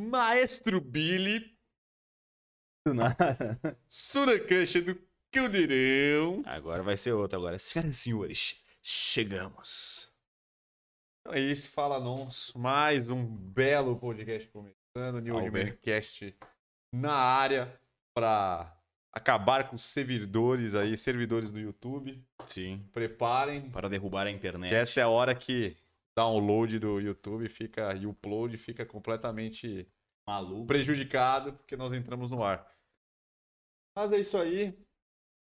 [0.00, 1.56] Maestro Billy,
[2.86, 3.58] Do nada.
[3.88, 5.00] Suracancha do
[5.32, 6.42] Caldeirão.
[6.44, 7.58] Agora vai ser outro agora.
[7.58, 10.12] Senhoras e senhores, chegamos.
[11.20, 12.52] Então é isso, fala nós.
[12.54, 15.20] Mais um belo podcast começando.
[15.20, 15.78] New Ao ver.
[15.80, 16.36] Cast
[16.92, 17.80] na área
[18.14, 18.78] para
[19.10, 22.22] acabar com os servidores aí, servidores do YouTube.
[22.46, 22.86] Sim.
[22.92, 24.68] Preparem, Para derrubar a internet.
[24.68, 25.74] que essa é a hora que
[26.16, 29.88] download do YouTube fica e o upload fica completamente
[30.26, 30.66] Maluco.
[30.66, 32.66] prejudicado porque nós entramos no ar.
[33.96, 34.76] Mas é isso aí.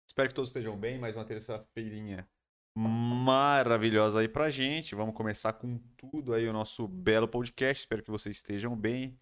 [0.07, 0.99] Espero que todos estejam bem.
[0.99, 2.27] Mais uma terça-feirinha
[2.75, 4.95] maravilhosa aí pra gente.
[4.95, 7.83] Vamos começar com tudo aí o nosso belo podcast.
[7.83, 9.19] Espero que vocês estejam bem.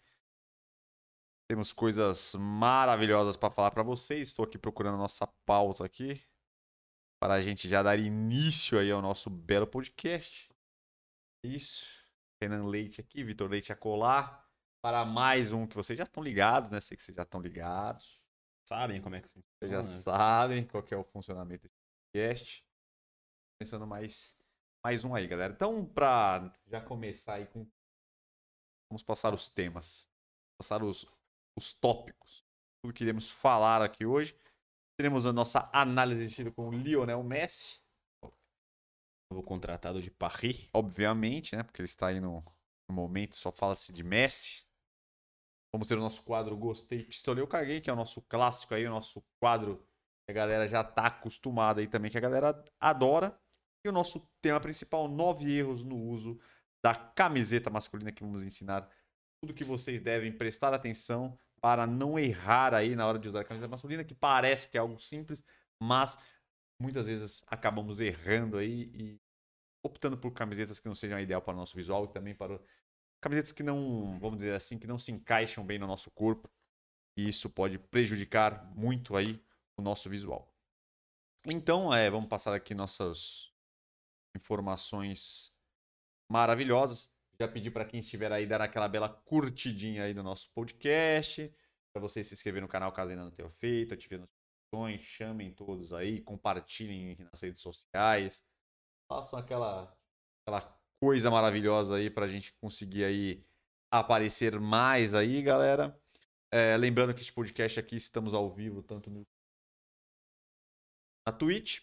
[1.50, 4.30] Temos coisas maravilhosas para falar para vocês.
[4.30, 6.22] Estou aqui procurando a nossa pauta aqui
[7.22, 10.51] para a gente já dar início aí ao nosso belo podcast.
[11.44, 12.02] Isso.
[12.42, 14.50] Renan Leite aqui, Vitor Leite a colar
[14.82, 16.82] para mais um que vocês já estão ligados, né?
[16.82, 18.20] Sei que vocês já estão ligados.
[18.68, 20.02] Sabem como é que Vocês já funciona?
[20.02, 21.76] sabem qual é o funcionamento desse
[22.14, 22.66] podcast.
[23.60, 24.40] Pensando mais,
[24.84, 25.54] mais um aí, galera.
[25.54, 27.68] Então, para já começar aí com.
[28.90, 30.10] Vamos passar os temas.
[30.60, 31.06] Passar os,
[31.56, 32.44] os tópicos.
[32.84, 34.36] Tudo que iremos falar aqui hoje.
[34.98, 37.82] Teremos a nossa análise de estilo com o Lionel Messi.
[39.32, 40.68] Novo contratado de Paris.
[40.74, 41.64] Obviamente, né?
[41.64, 42.44] Porque ele está aí no,
[42.90, 44.66] no momento, só fala-se de Messi.
[45.74, 48.86] Vamos ter o nosso quadro Gostei, Pistolei, eu caguei, que é o nosso clássico aí,
[48.86, 49.78] o nosso quadro
[50.26, 53.40] que a galera já tá acostumada aí também, que a galera adora.
[53.86, 56.38] E o nosso tema principal, nove erros no uso
[56.84, 58.90] da camiseta masculina, que vamos ensinar
[59.42, 63.46] tudo que vocês devem prestar atenção para não errar aí na hora de usar a
[63.46, 65.42] camiseta masculina, que parece que é algo simples,
[65.82, 66.18] mas
[66.82, 69.21] muitas vezes acabamos errando aí e
[69.84, 72.60] optando por camisetas que não sejam ideal para o nosso visual e também para
[73.22, 76.50] camisetas que não, vamos dizer assim, que não se encaixam bem no nosso corpo.
[77.16, 79.44] E isso pode prejudicar muito aí
[79.78, 80.52] o nosso visual.
[81.46, 83.52] Então, é, vamos passar aqui nossas
[84.36, 85.56] informações
[86.30, 87.12] maravilhosas.
[87.40, 91.54] Já pedi para quem estiver aí dar aquela bela curtidinha aí no nosso podcast,
[91.92, 95.52] para vocês se inscreverem no canal caso ainda não tenham feito, ativem as notificações, chamem
[95.52, 98.44] todos aí, compartilhem nas redes sociais,
[99.12, 99.94] façam aquela
[100.42, 100.62] aquela
[101.02, 103.46] coisa maravilhosa aí pra gente conseguir aí
[103.92, 106.00] aparecer mais aí, galera.
[106.50, 109.28] É, lembrando que este podcast aqui estamos ao vivo tanto no
[111.28, 111.82] na Twitch.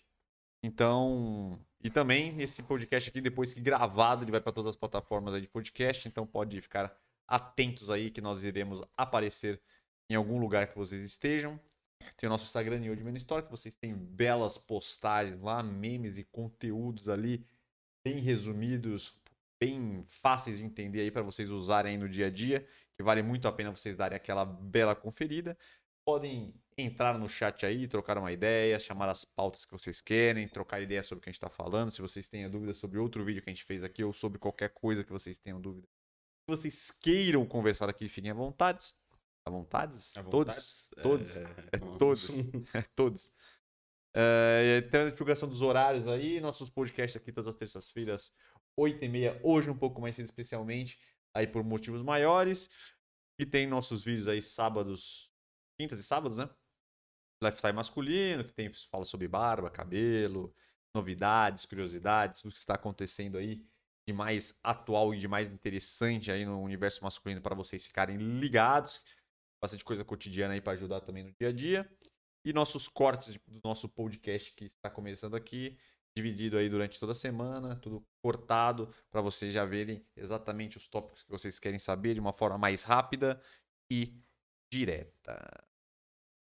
[0.63, 5.41] Então, e também esse podcast aqui depois que gravado, ele vai para todas as plataformas
[5.41, 6.97] de podcast, então pode ficar
[7.27, 9.61] atentos aí que nós iremos aparecer
[10.11, 11.61] em algum lugar que vocês estejam.
[12.17, 16.25] Tem o nosso Instagram New Man Store, que vocês têm belas postagens lá, memes e
[16.25, 17.47] conteúdos ali
[18.05, 19.15] bem resumidos,
[19.61, 22.67] bem fáceis de entender aí para vocês usarem aí no dia a dia,
[22.97, 25.57] que vale muito a pena vocês darem aquela bela conferida.
[26.05, 30.81] Podem entrar no chat aí, trocar uma ideia, chamar as pautas que vocês querem, trocar
[30.81, 31.91] ideias sobre o que a gente está falando.
[31.91, 34.71] Se vocês têm dúvidas sobre outro vídeo que a gente fez aqui ou sobre qualquer
[34.71, 35.87] coisa que vocês tenham dúvida.
[35.87, 38.95] Se vocês queiram conversar aqui, fiquem à vontade.
[39.49, 40.17] À vontades?
[40.17, 40.91] À Todos.
[40.93, 41.03] vontade?
[41.03, 41.37] Todos.
[41.39, 41.43] É,
[41.73, 41.99] É não.
[41.99, 42.29] todos.
[42.75, 43.33] É todos.
[44.15, 48.35] É, tem a divulgação dos horários aí, nossos podcasts aqui todas as terças-feiras,
[48.79, 50.99] 8h30, hoje um pouco mais cedo especialmente,
[51.35, 52.69] aí por motivos maiores.
[53.41, 55.31] E tem nossos vídeos aí sábados,
[55.79, 56.51] quintas e sábados, né?
[57.43, 60.53] Lifestyle masculino, que tem fala sobre barba, cabelo,
[60.95, 63.65] novidades, curiosidades, tudo que está acontecendo aí
[64.09, 69.03] de mais atual e de mais interessante aí no universo masculino para vocês ficarem ligados.
[69.61, 71.91] Bastante coisa cotidiana aí para ajudar também no dia a dia.
[72.45, 75.77] E nossos cortes do nosso podcast que está começando aqui,
[76.17, 81.23] dividido aí durante toda a semana, tudo cortado para vocês já verem exatamente os tópicos
[81.25, 83.41] que vocês querem saber de uma forma mais rápida
[83.91, 84.21] e
[84.73, 85.39] direta.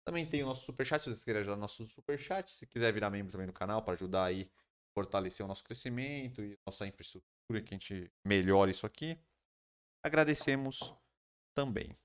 [0.05, 3.09] Também tem o nosso superchat, se vocês quiserem ajudar o nosso superchat, se quiser virar
[3.09, 4.49] membro também do canal para ajudar aí
[4.93, 9.19] fortalecer o nosso crescimento e nossa infraestrutura, que a gente melhore isso aqui.
[10.03, 10.79] Agradecemos
[11.53, 11.95] também.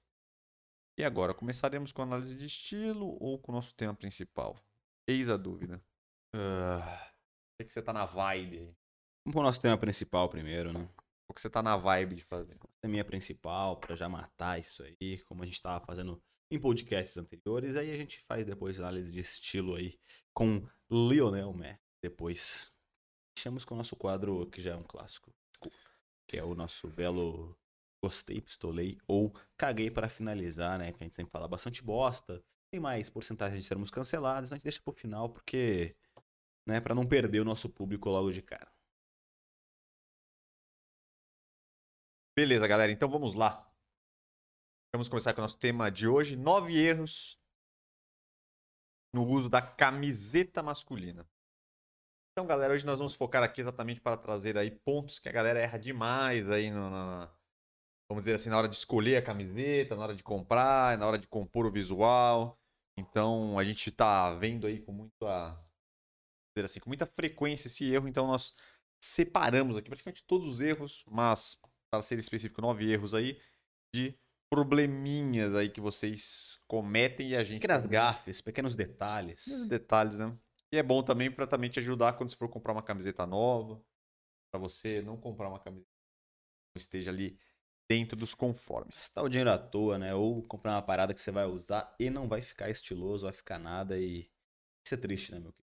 [0.98, 4.62] E agora, começaremos com a análise de estilo ou com o nosso tema principal?
[5.08, 5.82] Eis a dúvida.
[6.34, 7.12] Ah,
[7.60, 8.76] O que você tá na vibe aí?
[9.24, 10.88] vamos pro nosso tema principal primeiro, né?
[11.30, 12.58] O que você tá na vibe de fazer?
[12.84, 17.16] A minha principal, pra já matar isso aí, como a gente tava fazendo em podcasts
[17.16, 17.74] anteriores.
[17.76, 19.98] Aí a gente faz depois análise de estilo aí
[20.34, 21.80] com Lionel Messi.
[22.04, 22.70] Depois
[23.38, 25.32] fechamos com o nosso quadro, que já é um clássico,
[26.28, 27.56] que é o nosso belo
[28.04, 30.92] Gostei, Pistolei ou Caguei para finalizar, né?
[30.92, 32.42] Que a gente sempre fala bastante bosta.
[32.70, 35.94] Tem mais porcentagem de sermos cancelados, a gente deixa pro final porque,
[36.66, 38.72] né, para não perder o nosso público logo de cara.
[42.36, 42.90] Beleza, galera.
[42.90, 43.70] Então vamos lá.
[44.92, 47.38] Vamos começar com o nosso tema de hoje: nove erros
[49.14, 51.28] no uso da camiseta masculina.
[52.32, 55.60] Então, galera, hoje nós vamos focar aqui exatamente para trazer aí pontos que a galera
[55.60, 57.30] erra demais aí no, na,
[58.12, 61.18] vamos dizer assim, na hora de escolher a camiseta, na hora de comprar, na hora
[61.18, 62.58] de compor o visual.
[62.98, 65.58] Então, a gente está vendo aí com muita,
[66.54, 68.54] dizer assim, com muita frequência esse erro, então nós
[69.02, 71.58] separamos aqui praticamente todos os erros, mas
[71.90, 73.40] para ser específico, nove erros aí
[73.94, 74.14] de
[74.50, 77.60] probleminhas aí que vocês cometem e a gente.
[77.60, 79.44] Pequenas gafes, pequenos detalhes.
[79.44, 80.38] Pequenos detalhes, né?
[80.70, 83.82] E é bom também para também te ajudar quando você for comprar uma camiseta nova,
[84.50, 85.88] para você não comprar uma camiseta
[86.74, 87.38] que esteja ali
[87.88, 89.08] dentro dos conformes.
[89.10, 90.14] Tá o dinheiro à toa, né?
[90.14, 93.58] Ou comprar uma parada que você vai usar e não vai ficar estiloso, vai ficar
[93.58, 94.30] nada e
[94.84, 95.70] isso é triste, né, meu querido?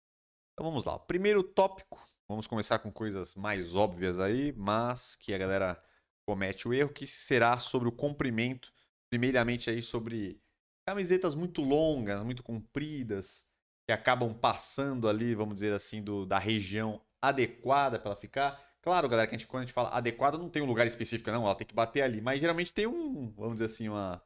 [0.53, 0.99] Então vamos lá.
[0.99, 5.83] Primeiro tópico, vamos começar com coisas mais óbvias aí, mas que a galera
[6.27, 8.73] comete o erro, que será sobre o comprimento.
[9.11, 10.41] Primeiramente aí sobre
[10.87, 13.51] camisetas muito longas, muito compridas,
[13.87, 18.72] que acabam passando ali, vamos dizer assim, do, da região adequada para ela ficar.
[18.82, 21.31] Claro, galera, que a gente, quando a gente fala adequada, não tem um lugar específico,
[21.31, 22.20] não, ela tem que bater ali.
[22.20, 24.20] Mas geralmente tem um, vamos dizer assim, uma.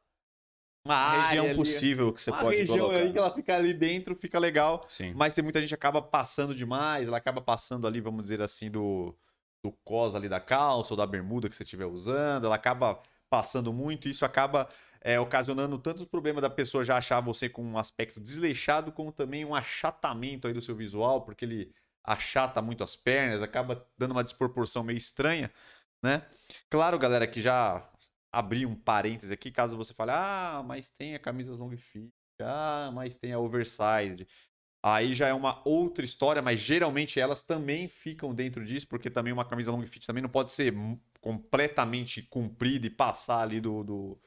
[0.84, 2.98] Uma região ali, possível que você uma pode região colocar.
[2.98, 4.86] aí que ela fica ali dentro, fica legal.
[4.88, 5.12] Sim.
[5.16, 8.70] Mas tem muita gente que acaba passando demais, ela acaba passando ali, vamos dizer assim,
[8.70, 9.12] do,
[9.64, 13.72] do cos ali da calça ou da bermuda que você estiver usando, ela acaba passando
[13.72, 14.68] muito, e isso acaba
[15.00, 19.10] é, ocasionando tanto o problema da pessoa já achar você com um aspecto desleixado, como
[19.10, 21.74] também um achatamento aí do seu visual, porque ele
[22.06, 25.50] achata muito as pernas, acaba dando uma desproporção meio estranha,
[26.02, 26.24] né?
[26.70, 27.90] Claro, galera, que já
[28.32, 32.90] abri um parêntese aqui, caso você fale, ah, mas tem a camisa long fit, ah,
[32.94, 34.26] mas tem a oversized.
[34.82, 39.32] Aí já é uma outra história, mas geralmente elas também ficam dentro disso, porque também
[39.32, 40.72] uma camisa long fit também não pode ser
[41.20, 44.20] completamente comprida e passar ali do, do,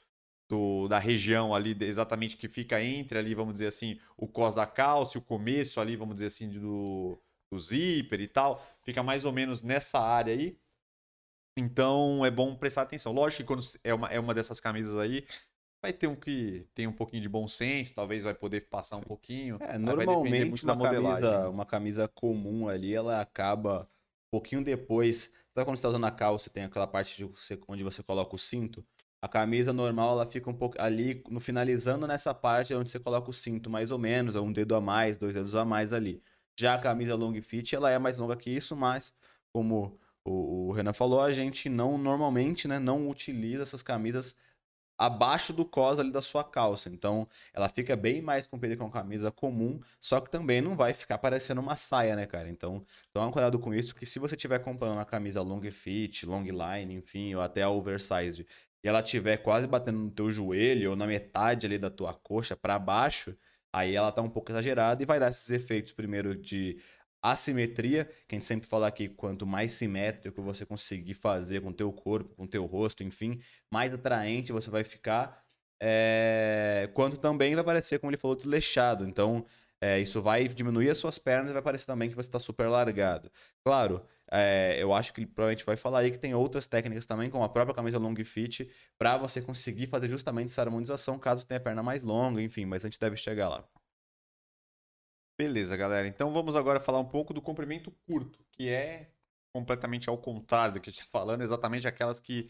[0.49, 4.65] do, da região ali exatamente que fica entre ali, vamos dizer assim, o cos da
[4.65, 7.21] calça, o começo ali, vamos dizer assim, do,
[7.51, 10.57] do zíper e tal, fica mais ou menos nessa área aí.
[11.57, 13.11] Então é bom prestar atenção.
[13.11, 15.27] Lógico que quando é uma, é uma dessas camisas aí,
[15.81, 19.01] vai ter um que tem um pouquinho de bom senso, talvez vai poder passar um
[19.01, 19.57] pouquinho.
[19.59, 21.29] É, normalmente muito uma da modelagem.
[21.29, 23.83] camisa, uma camisa comum ali, ela acaba
[24.27, 25.33] um pouquinho depois.
[25.53, 28.35] Sabe quando você está usando a calça, tem aquela parte de você- onde você coloca
[28.35, 28.85] o cinto?
[29.21, 33.29] A camisa normal, ela fica um pouco ali, no finalizando nessa parte onde você coloca
[33.29, 36.23] o cinto, mais ou menos, um dedo a mais, dois dedos a mais ali.
[36.59, 39.13] Já a camisa long fit, ela é mais longa que isso, mas
[39.53, 44.35] como o, o Renan falou, a gente não normalmente, né, não utiliza essas camisas
[44.97, 46.89] abaixo do cos ali da sua calça.
[46.89, 50.93] Então, ela fica bem mais comprida que uma camisa comum, só que também não vai
[50.93, 52.49] ficar parecendo uma saia, né, cara?
[52.49, 52.81] Então,
[53.13, 56.93] toma cuidado com isso, que se você estiver comprando uma camisa long fit, long line,
[56.93, 58.45] enfim, ou até oversized,
[58.83, 62.57] e ela estiver quase batendo no teu joelho ou na metade ali da tua coxa
[62.57, 63.33] para baixo,
[63.73, 66.81] aí ela tá um pouco exagerada e vai dar esses efeitos primeiro de
[67.21, 71.73] assimetria, que a gente sempre fala aqui, quanto mais simétrico você conseguir fazer com o
[71.73, 73.39] teu corpo, com o teu rosto, enfim,
[73.71, 75.43] mais atraente você vai ficar,
[75.81, 76.89] é...
[76.93, 79.05] quanto também vai parecer, como ele falou, desleixado.
[79.07, 79.45] Então,
[79.81, 82.67] é, isso vai diminuir as suas pernas e vai parecer também que você está super
[82.69, 83.31] largado.
[83.63, 87.29] Claro, é, eu acho que ele provavelmente vai falar aí que tem outras técnicas também,
[87.29, 91.59] como a própria camisa long fit, para você conseguir fazer justamente essa harmonização, caso tenha
[91.59, 93.67] a perna mais longa, enfim, mas a gente deve chegar lá.
[95.37, 96.07] Beleza, galera.
[96.07, 99.11] Então vamos agora falar um pouco do comprimento curto, que é
[99.53, 102.49] completamente ao contrário do que a gente está falando, exatamente aquelas que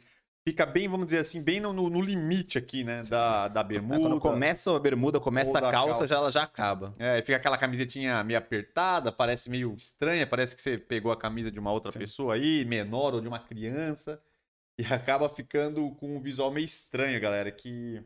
[0.49, 3.99] fica bem, vamos dizer assim, bem no, no limite aqui, né, da, da É, bermuda.
[3.99, 6.07] quando começa a bermuda, começa a calça, calça.
[6.07, 6.93] já ela já acaba.
[6.97, 11.51] É, fica aquela camisetinha meio apertada, parece meio estranha, parece que você pegou a camisa
[11.51, 11.99] de uma outra Sim.
[11.99, 14.21] pessoa aí, menor ou de uma criança,
[14.79, 18.03] e acaba ficando com um visual meio estranho, galera, que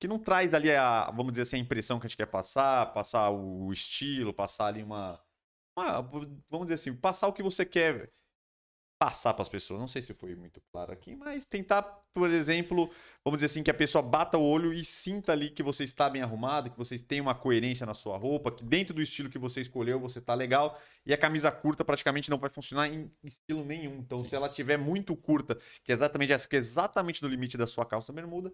[0.00, 2.92] que não traz ali a, vamos dizer assim, a impressão que a gente quer passar,
[2.92, 5.20] passar o estilo, passar ali uma,
[5.76, 6.02] uma
[6.50, 8.12] vamos dizer assim, passar o que você quer
[9.04, 9.80] passar para as pessoas.
[9.80, 11.82] Não sei se foi muito claro aqui, mas tentar,
[12.14, 12.90] por exemplo,
[13.24, 16.10] vamos dizer assim, que a pessoa bata o olho e sinta ali que você está
[16.10, 19.38] bem arrumado, que você tem uma coerência na sua roupa, que dentro do estilo que
[19.38, 20.78] você escolheu você tá legal.
[21.06, 23.96] E a camisa curta praticamente não vai funcionar em estilo nenhum.
[23.96, 27.56] Então, se ela tiver muito curta, que é exatamente essa, que é exatamente no limite
[27.56, 28.52] da sua calça bermuda,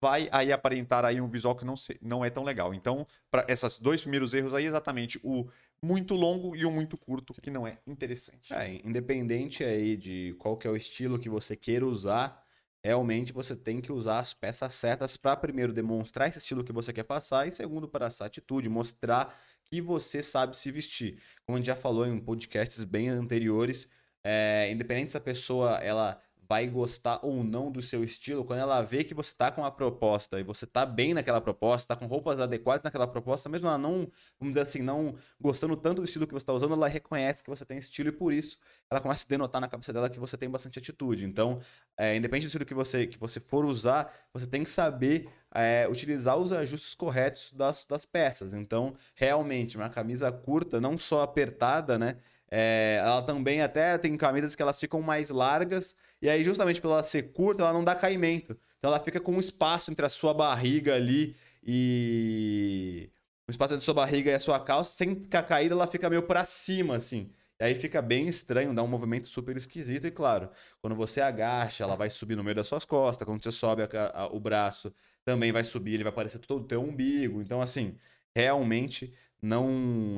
[0.00, 2.72] vai aí aparentar aí um visual que não, se- não é tão legal.
[2.72, 5.46] Então, para esses dois primeiros erros aí, exatamente o
[5.82, 8.52] muito longo e o muito curto, que não é interessante.
[8.54, 12.42] É, independente aí de qual que é o estilo que você queira usar,
[12.84, 16.92] realmente você tem que usar as peças certas para primeiro demonstrar esse estilo que você
[16.92, 19.34] quer passar e segundo para essa atitude, mostrar
[19.64, 21.22] que você sabe se vestir.
[21.46, 23.88] Como a gente já falou em podcasts bem anteriores,
[24.24, 26.20] é, independente se a pessoa ela
[26.50, 29.70] vai gostar ou não do seu estilo quando ela vê que você tá com uma
[29.70, 33.78] proposta e você tá bem naquela proposta, tá com roupas adequadas naquela proposta, mesmo ela
[33.78, 37.44] não, vamos dizer assim, não gostando tanto do estilo que você tá usando, ela reconhece
[37.44, 38.58] que você tem estilo e por isso
[38.90, 41.24] ela começa a denotar na cabeça dela que você tem bastante atitude.
[41.24, 41.60] Então,
[41.96, 45.86] é, independente do estilo que você, que você for usar, você tem que saber é,
[45.88, 48.52] utilizar os ajustes corretos das, das peças.
[48.52, 52.16] Então, realmente, uma camisa curta, não só apertada, né?
[52.50, 56.88] É, ela também até tem camisas que elas ficam mais largas e aí, justamente por
[56.88, 58.56] ela ser curta, ela não dá caimento.
[58.78, 63.10] Então ela fica com um espaço entre a sua barriga ali e.
[63.48, 66.08] O espaço entre a sua barriga e a sua calça, sem ficar caída, ela fica
[66.08, 67.32] meio para cima, assim.
[67.60, 70.06] E aí fica bem estranho, dá um movimento super esquisito.
[70.06, 70.50] E claro,
[70.80, 73.26] quando você agacha, ela vai subir no meio das suas costas.
[73.26, 74.92] Quando você sobe a, a, o braço,
[75.24, 77.42] também vai subir, ele vai aparecer todo o teu umbigo.
[77.42, 77.98] Então, assim,
[78.34, 79.68] realmente não,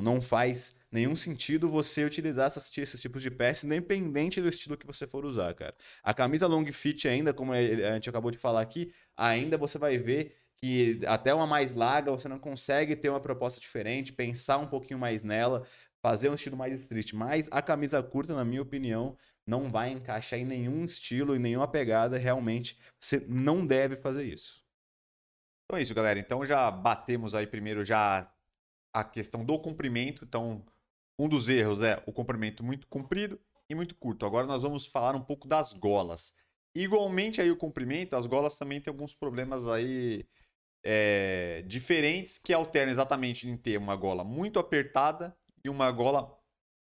[0.01, 4.85] não faz nenhum sentido você utilizar essas, esses tipos de peça, independente do estilo que
[4.85, 5.75] você for usar, cara.
[6.03, 7.61] A camisa long fit ainda, como a
[7.95, 12.29] gente acabou de falar aqui, ainda você vai ver que até uma mais larga você
[12.29, 15.65] não consegue ter uma proposta diferente, pensar um pouquinho mais nela,
[16.01, 17.13] fazer um estilo mais street.
[17.13, 21.67] Mas a camisa curta, na minha opinião, não vai encaixar em nenhum estilo, em nenhuma
[21.67, 22.17] pegada.
[22.17, 24.63] Realmente, você não deve fazer isso.
[25.65, 26.19] Então é isso, galera.
[26.19, 28.31] Então já batemos aí primeiro já
[28.93, 30.23] a questão do comprimento.
[30.23, 30.63] Então,
[31.17, 34.25] um dos erros é o comprimento muito comprido e muito curto.
[34.25, 36.33] Agora nós vamos falar um pouco das golas.
[36.75, 40.25] Igualmente aí o comprimento, as golas também têm alguns problemas aí
[40.83, 46.37] é, diferentes que alternam exatamente em ter uma gola muito apertada e uma gola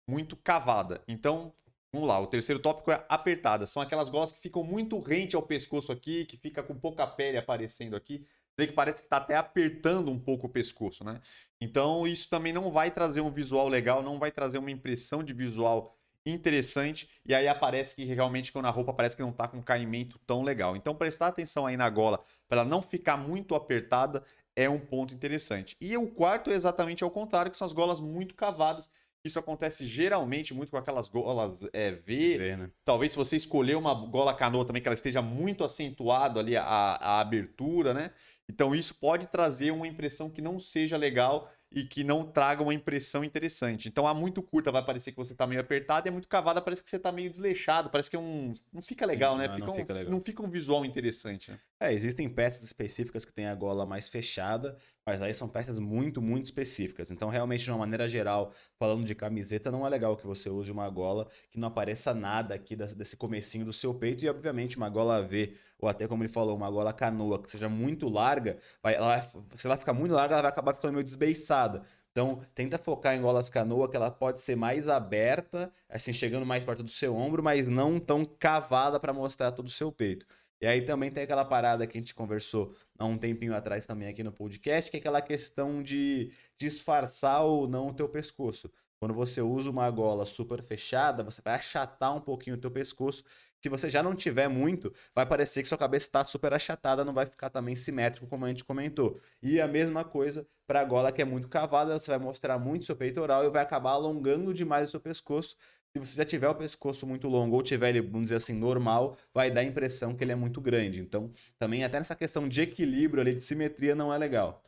[0.08, 1.02] muito cavada.
[1.08, 1.52] Então,
[1.92, 3.66] vamos lá, o terceiro tópico é apertada.
[3.66, 7.36] São aquelas golas que ficam muito rente ao pescoço aqui, que fica com pouca pele
[7.36, 11.20] aparecendo aqui que parece que está até apertando um pouco o pescoço, né?
[11.60, 15.32] Então isso também não vai trazer um visual legal, não vai trazer uma impressão de
[15.32, 15.96] visual
[16.26, 20.18] interessante e aí aparece que realmente quando a roupa parece que não está com caimento
[20.26, 20.76] tão legal.
[20.76, 24.24] Então prestar atenção aí na gola para ela não ficar muito apertada
[24.56, 25.76] é um ponto interessante.
[25.80, 28.88] E o quarto é exatamente ao contrário, que são as golas muito cavadas.
[29.24, 32.38] Isso acontece geralmente muito com aquelas golas é, V.
[32.38, 32.70] v né?
[32.84, 36.62] Talvez se você escolher uma gola canoa também, que ela esteja muito acentuado ali a,
[36.62, 38.10] a abertura, né?
[38.46, 42.74] Então isso pode trazer uma impressão que não seja legal e que não traga uma
[42.74, 43.88] impressão interessante.
[43.88, 46.60] Então a muito curta vai parecer que você está meio apertado e a muito cavada
[46.60, 49.48] parece que você está meio desleixado, parece que é um não fica legal, Sim, né?
[49.48, 50.12] Não, fica, não, um, fica legal.
[50.12, 51.58] não fica um visual interessante, né?
[51.84, 54.74] É, existem peças específicas que têm a gola mais fechada,
[55.04, 57.10] mas aí são peças muito, muito específicas.
[57.10, 60.72] Então, realmente, de uma maneira geral, falando de camiseta, não é legal que você use
[60.72, 64.88] uma gola que não apareça nada aqui desse comecinho do seu peito e, obviamente, uma
[64.88, 68.94] gola V, ou até como ele falou, uma gola canoa que seja muito larga, vai,
[68.94, 69.22] ela,
[69.54, 71.82] se ela ficar muito larga, ela vai acabar ficando meio desbeiçada.
[72.12, 76.64] Então, tenta focar em golas canoa, que ela pode ser mais aberta, assim, chegando mais
[76.64, 80.24] perto do seu ombro, mas não tão cavada para mostrar todo o seu peito.
[80.64, 84.08] E aí também tem aquela parada que a gente conversou há um tempinho atrás também
[84.08, 88.72] aqui no podcast, que é aquela questão de disfarçar ou não o teu pescoço.
[88.98, 93.22] Quando você usa uma gola super fechada, você vai achatar um pouquinho o teu pescoço.
[93.62, 97.12] Se você já não tiver muito, vai parecer que sua cabeça está super achatada, não
[97.12, 99.20] vai ficar também simétrico, como a gente comentou.
[99.42, 102.86] E a mesma coisa para a gola que é muito cavada, você vai mostrar muito
[102.86, 105.56] seu peitoral e vai acabar alongando demais o seu pescoço
[106.02, 109.16] se você já tiver o pescoço muito longo ou tiver ele, vamos dizer assim, normal,
[109.32, 111.00] vai dar a impressão que ele é muito grande.
[111.00, 114.64] Então, também até nessa questão de equilíbrio ali, de simetria, não é legal.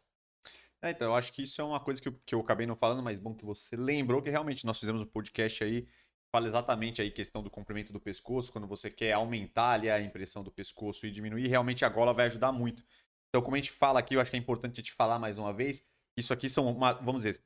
[0.80, 2.76] É, então, eu acho que isso é uma coisa que eu, que eu acabei não
[2.76, 5.88] falando, mas bom que você lembrou que realmente nós fizemos um podcast aí
[6.30, 10.42] fala exatamente aí questão do comprimento do pescoço, quando você quer aumentar ali a impressão
[10.44, 12.84] do pescoço e diminuir, realmente a gola vai ajudar muito.
[13.28, 15.38] Então, como a gente fala aqui, eu acho que é importante a gente falar mais
[15.38, 15.82] uma vez,
[16.16, 17.42] isso aqui são, uma, vamos dizer,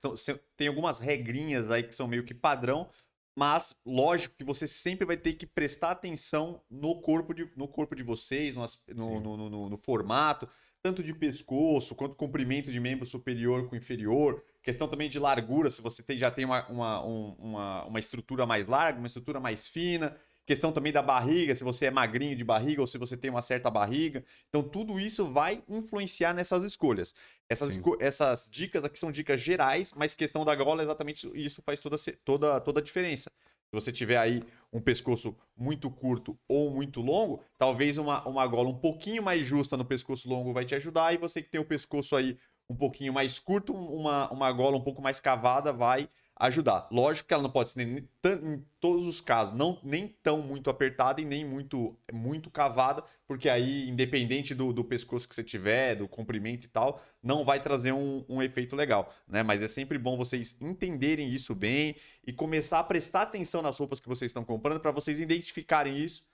[0.56, 2.90] tem algumas regrinhas aí que são meio que padrão,
[3.34, 7.94] mas, lógico que você sempre vai ter que prestar atenção no corpo de, no corpo
[7.94, 10.48] de vocês, no, no, no, no, no formato,
[10.82, 14.42] tanto de pescoço quanto comprimento de membro superior com inferior.
[14.62, 18.66] Questão também de largura, se você tem, já tem uma, uma, uma, uma estrutura mais
[18.66, 20.16] larga, uma estrutura mais fina.
[20.50, 23.40] Questão também da barriga, se você é magrinho de barriga ou se você tem uma
[23.40, 24.24] certa barriga.
[24.48, 27.14] Então, tudo isso vai influenciar nessas escolhas.
[27.48, 31.78] Essas, esco essas dicas aqui são dicas gerais, mas questão da gola, exatamente isso faz
[31.78, 33.30] toda, toda, toda a diferença.
[33.40, 34.42] Se você tiver aí
[34.72, 39.76] um pescoço muito curto ou muito longo, talvez uma, uma gola um pouquinho mais justa
[39.76, 41.14] no pescoço longo vai te ajudar.
[41.14, 42.36] E você que tem o pescoço aí
[42.68, 46.10] um pouquinho mais curto, uma, uma gola um pouco mais cavada vai
[46.40, 46.88] ajudar.
[46.90, 50.70] Lógico que ela não pode ser nem, em todos os casos, não nem tão muito
[50.70, 55.96] apertada e nem muito muito cavada, porque aí, independente do, do pescoço que você tiver,
[55.96, 59.42] do comprimento e tal, não vai trazer um, um efeito legal, né?
[59.42, 61.94] Mas é sempre bom vocês entenderem isso bem
[62.26, 66.24] e começar a prestar atenção nas roupas que vocês estão comprando para vocês identificarem isso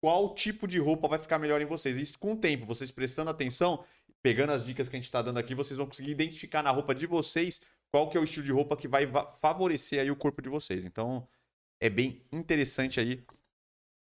[0.00, 1.98] qual tipo de roupa vai ficar melhor em vocês.
[1.98, 3.84] Isso com o tempo, vocês prestando atenção,
[4.22, 6.94] pegando as dicas que a gente está dando aqui, vocês vão conseguir identificar na roupa
[6.94, 10.40] de vocês qual que é o estilo de roupa que vai favorecer aí o corpo
[10.40, 10.84] de vocês.
[10.84, 11.28] Então,
[11.80, 13.24] é bem interessante aí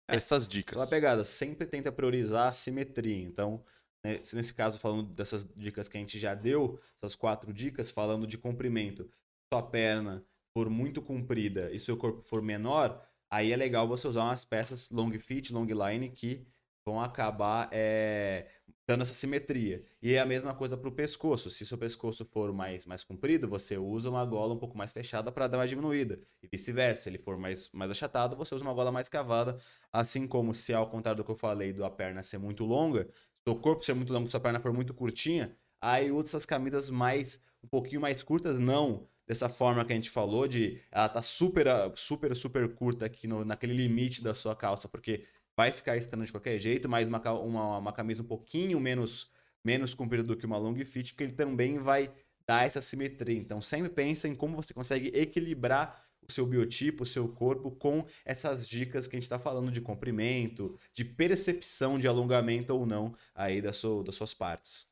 [0.07, 0.79] é, essas dicas.
[0.79, 3.21] Só pegada, sempre tenta priorizar a simetria.
[3.21, 3.63] Então,
[4.03, 8.25] né, nesse caso, falando dessas dicas que a gente já deu, essas quatro dicas, falando
[8.25, 9.09] de comprimento,
[9.53, 14.23] sua perna for muito comprida e seu corpo for menor, aí é legal você usar
[14.23, 16.47] umas peças long fit, long line que
[16.87, 18.47] vão acabar é,
[18.87, 19.83] dando essa simetria.
[20.01, 21.49] E é a mesma coisa para o pescoço.
[21.49, 25.29] Se seu pescoço for mais, mais comprido, você usa uma gola um pouco mais fechada
[25.29, 26.17] para dar uma diminuída.
[26.41, 27.03] E vice-versa.
[27.03, 29.57] Se ele for mais, mais achatado, você usa uma gola mais cavada.
[29.91, 33.09] Assim como se, ao contrário do que eu falei, da perna ser muito longa,
[33.45, 37.41] seu corpo ser muito longo, sua perna for muito curtinha, aí usa essas camisas mais
[37.61, 41.67] um pouquinho mais curtas, não dessa forma que a gente falou, de ela tá super,
[41.95, 45.25] super, super curta aqui no, naquele limite da sua calça, porque
[45.57, 49.31] vai ficar estranho de qualquer jeito, mas uma, uma, uma camisa um pouquinho menos,
[49.65, 52.13] menos comprida do que uma long fit, porque ele também vai
[52.45, 53.39] dar essa simetria.
[53.39, 58.05] Então sempre pensa em como você consegue equilibrar o seu biotipo, o seu corpo com
[58.23, 63.15] essas dicas que a gente está falando de comprimento, de percepção de alongamento ou não
[63.33, 64.85] aí da sua, das suas partes.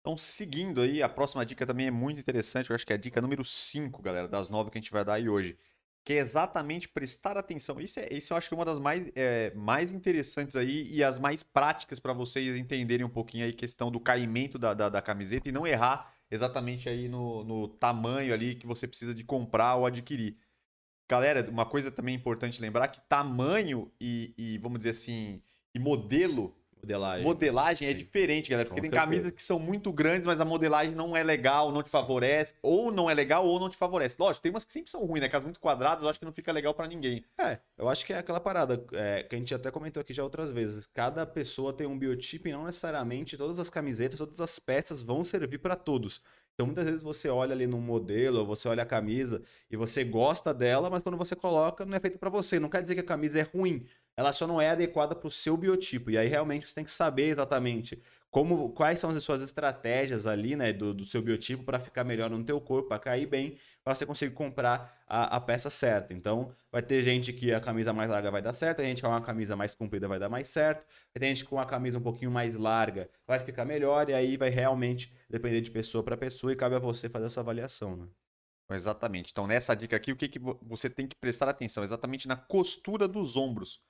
[0.00, 2.70] Então, seguindo aí, a próxima dica também é muito interessante.
[2.70, 5.04] Eu acho que é a dica número 5, galera, das nove que a gente vai
[5.04, 5.58] dar aí hoje
[6.04, 7.80] que é exatamente prestar atenção.
[7.80, 11.04] Isso, é, isso eu acho que é uma das mais, é, mais interessantes aí e
[11.04, 15.02] as mais práticas para vocês entenderem um pouquinho aí questão do caimento da, da, da
[15.02, 19.76] camiseta e não errar exatamente aí no, no tamanho ali que você precisa de comprar
[19.76, 20.36] ou adquirir.
[21.08, 25.42] Galera, uma coisa também importante lembrar que tamanho e, e vamos dizer assim,
[25.74, 27.24] e modelo Modelagem.
[27.24, 28.68] Modelagem é diferente, galera.
[28.68, 29.06] Porque Com tem certeza.
[29.06, 32.54] camisas que são muito grandes, mas a modelagem não é legal, não te favorece.
[32.62, 34.16] Ou não é legal, ou não te favorece.
[34.18, 35.28] Lógico, tem umas que sempre são ruins, né?
[35.28, 37.24] Casas muito quadradas, eu acho que não fica legal para ninguém.
[37.38, 40.22] É, eu acho que é aquela parada é, que a gente até comentou aqui já
[40.22, 40.86] outras vezes.
[40.86, 45.22] Cada pessoa tem um biotipo e não necessariamente todas as camisetas, todas as peças vão
[45.24, 46.22] servir para todos.
[46.60, 50.52] Então muitas vezes você olha ali no modelo, você olha a camisa e você gosta
[50.52, 52.60] dela, mas quando você coloca não é feita para você.
[52.60, 53.86] Não quer dizer que a camisa é ruim,
[54.20, 56.10] ela só não é adequada para o seu biotipo.
[56.10, 60.54] E aí realmente você tem que saber exatamente como, quais são as suas estratégias ali,
[60.54, 63.94] né, do, do seu biotipo para ficar melhor no teu corpo, para cair bem, para
[63.94, 66.12] você conseguir comprar a, a, peça certa.
[66.12, 69.08] Então, vai ter gente que a camisa mais larga vai dar certo, tem gente com
[69.08, 72.30] uma camisa mais comprida vai dar mais certo, tem gente com uma camisa um pouquinho
[72.30, 76.56] mais larga vai ficar melhor, e aí vai realmente depender de pessoa para pessoa e
[76.56, 78.06] cabe a você fazer essa avaliação, né?
[78.70, 79.32] Exatamente.
[79.32, 81.82] Então, nessa dica aqui, o que, que você tem que prestar atenção?
[81.82, 83.80] Exatamente na costura dos ombros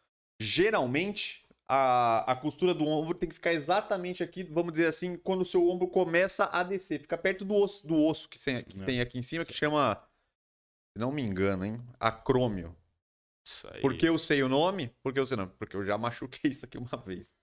[0.40, 5.42] geralmente a, a costura do ombro tem que ficar exatamente aqui, vamos dizer assim, quando
[5.42, 7.00] o seu ombro começa a descer.
[7.00, 10.03] Fica perto do osso, do osso que, tem, que tem aqui em cima, que chama,
[10.96, 11.81] se não me engano, hein?
[12.00, 12.74] Acrômio.
[13.81, 14.94] Por que eu sei o nome?
[15.03, 17.37] Porque eu sei não, porque eu já machuquei isso aqui uma vez.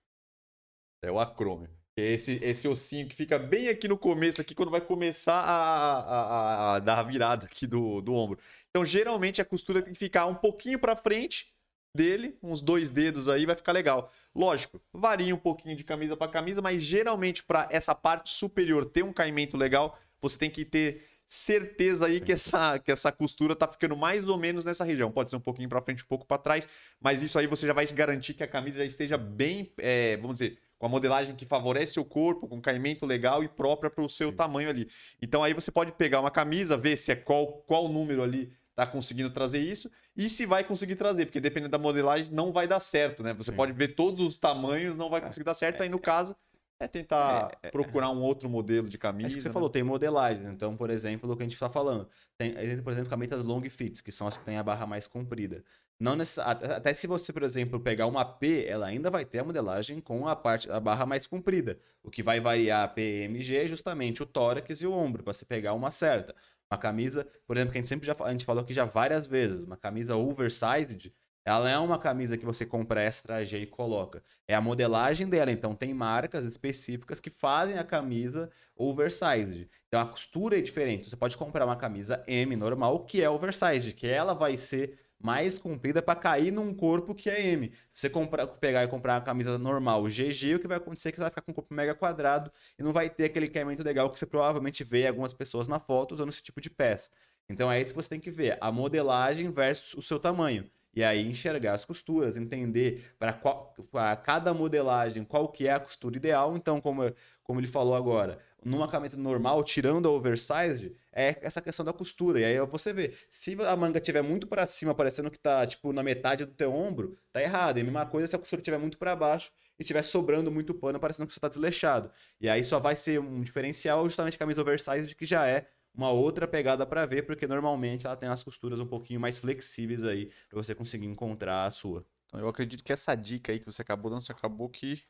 [1.02, 1.70] É o acrômio.
[1.96, 5.98] É esse, esse ossinho que fica bem aqui no começo, aqui quando vai começar a,
[6.00, 8.38] a, a dar a virada aqui do, do ombro.
[8.70, 11.52] Então, geralmente, a costura tem que ficar um pouquinho para frente
[11.98, 14.08] dele, uns dois dedos aí, vai ficar legal.
[14.32, 19.02] Lógico, varia um pouquinho de camisa para camisa, mas geralmente para essa parte superior ter
[19.02, 23.66] um caimento legal, você tem que ter certeza aí que essa, que essa costura tá
[23.66, 25.10] ficando mais ou menos nessa região.
[25.10, 26.68] Pode ser um pouquinho para frente, um pouco para trás,
[27.00, 30.38] mas isso aí você já vai garantir que a camisa já esteja bem, é, vamos
[30.38, 34.08] dizer, com a modelagem que favorece o corpo, com caimento legal e própria para o
[34.08, 34.36] seu Sim.
[34.36, 34.86] tamanho ali.
[35.20, 38.86] Então aí você pode pegar uma camisa, ver se é qual qual número ali tá
[38.86, 42.78] conseguindo trazer isso e se vai conseguir trazer, porque dependendo da modelagem não vai dar
[42.78, 43.34] certo, né?
[43.34, 43.56] Você Sim.
[43.56, 46.36] pode ver todos os tamanhos, não vai é, conseguir dar certo, é, aí no caso
[46.78, 49.26] é tentar é, é, procurar um outro modelo de camisa.
[49.26, 49.52] É isso que você né?
[49.52, 50.46] falou, tem modelagem.
[50.46, 52.08] Então, por exemplo, o que a gente está falando.
[52.36, 55.64] Tem, por exemplo, camisetas long fits, que são as que têm a barra mais comprida.
[55.98, 56.38] Não necess...
[56.38, 60.28] Até se você, por exemplo, pegar uma P, ela ainda vai ter a modelagem com
[60.28, 61.76] a parte a barra mais comprida.
[62.00, 65.44] O que vai variar a PMG é justamente o tórax e o ombro, para você
[65.44, 66.32] pegar uma certa.
[66.70, 69.26] Uma camisa, por exemplo, que a gente sempre já a gente falou aqui já várias
[69.26, 71.12] vezes, uma camisa oversized,
[71.48, 74.22] ela é uma camisa que você compra extra G e coloca.
[74.46, 79.66] É a modelagem dela, então tem marcas específicas que fazem a camisa oversized.
[79.86, 81.08] Então a costura é diferente.
[81.08, 85.58] Você pode comprar uma camisa M normal que é oversized, que ela vai ser mais
[85.58, 87.72] comprida para cair num corpo que é M.
[87.92, 91.12] Se você comprar, pegar e comprar uma camisa normal GG, o que vai acontecer é
[91.12, 93.82] que você vai ficar com um corpo mega quadrado e não vai ter aquele caimento
[93.82, 97.10] legal que você provavelmente vê algumas pessoas na foto usando esse tipo de peça.
[97.48, 100.70] Então é isso que você tem que ver, a modelagem versus o seu tamanho.
[100.94, 106.56] E aí enxergar as costuras, entender para cada modelagem qual que é a costura ideal.
[106.56, 107.02] Então, como,
[107.42, 112.40] como ele falou agora, numa camisa normal, tirando a oversized, é essa questão da costura.
[112.40, 115.92] E aí você vê, se a manga tiver muito para cima, parecendo que tá tipo
[115.92, 117.78] na metade do teu ombro, tá errado.
[117.78, 120.74] E a mesma coisa se a costura tiver muito para baixo e estiver sobrando muito
[120.74, 122.10] pano, parecendo que você tá desleixado.
[122.40, 126.10] E aí só vai ser um diferencial justamente a camisa oversized que já é uma
[126.10, 130.30] outra pegada para ver, porque normalmente ela tem as costuras um pouquinho mais flexíveis aí
[130.48, 132.04] para você conseguir encontrar a sua.
[132.26, 135.02] Então eu acredito que essa dica aí que você acabou dando, você acabou que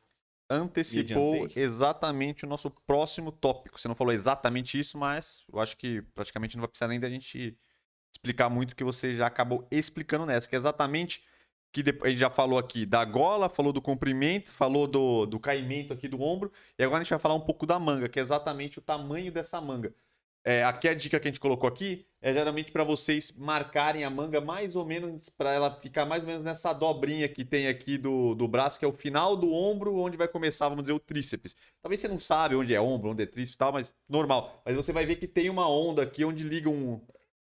[0.49, 3.79] antecipou exatamente o nosso próximo tópico.
[3.79, 7.09] Você não falou exatamente isso, mas eu acho que praticamente não vai precisar nem da
[7.09, 7.57] gente
[8.11, 11.23] explicar muito o que você já acabou explicando nessa, que é exatamente
[11.71, 15.39] que depois, a gente já falou aqui da gola, falou do comprimento, falou do, do
[15.39, 18.19] caimento aqui do ombro, e agora a gente vai falar um pouco da manga, que
[18.19, 19.93] é exatamente o tamanho dessa manga.
[20.43, 24.09] É, aqui a dica que a gente colocou aqui é geralmente para vocês marcarem a
[24.09, 27.97] manga mais ou menos para ela ficar mais ou menos nessa dobrinha que tem aqui
[27.97, 30.99] do, do braço, que é o final do ombro, onde vai começar, vamos dizer, o
[30.99, 31.55] tríceps.
[31.81, 34.61] Talvez você não sabe onde é ombro, onde é tríceps e tal, mas normal.
[34.65, 37.01] Mas você vai ver que tem uma onda aqui onde liga um.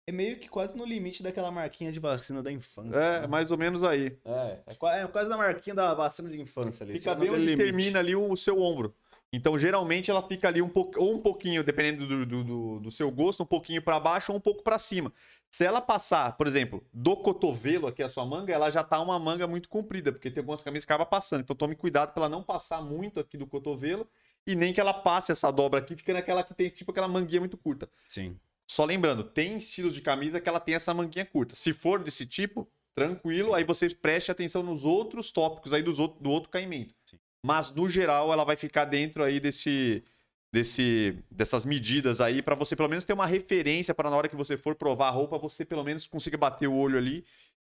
[0.06, 2.96] É meio que quase no limite daquela marquinha de vacina da infância.
[2.96, 3.28] É, né?
[3.28, 4.18] mais ou menos aí.
[4.26, 7.00] É, é, é quase na marquinha da vacina de infância ali.
[7.00, 7.58] Fica bem onde limite.
[7.58, 8.94] termina ali o, o seu ombro.
[9.36, 12.92] Então, geralmente, ela fica ali um pouco, ou um pouquinho, dependendo do, do, do, do
[12.92, 15.12] seu gosto, um pouquinho para baixo ou um pouco para cima.
[15.50, 19.18] Se ela passar, por exemplo, do cotovelo aqui a sua manga, ela já tá uma
[19.18, 21.42] manga muito comprida, porque tem algumas camisas que acaba passando.
[21.42, 24.08] Então, tome cuidado para ela não passar muito aqui do cotovelo
[24.46, 27.40] e nem que ela passe essa dobra aqui, fica naquela que tem tipo aquela manguinha
[27.40, 27.90] muito curta.
[28.08, 28.38] Sim.
[28.68, 31.56] Só lembrando, tem estilos de camisa que ela tem essa manguinha curta.
[31.56, 33.56] Se for desse tipo, tranquilo, Sim.
[33.56, 36.94] aí você preste atenção nos outros tópicos aí dos outro, do outro caimento.
[37.04, 40.04] Sim mas no geral ela vai ficar dentro aí desse,
[40.52, 44.36] desse dessas medidas aí para você pelo menos ter uma referência para na hora que
[44.36, 47.26] você for provar a roupa você pelo menos consiga bater o olho ali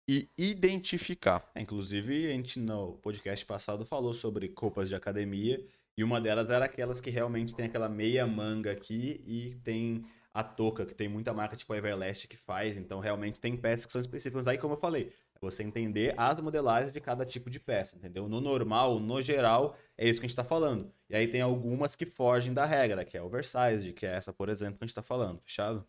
[0.09, 1.51] e identificar.
[1.55, 5.63] É, inclusive a gente no podcast passado falou sobre roupas de academia
[5.97, 10.45] e uma delas era aquelas que realmente tem aquela meia manga aqui e tem a
[10.45, 13.93] touca, que tem muita marca tipo a Everlast que faz, então realmente tem peças que
[13.93, 14.47] são específicas.
[14.47, 15.11] Aí, como eu falei,
[15.41, 18.29] você entender as modelagens de cada tipo de peça, entendeu?
[18.29, 20.93] No normal, no geral, é isso que a gente está falando.
[21.09, 24.49] E aí tem algumas que fogem da regra, que é oversized, que é essa, por
[24.49, 25.41] exemplo, que a gente está falando.
[25.45, 25.87] Fechado?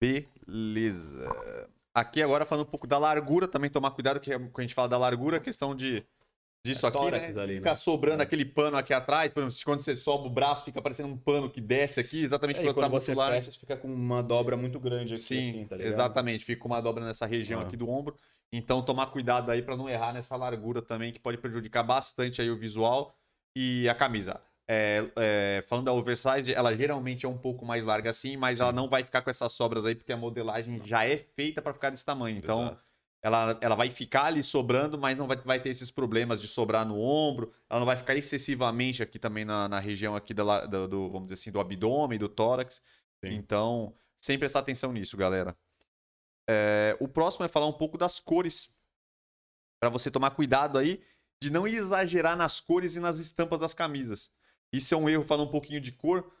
[0.00, 1.28] Beleza.
[1.94, 4.88] Aqui agora falando um pouco da largura, também tomar cuidado que quando a gente fala
[4.88, 6.04] da largura, a questão de
[6.66, 7.42] disso é aqui, né?
[7.42, 7.76] Ali, Ficar né?
[7.76, 8.24] sobrando é.
[8.24, 11.48] aquele pano aqui atrás, por exemplo, quando você sobe o braço, fica parecendo um pano
[11.48, 13.32] que desce aqui, exatamente é, quando você muscular.
[13.32, 15.92] fecha, fica com uma dobra muito grande aqui, Sim, assim, tá ligado?
[15.92, 17.64] exatamente, fica com uma dobra nessa região ah.
[17.64, 18.14] aqui do ombro.
[18.52, 22.50] Então, tomar cuidado aí para não errar nessa largura também, que pode prejudicar bastante aí
[22.50, 23.14] o visual
[23.56, 24.40] e a camisa.
[24.68, 28.72] É, é, falando da oversize, ela geralmente é um pouco mais larga assim, mas ela
[28.72, 31.90] não vai ficar com essas sobras aí, porque a modelagem já é feita para ficar
[31.90, 32.36] desse tamanho.
[32.36, 32.85] Então, Exato
[33.26, 36.86] ela, ela vai ficar ali sobrando, mas não vai, vai ter esses problemas de sobrar
[36.86, 37.52] no ombro.
[37.68, 41.26] Ela não vai ficar excessivamente aqui também na, na região aqui da, do, do, vamos
[41.26, 42.80] dizer assim, do abdômen, do tórax.
[43.24, 43.32] Sim.
[43.32, 45.56] Então, sempre prestar atenção nisso, galera.
[46.48, 48.72] É, o próximo é falar um pouco das cores.
[49.80, 51.02] Para você tomar cuidado aí
[51.42, 54.30] de não exagerar nas cores e nas estampas das camisas.
[54.72, 56.32] Isso é um erro falar um pouquinho de cor.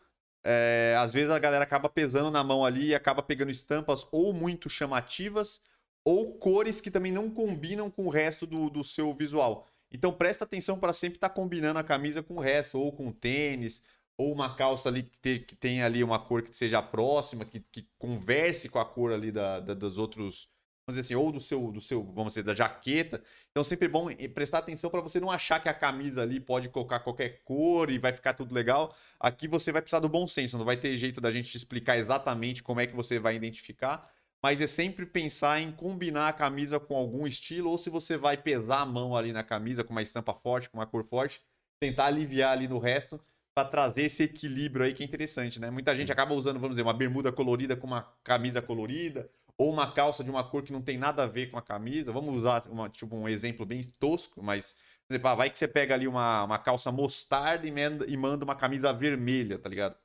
[0.44, 4.32] É, às vezes a galera acaba pesando na mão ali e acaba pegando estampas ou
[4.32, 5.60] muito chamativas
[6.06, 9.66] ou cores que também não combinam com o resto do, do seu visual.
[9.90, 13.08] Então presta atenção para sempre estar tá combinando a camisa com o resto, ou com
[13.08, 13.82] o tênis,
[14.16, 17.58] ou uma calça ali que, te, que tenha ali uma cor que seja próxima, que,
[17.58, 20.48] que converse com a cor ali da, da, dos outros,
[20.86, 23.20] vamos dizer assim, ou do seu, do seu, vamos dizer, da jaqueta.
[23.50, 26.68] Então sempre é bom prestar atenção para você não achar que a camisa ali pode
[26.68, 28.94] colocar qualquer cor e vai ficar tudo legal.
[29.18, 31.98] Aqui você vai precisar do bom senso, não vai ter jeito da gente te explicar
[31.98, 34.08] exatamente como é que você vai identificar
[34.46, 38.36] mas é sempre pensar em combinar a camisa com algum estilo, ou se você vai
[38.36, 41.42] pesar a mão ali na camisa com uma estampa forte, com uma cor forte,
[41.80, 43.20] tentar aliviar ali no resto
[43.52, 45.68] para trazer esse equilíbrio aí que é interessante, né?
[45.68, 49.28] Muita gente acaba usando, vamos dizer, uma bermuda colorida com uma camisa colorida,
[49.58, 52.12] ou uma calça de uma cor que não tem nada a ver com a camisa.
[52.12, 54.76] Vamos usar uma, tipo, um exemplo bem tosco, mas
[55.10, 58.44] exemplo, ah, vai que você pega ali uma, uma calça mostarda e manda, e manda
[58.44, 59.96] uma camisa vermelha, tá ligado?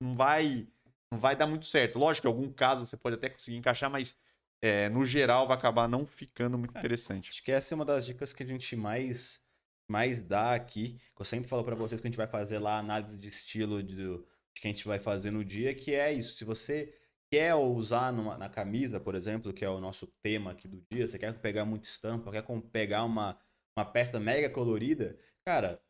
[0.00, 0.66] Não vai
[1.12, 1.98] não vai dar muito certo.
[1.98, 4.16] Lógico que em algum caso você pode até conseguir encaixar, mas
[4.62, 7.30] é, no geral vai acabar não ficando muito é, interessante.
[7.30, 9.40] Acho que essa é uma das dicas que a gente mais
[9.88, 11.00] mais dá aqui.
[11.18, 13.82] Eu sempre falo para vocês que a gente vai fazer lá a análise de estilo
[13.82, 16.36] de, de que a gente vai fazer no dia, que é isso.
[16.36, 16.94] Se você
[17.28, 21.06] quer usar numa, na camisa, por exemplo, que é o nosso tema aqui do dia,
[21.06, 23.36] você quer pegar muita estampa, quer pegar uma,
[23.76, 25.82] uma peça mega colorida, cara,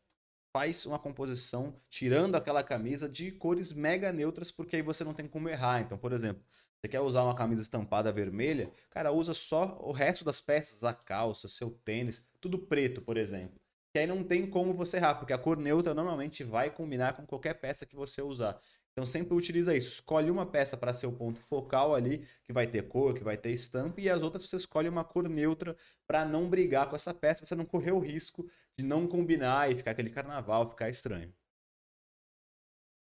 [0.53, 5.27] faz uma composição tirando aquela camisa de cores mega neutras, porque aí você não tem
[5.27, 5.81] como errar.
[5.81, 6.43] Então, por exemplo,
[6.81, 10.93] você quer usar uma camisa estampada vermelha, cara, usa só o resto das peças, a
[10.93, 13.59] calça, seu tênis, tudo preto, por exemplo.
[13.93, 17.25] Que aí não tem como você errar, porque a cor neutra normalmente vai combinar com
[17.25, 18.59] qualquer peça que você usar.
[18.93, 19.89] Então sempre utiliza isso.
[19.89, 23.37] Escolhe uma peça para ser o ponto focal ali, que vai ter cor, que vai
[23.37, 25.75] ter estampa, e as outras você escolhe uma cor neutra
[26.07, 29.75] para não brigar com essa peça, você não correr o risco de não combinar e
[29.75, 31.33] ficar aquele carnaval, ficar estranho.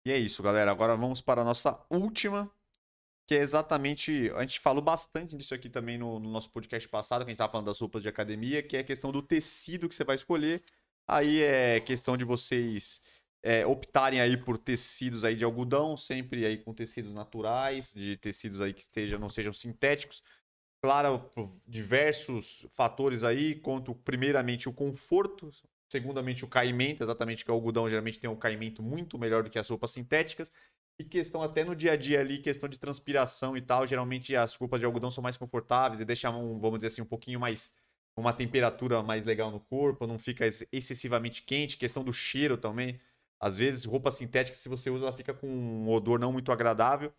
[0.06, 0.72] E é isso, galera.
[0.72, 2.52] Agora vamos para a nossa última
[3.26, 4.32] que é exatamente.
[4.36, 7.36] A gente falou bastante disso aqui também no, no nosso podcast passado, que a gente
[7.36, 10.16] estava falando das roupas de academia, que é a questão do tecido que você vai
[10.16, 10.64] escolher.
[11.08, 13.02] Aí é questão de vocês
[13.42, 18.62] é, optarem aí por tecidos aí de algodão, sempre aí com tecidos naturais, de tecidos
[18.62, 20.24] aí que esteja, não sejam sintéticos.
[20.84, 21.30] Claro,
[21.66, 25.50] diversos fatores aí, quanto primeiramente o conforto,
[25.90, 29.58] segundamente o caimento, exatamente que o algodão geralmente tem um caimento muito melhor do que
[29.58, 30.52] as roupas sintéticas,
[31.00, 34.54] e questão até no dia a dia ali, questão de transpiração e tal, geralmente as
[34.56, 37.72] roupas de algodão são mais confortáveis e deixam, vamos dizer assim, um pouquinho mais
[38.18, 43.00] uma temperatura mais legal no corpo, não fica excessivamente quente, questão do cheiro também.
[43.40, 47.12] Às vezes, roupa sintética, se você usa, ela fica com um odor não muito agradável.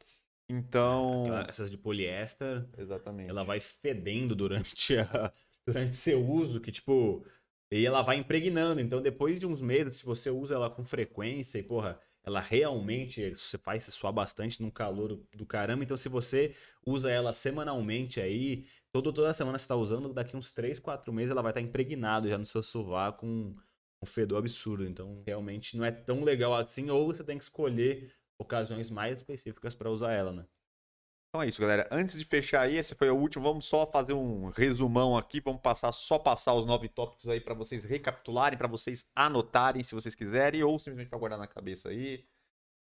[0.49, 1.25] Então.
[1.49, 2.67] Essas de poliéster.
[2.77, 3.31] Exatamente.
[3.31, 5.33] Ela vai fedendo durante, a,
[5.67, 7.25] durante seu uso, que tipo.
[7.71, 8.81] E ela vai impregnando.
[8.81, 13.35] Então, depois de uns meses, se você usa ela com frequência e, porra, ela realmente
[13.35, 15.83] você faz se suar bastante num calor do caramba.
[15.83, 16.55] Então, se você
[16.87, 21.31] usa ela semanalmente aí, todo, toda semana você está usando, daqui uns 3, 4 meses
[21.31, 23.57] ela vai estar tá impregnado já no seu sovaco com
[24.03, 24.87] um fedor absurdo.
[24.87, 29.75] Então, realmente não é tão legal assim, ou você tem que escolher ocasiões mais específicas
[29.75, 30.47] para usar ela, né?
[31.35, 31.89] Então é isso, galera.
[31.91, 33.45] Antes de fechar aí, esse foi o último.
[33.45, 35.41] Vamos só fazer um resumão aqui.
[35.41, 39.97] Vamos passar só passar os nove tópicos aí para vocês recapitularem, para vocês anotarem se
[39.97, 42.25] vocês quiserem, ou simplesmente para guardar na cabeça aí.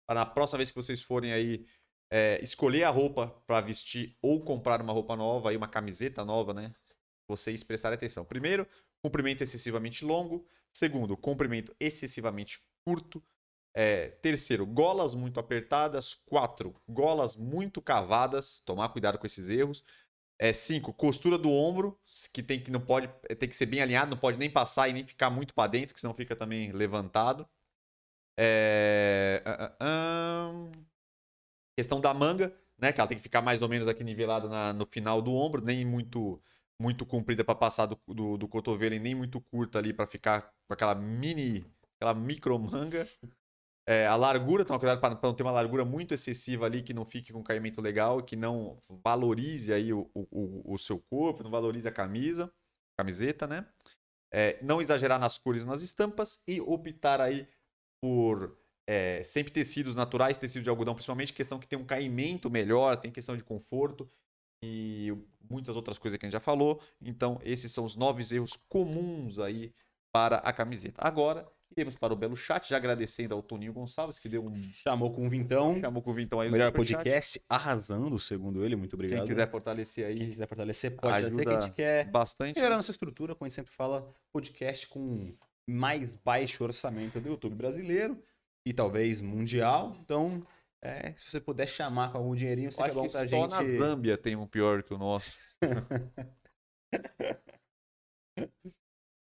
[0.06, 1.66] Para na próxima vez que vocês forem aí
[2.12, 6.54] é, escolher a roupa para vestir ou comprar uma roupa nova, aí uma camiseta nova,
[6.54, 6.76] né?
[7.28, 8.24] Vocês prestarem atenção.
[8.24, 8.68] Primeiro,
[9.04, 10.46] comprimento excessivamente longo.
[10.72, 13.20] Segundo, comprimento excessivamente curto.
[13.74, 16.16] É, terceiro, golas muito apertadas.
[16.26, 18.62] Quatro, golas muito cavadas.
[18.66, 19.84] Tomar cuidado com esses erros.
[20.40, 21.98] É, cinco, costura do ombro,
[22.34, 23.08] que tem que não pode
[23.40, 25.94] tem que ser bem alinhado, não pode nem passar e nem ficar muito para dentro,
[25.94, 27.48] que senão fica também levantado.
[28.38, 29.44] É,
[29.82, 30.72] uh,
[31.78, 32.92] questão da manga, né?
[32.92, 35.64] Que ela tem que ficar mais ou menos aqui nivelada na, no final do ombro,
[35.64, 36.42] nem muito
[36.82, 40.54] muito comprida para passar do, do, do, cotovelo e nem muito curta ali para ficar
[40.68, 43.08] com aquela mini, aquela micro manga.
[43.86, 47.06] É, a largura, toma cuidado para não ter uma largura muito excessiva ali, que não
[47.06, 51.52] fique com um caimento legal, que não valorize aí o, o, o seu corpo, não
[51.52, 52.52] valorize a camisa,
[52.98, 53.68] camiseta, né?
[54.32, 57.48] É, não exagerar nas cores nas estampas e optar aí
[58.02, 62.96] por é, sempre tecidos naturais, tecido de algodão, principalmente, questão que tem um caimento melhor,
[62.98, 64.10] tem questão de conforto
[64.64, 65.14] e
[65.50, 66.82] muitas outras coisas que a gente já falou.
[67.02, 69.74] Então, esses são os nove erros comuns aí
[70.12, 71.02] para a camiseta.
[71.06, 74.54] Agora, Iremos para o belo chat, já agradecendo ao Toninho Gonçalves, que deu um.
[74.56, 75.80] Chamou com o Vintão.
[75.82, 76.50] Chamou com o Vintão aí.
[76.50, 77.46] Melhor podcast, chat.
[77.50, 78.76] arrasando, segundo ele.
[78.76, 79.20] Muito obrigado.
[79.20, 80.18] Quem quiser fortalecer aí.
[80.18, 82.56] Quem quiser fortalecer, pode ajuda até que a gente quer bastante.
[82.56, 85.36] melhorar nossa estrutura, como a gente sempre fala, podcast com
[85.68, 88.22] mais baixo orçamento do YouTube brasileiro
[88.66, 89.96] e talvez mundial.
[90.02, 90.46] Então,
[90.84, 93.32] é, se você puder chamar com algum dinheirinho, você é bom pra gente.
[93.32, 95.36] Só na Zâmbia tem um pior que o nosso.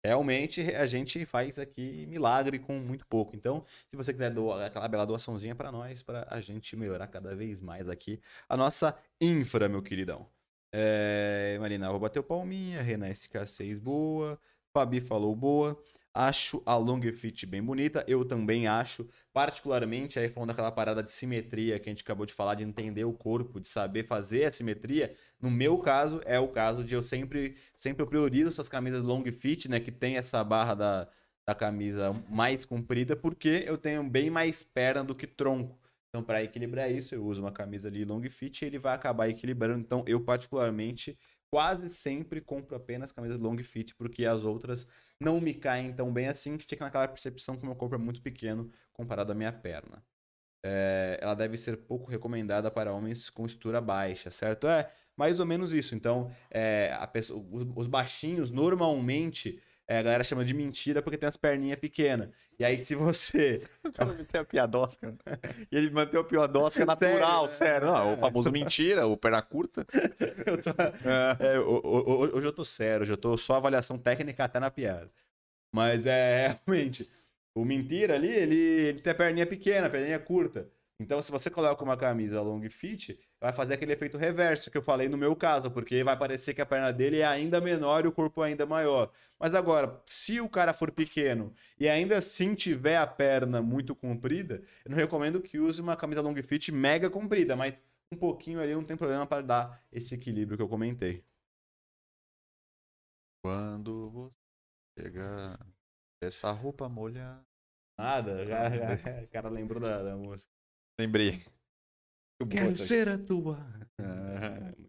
[0.08, 3.36] realmente a gente faz aqui milagre com muito pouco.
[3.36, 7.36] Então, se você quiser doar aquela bela doaçãozinha para nós, para a gente melhorar cada
[7.36, 10.26] vez mais aqui a nossa infra, meu queridão.
[10.72, 14.40] É, Marina, vou bater o palminha, Renan SK6 boa,
[14.74, 15.78] Fabi falou boa.
[16.20, 21.12] Acho a long fit bem bonita, eu também acho, particularmente aí falando daquela parada de
[21.12, 24.52] simetria que a gente acabou de falar, de entender o corpo, de saber fazer a
[24.52, 25.14] simetria.
[25.40, 29.24] No meu caso, é o caso de eu sempre, sempre eu priorizo essas camisas long
[29.32, 31.08] fit, né, que tem essa barra da,
[31.46, 35.80] da camisa mais comprida, porque eu tenho bem mais perna do que tronco.
[36.10, 39.30] Então, para equilibrar isso, eu uso uma camisa ali long fit e ele vai acabar
[39.30, 39.82] equilibrando.
[39.82, 41.16] Então, eu particularmente
[41.50, 44.88] quase sempre compro apenas camisas long fit, porque as outras
[45.20, 48.22] não me caem tão bem assim, que fica naquela percepção que meu corpo é muito
[48.22, 50.04] pequeno comparado à minha perna.
[50.64, 54.68] É, ela deve ser pouco recomendada para homens com estrutura baixa, certo?
[54.68, 55.96] É mais ou menos isso.
[55.96, 57.44] Então, é, pessoa,
[57.76, 62.30] os baixinhos normalmente é, a galera chama de mentira porque tem as perninhas pequenas.
[62.60, 63.62] E aí, se você.
[63.88, 65.16] O cara a piadosca.
[65.72, 67.88] E ele manteve a piadosca natural, sério.
[67.88, 67.88] sério.
[67.88, 69.86] Não, o famoso mentira, o perna curta.
[70.46, 70.70] Eu tô...
[70.72, 71.56] é.
[71.56, 75.10] É, hoje eu tô sério, hoje eu tô só avaliação técnica até na piada.
[75.72, 77.10] Mas é realmente.
[77.56, 80.70] O mentira ali, ele, ele tem a perninha pequena, a perninha curta.
[81.00, 84.82] Então, se você coloca uma camisa long fit, vai fazer aquele efeito reverso que eu
[84.82, 88.08] falei no meu caso, porque vai parecer que a perna dele é ainda menor e
[88.08, 89.12] o corpo ainda maior.
[89.40, 94.64] Mas agora, se o cara for pequeno e ainda assim tiver a perna muito comprida,
[94.84, 98.74] eu não recomendo que use uma camisa long fit mega comprida, mas um pouquinho ali
[98.74, 101.24] não tem problema para dar esse equilíbrio que eu comentei.
[103.44, 104.34] Quando você
[105.00, 105.60] chega
[106.24, 107.40] essa roupa molha.
[108.00, 108.70] Nada, o cara,
[109.24, 110.57] o cara lembrou da, da música.
[111.00, 111.42] Lembrei.
[112.50, 113.58] Quero ser a tua.
[114.00, 114.72] Ah,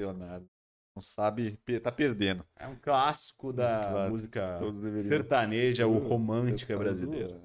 [0.00, 0.48] Leonardo.
[0.94, 2.46] Não sabe, tá perdendo.
[2.56, 4.10] É um clássico da clássico.
[4.10, 5.04] música Todos deveriam.
[5.10, 7.38] sertaneja ou romântica brasileira.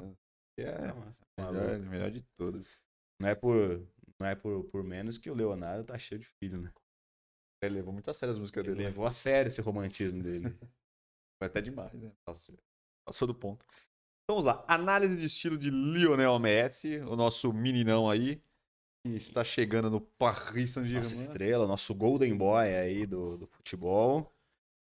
[0.57, 1.89] É, Nossa, melhor, maluco.
[1.89, 2.67] melhor de todas.
[3.19, 3.85] Não é por,
[4.19, 6.71] não é por, por menos que o Leonardo tá cheio de filho, né?
[7.61, 8.83] Ele levou muito a sério as músicas Ele dele.
[8.83, 8.89] né?
[8.89, 10.45] levou a sério esse romantismo dele.
[11.37, 12.11] Foi até demais, né?
[12.25, 12.57] Passou,
[13.05, 13.65] passou do ponto.
[14.31, 14.63] Então, Vamos lá.
[14.67, 18.41] Análise de estilo de Lionel Messi, o nosso meninão aí,
[19.03, 21.21] que está chegando no Paris Nossa Saint-Germain.
[21.21, 24.33] estrela, nosso golden boy aí do, do futebol,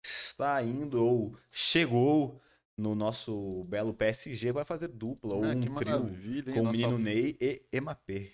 [0.04, 2.38] está indo ou chegou
[2.76, 6.72] no nosso belo PSG para fazer dupla ou Ah, um que trio com o Nossa
[6.76, 8.32] menino Ney e Mbappé.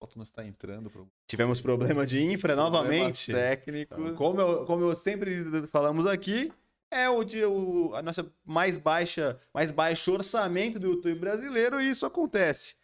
[0.00, 0.88] foto não está entrando.
[0.88, 1.10] Pro...
[1.26, 3.26] Tivemos problema de infra novamente.
[3.26, 4.12] Problemas técnicos.
[4.16, 6.50] Como eu, como eu sempre falamos aqui,
[6.92, 11.90] é o, de, o a nossa mais baixa, mais baixo orçamento do YouTube brasileiro e
[11.90, 12.76] isso acontece.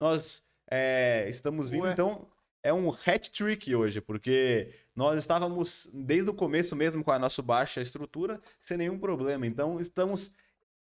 [0.00, 1.92] Nós é, estamos vindo, Ué.
[1.92, 2.26] então,
[2.62, 7.40] é um hat trick hoje, porque nós estávamos desde o começo mesmo com a nossa
[7.40, 9.46] baixa estrutura, sem nenhum problema.
[9.46, 10.32] Então, estamos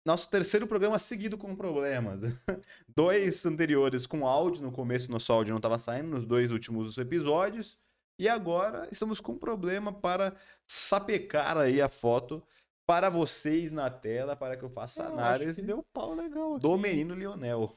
[0.06, 2.20] nosso terceiro programa seguido com problemas.
[2.96, 7.78] Dois anteriores com áudio, no começo nosso áudio não estava saindo, nos dois últimos episódios.
[8.18, 12.44] E agora estamos com problema para sapecar aí a foto
[12.92, 16.62] para vocês na tela, para que eu faça Ah, acho análise deu pau legal aqui.
[16.62, 17.74] do menino Lionel.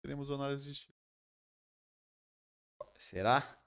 [0.00, 0.94] Teremos análise de estilo.
[2.96, 3.58] Será?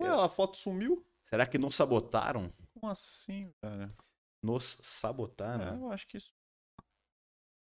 [0.00, 1.06] Ué, a foto sumiu?
[1.22, 2.50] Será que nos sabotaram?
[2.72, 3.94] Como assim, cara?
[4.42, 5.74] Nos sabotaram?
[5.74, 6.32] É, eu acho que isso.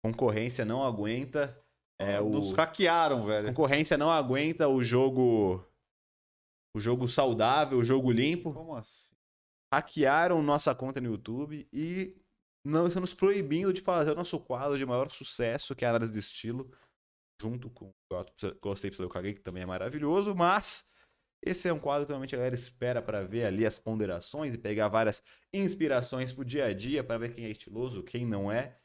[0.04, 1.58] Concorrência não aguenta.
[1.98, 2.28] É, o...
[2.28, 3.48] Nos hackearam, velho.
[3.48, 5.66] Concorrência não aguenta o jogo.
[6.76, 8.52] O jogo saudável, o jogo limpo.
[8.52, 9.14] Como assim?
[9.72, 12.16] Hackearam nossa conta no YouTube e
[12.64, 15.90] não estão nos proibindo de fazer o nosso quadro de maior sucesso, que é a
[15.90, 16.70] análise de estilo,
[17.40, 18.24] junto com o
[18.60, 20.90] Gostei Eu Caguei, que também é maravilhoso, mas
[21.42, 24.58] esse é um quadro que normalmente a galera espera para ver ali as ponderações e
[24.58, 25.22] pegar várias
[25.54, 28.78] inspirações pro dia a dia, para ver quem é estiloso, quem não é.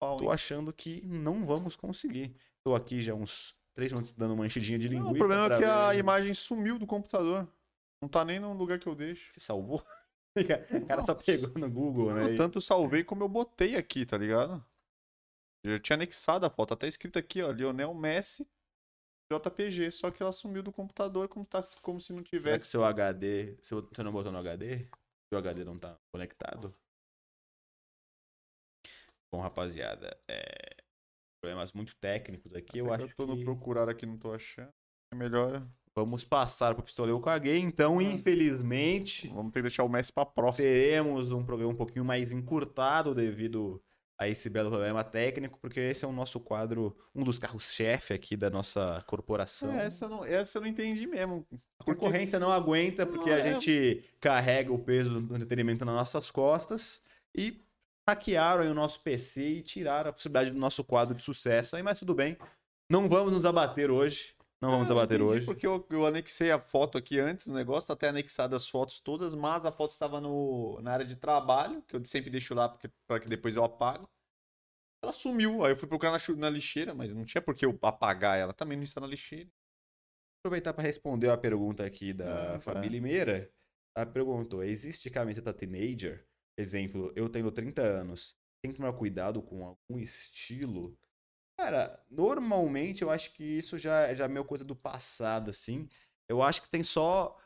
[0.00, 2.36] Tô achando que não vamos conseguir.
[2.64, 5.06] Tô aqui já uns três minutos dando uma enchidinha de linguiça.
[5.06, 7.48] Não, o problema é que a ver- imagem sumiu do computador.
[8.04, 9.32] Não tá nem no lugar que eu deixo.
[9.32, 9.82] Se salvou?
[10.36, 12.32] O cara só pegou no Google, né?
[12.32, 14.66] Eu tanto salvei como eu botei aqui, tá ligado?
[15.62, 18.44] Eu tinha anexado a foto, até escrito aqui, ó, Lionel Messi
[19.32, 22.66] JPG, só que ela sumiu do computador como, tá, como se não Será que tivesse.
[22.66, 23.56] seu HD.
[23.62, 24.88] Seu, você não botou no HD?
[25.32, 26.74] Seu HD não tá conectado?
[29.32, 30.82] Bom, rapaziada, é,
[31.40, 32.78] problemas muito técnicos aqui.
[32.78, 34.72] Eu Até acho que eu tô no que procurar aqui, não tô achando.
[35.12, 35.64] É melhor.
[35.96, 37.58] Vamos passar pro pistoleiro caguei.
[37.58, 38.02] Então, Ah.
[38.02, 40.66] infelizmente, Vamos ter que deixar o Messi pra próxima.
[40.68, 43.80] teremos um programa um pouquinho mais encurtado devido
[44.18, 48.36] a esse belo problema técnico, porque esse é o nosso quadro, um dos carros-chefe aqui
[48.36, 49.72] da nossa corporação.
[49.72, 51.44] É, essa, eu não, essa eu não entendi mesmo.
[51.80, 53.42] A concorrência não aguenta porque Não, a é.
[53.54, 57.00] gente carrega o peso do entretenimento nas nossas costas
[57.36, 57.60] e
[58.08, 61.98] hackearam o nosso PC e tiraram a possibilidade do nosso quadro de sucesso aí, mas
[61.98, 62.36] tudo bem.
[62.88, 64.34] Não vamos nos abater hoje.
[64.60, 65.46] Não vamos eu abater hoje.
[65.46, 69.00] Porque eu, eu anexei a foto aqui antes do negócio, tá até anexado as fotos
[69.00, 72.68] todas, mas a foto estava no, na área de trabalho, que eu sempre deixo lá
[73.06, 74.08] para que depois eu apago.
[75.02, 77.78] Ela sumiu, aí eu fui procurar na, na lixeira, mas não tinha por que eu
[77.82, 79.50] apagar ela, também não está na lixeira.
[80.40, 83.00] Aproveitar para responder a pergunta aqui da Ah, família vai.
[83.00, 83.50] Limeira.
[83.96, 86.26] Ela perguntou: existe camiseta teenager?
[86.58, 88.36] Exemplo, eu tenho 30 anos.
[88.62, 90.96] Tem que tomar cuidado com algum estilo?
[91.58, 95.88] Cara, normalmente eu acho que isso já, já é meio coisa do passado, assim.
[96.28, 97.36] Eu acho que tem só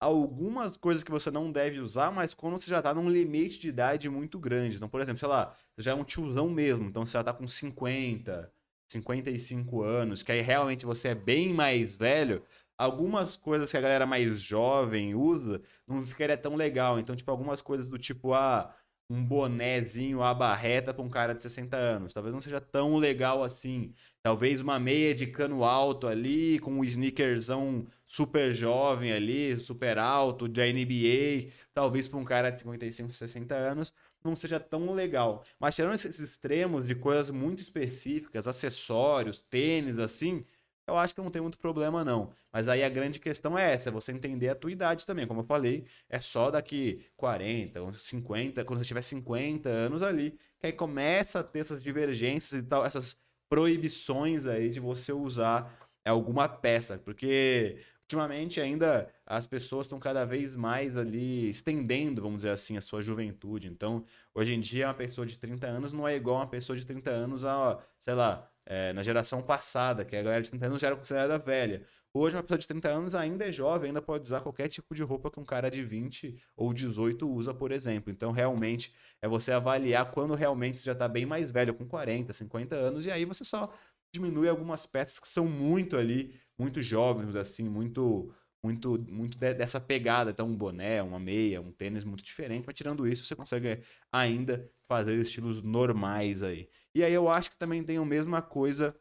[0.00, 3.68] algumas coisas que você não deve usar, mas quando você já tá num limite de
[3.68, 4.76] idade muito grande.
[4.76, 7.32] Então, por exemplo, sei lá, você já é um tiozão mesmo, então você já tá
[7.32, 8.52] com 50,
[8.90, 12.44] 55 anos, que aí realmente você é bem mais velho,
[12.78, 16.98] algumas coisas que a galera mais jovem usa não ficaria tão legal.
[17.00, 18.74] Então, tipo, algumas coisas do tipo, ah,
[19.08, 22.12] um bonézinho aba reta pra um cara de 60 anos.
[22.12, 23.94] Talvez não seja tão legal assim.
[24.22, 30.48] Talvez uma meia de cano alto ali, com um sneakerzão super jovem ali, super alto,
[30.48, 31.52] da NBA.
[31.72, 33.92] Talvez pra um cara de 55, 60 anos
[34.24, 35.44] não seja tão legal.
[35.58, 40.44] Mas tirando esses extremos de coisas muito específicas, acessórios, tênis, assim,
[40.86, 42.30] eu acho que não tem muito problema, não.
[42.52, 45.26] Mas aí a grande questão é essa, é você entender a tua idade também.
[45.26, 50.66] Como eu falei, é só daqui 40, 50, quando você tiver 50 anos ali, que
[50.66, 53.18] aí começa a ter essas divergências e tal, essas
[53.48, 56.98] proibições aí de você usar alguma peça.
[56.98, 62.80] Porque ultimamente ainda as pessoas estão cada vez mais ali estendendo, vamos dizer assim, a
[62.80, 63.66] sua juventude.
[63.68, 66.86] Então, hoje em dia, uma pessoa de 30 anos não é igual uma pessoa de
[66.86, 70.80] 30 anos a, sei lá, é, na geração passada, que a galera de 30 anos
[70.80, 71.86] já era considerada velha.
[72.12, 75.02] Hoje, uma pessoa de 30 anos ainda é jovem, ainda pode usar qualquer tipo de
[75.02, 78.12] roupa que um cara de 20 ou 18 usa, por exemplo.
[78.12, 78.92] Então, realmente,
[79.22, 83.06] é você avaliar quando realmente você já está bem mais velho, com 40, 50 anos,
[83.06, 83.72] e aí você só
[84.12, 88.32] diminui algumas peças que são muito ali muito jovens, assim, muito
[88.66, 90.30] muito muito dessa pegada.
[90.30, 93.80] Então, um boné, uma meia, um tênis muito diferente, mas tirando isso, você consegue
[94.12, 96.68] ainda fazer estilos normais aí.
[96.94, 98.94] E aí eu acho que também tem a mesma coisa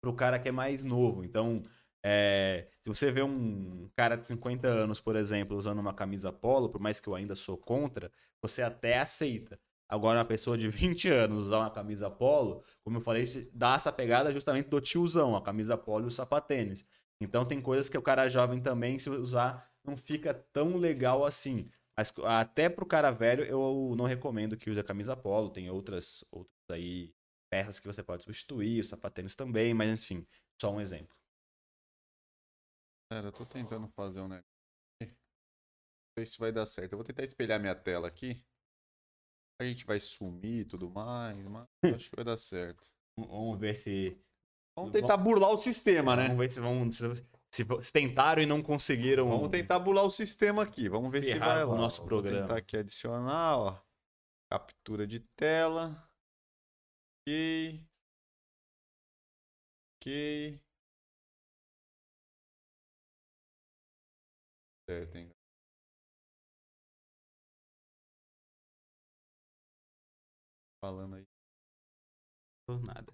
[0.00, 1.24] pro cara que é mais novo.
[1.24, 1.62] Então,
[2.04, 6.68] é, se você vê um cara de 50 anos, por exemplo, usando uma camisa polo,
[6.70, 9.58] por mais que eu ainda sou contra, você até aceita.
[9.88, 13.92] Agora, uma pessoa de 20 anos usar uma camisa polo, como eu falei, dá essa
[13.92, 16.84] pegada justamente do tiozão, a camisa polo e o sapatênis.
[17.20, 21.70] Então, tem coisas que o cara jovem também, se usar, não fica tão legal assim.
[21.96, 25.50] Mas até pro cara velho, eu não recomendo que use a camisa polo.
[25.50, 27.14] Tem outras, outras aí
[27.50, 30.26] peças que você pode substituir, os sapatênis também, mas enfim,
[30.60, 31.16] só um exemplo.
[33.10, 34.50] Cara, eu tô tentando fazer um negócio.
[35.00, 35.08] Não
[36.18, 36.92] sei se vai dar certo.
[36.92, 38.44] Eu vou tentar espelhar minha tela aqui
[39.58, 42.88] a gente vai sumir e tudo mais, mas acho que vai dar certo.
[43.16, 44.18] Vamos ver se.
[44.76, 46.24] Vamos tentar burlar o sistema, né?
[46.24, 46.90] Vamos ver se vão.
[46.90, 49.28] Se, se, tentaram e não conseguiram.
[49.28, 50.88] Vamos tentar burlar o sistema aqui.
[50.88, 51.72] Vamos ver se vai lá.
[51.72, 52.42] o nosso Vou programa.
[52.42, 53.82] tentar aqui adicionar, ó.
[54.50, 56.08] Captura de tela.
[57.22, 57.82] Ok.
[59.96, 60.60] Ok.
[64.88, 65.36] Certo, hein?
[70.86, 71.26] falando aí.
[72.64, 73.12] Por nada.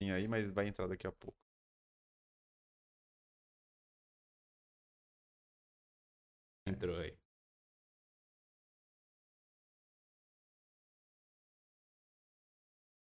[0.00, 1.36] Aí, mas vai entrar daqui a pouco.
[6.66, 7.16] Entrou aí.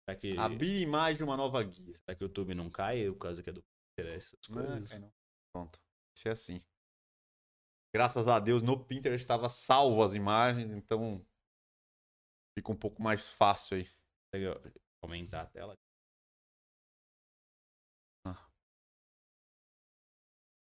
[0.05, 0.37] Será que...
[0.37, 1.93] Abrir imagem de uma nova guia.
[1.93, 3.07] Será que o YouTube não cai?
[3.07, 4.81] O caso que é do Pinterest, essas coisas.
[4.81, 5.13] Não, cai não.
[5.53, 5.79] Pronto.
[6.15, 6.61] Isso é assim.
[7.93, 11.25] Graças a Deus no Pinterest estava salvo as imagens, então
[12.57, 13.87] Fica um pouco mais fácil aí.
[14.33, 15.77] Consegue aumentar a tela?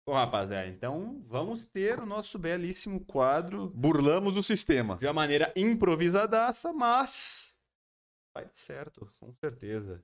[0.08, 3.70] Bom, rapaziada, então vamos ter o nosso belíssimo quadro.
[3.70, 4.96] Burlamos o sistema.
[4.96, 7.58] De uma maneira improvisadaça, mas
[8.32, 10.00] vai dar certo, com certeza.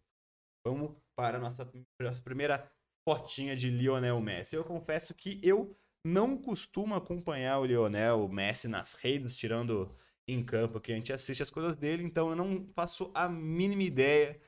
[0.67, 2.69] Vamos para a nossa, nossa primeira
[3.09, 4.57] fotinha de Lionel Messi.
[4.57, 9.89] Eu confesso que eu não costumo acompanhar o Lionel Messi nas redes, tirando
[10.27, 13.85] em campo, que a gente assiste as coisas dele, então eu não faço a mínima
[13.85, 14.41] ideia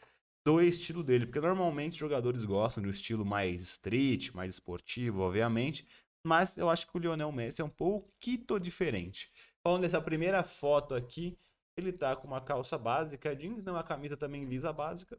[0.47, 5.87] do estilo dele, porque normalmente os jogadores gostam do estilo mais street, mais esportivo, obviamente,
[6.27, 9.31] mas eu acho que o Lionel Messi é um pouquinho diferente.
[9.67, 11.39] Falando dessa primeira foto aqui,
[11.77, 15.19] ele tá com uma calça básica jeans, não, a camisa também lisa básica.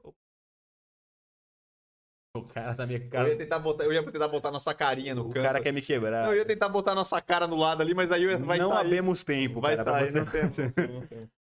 [2.36, 3.30] O cara tá minha cara.
[3.30, 5.40] Eu ia tentar botar, eu ia tentar botar nossa carinha no o canto.
[5.40, 6.26] O cara quer me quebrar.
[6.26, 8.88] Não, eu ia tentar botar nossa cara no lado ali, mas aí vai Não sair.
[8.88, 11.32] abemos tempo, vai cara, sair, não tempo.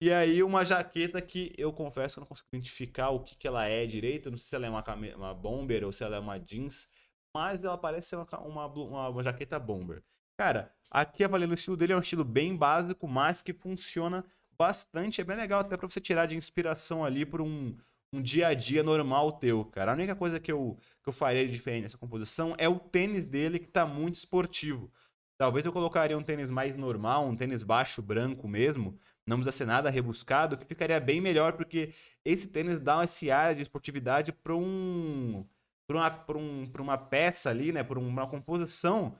[0.00, 3.48] E aí uma jaqueta que eu confesso que eu não consigo identificar o que, que
[3.48, 4.30] ela é direito.
[4.30, 4.84] Não sei se ela é uma,
[5.16, 6.88] uma bomber ou se ela é uma jeans.
[7.34, 10.02] Mas ela parece ser uma, uma, uma, uma jaqueta bomber.
[10.38, 14.24] Cara, aqui avaliando o estilo dele, é um estilo bem básico, mas que funciona
[14.58, 15.20] bastante.
[15.20, 17.74] É bem legal até para você tirar de inspiração ali por um,
[18.12, 19.92] um dia a dia normal teu, cara.
[19.92, 23.26] A única coisa que eu, que eu faria de diferente nessa composição é o tênis
[23.26, 24.92] dele, que tá muito esportivo.
[25.38, 29.66] Talvez eu colocaria um tênis mais normal, um tênis baixo, branco mesmo, não precisa ser
[29.66, 31.92] nada rebuscado, que ficaria bem melhor, porque
[32.24, 35.44] esse tênis dá esse ar de esportividade para um,
[35.86, 39.18] pra uma, pra um, pra uma peça ali, né, para uma composição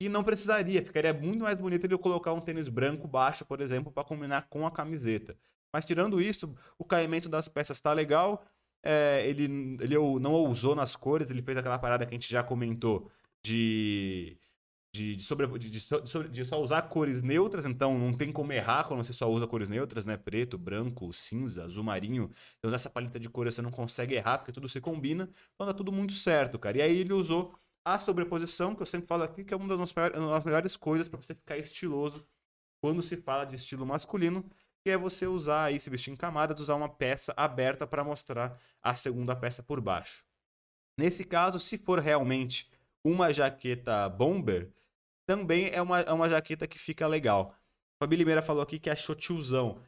[0.00, 0.84] que não precisaria.
[0.84, 4.66] Ficaria muito mais bonito ele colocar um tênis branco baixo, por exemplo, para combinar com
[4.66, 5.36] a camiseta.
[5.72, 8.44] Mas tirando isso, o caimento das peças tá legal.
[8.82, 9.44] É, ele,
[9.80, 13.10] ele não ousou nas cores, ele fez aquela parada que a gente já comentou
[13.42, 14.38] de,
[14.92, 18.84] de, de, sobre, de, de, de, só usar cores neutras, então não tem como errar
[18.84, 20.16] quando você só usa cores neutras, né?
[20.16, 22.30] Preto, branco, cinza, azul marinho.
[22.58, 25.28] Então nessa paleta de cores você não consegue errar, porque tudo se combina.
[25.54, 26.78] Então dá tudo muito certo, cara.
[26.78, 29.92] E aí ele usou a sobreposição, que eu sempre falo aqui, que é uma das,
[29.92, 32.26] das melhores coisas para você ficar estiloso
[32.80, 34.44] quando se fala de estilo masculino,
[34.82, 38.58] que é você usar aí, se vestir em camadas, usar uma peça aberta para mostrar
[38.82, 40.24] a segunda peça por baixo.
[40.98, 42.70] Nesse caso, se for realmente
[43.08, 44.70] uma jaqueta bomber,
[45.26, 47.54] também é uma, é uma jaqueta que fica legal.
[48.00, 49.80] A Fabi Limeira falou aqui que achou tiozão.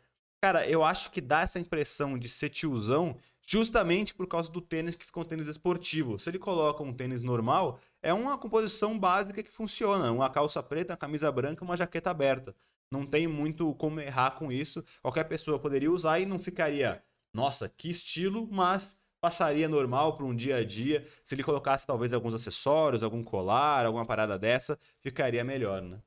[0.42, 4.94] Cara, eu acho que dá essa impressão de ser tiozão justamente por causa do tênis
[4.94, 6.18] que fica um tênis esportivo.
[6.18, 10.10] Se ele coloca um tênis normal, é uma composição básica que funciona.
[10.10, 12.54] Uma calça preta, uma camisa branca, uma jaqueta aberta.
[12.92, 14.84] Não tem muito como errar com isso.
[15.02, 17.02] Qualquer pessoa poderia usar e não ficaria,
[17.34, 21.06] nossa, que estilo, mas passaria normal para um dia a dia.
[21.22, 26.00] Se ele colocasse talvez alguns acessórios, algum colar, alguma parada dessa, ficaria melhor, né?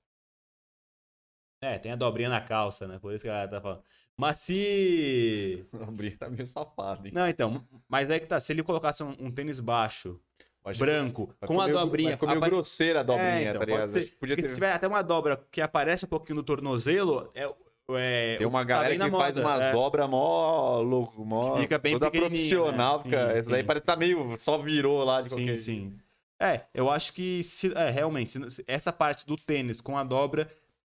[1.61, 2.99] É, tem a dobrinha na calça, né?
[2.99, 3.81] Por isso que ela tá falando.
[4.17, 5.63] Mas se.
[5.73, 7.13] A dobrinha tá meio safada, hein?
[7.15, 8.39] Não, então, mas aí que tá.
[8.39, 10.19] Se ele colocasse um, um tênis baixo,
[10.63, 12.09] Mas branco, com a dobrinha.
[12.11, 13.89] vai comer apa- grosseira a dobrinha, É, então, tá ligado?
[13.91, 14.11] ser.
[14.19, 14.53] Podia Porque se ter...
[14.55, 17.47] tiver até uma dobra que aparece um pouquinho no tornozelo, é.
[17.91, 19.69] É Tem uma tá galera bem que na faz moda, umas é.
[19.69, 23.03] dobras mó louco, mó Fica bem toda pequenininha, profissional, né?
[23.03, 23.63] fica, Sim, essa daí sim.
[23.63, 25.97] parece que tá meio só virou lá de Sim, qualquer sim.
[26.41, 30.51] É, eu acho que se, é, realmente, essa parte do tênis com a dobra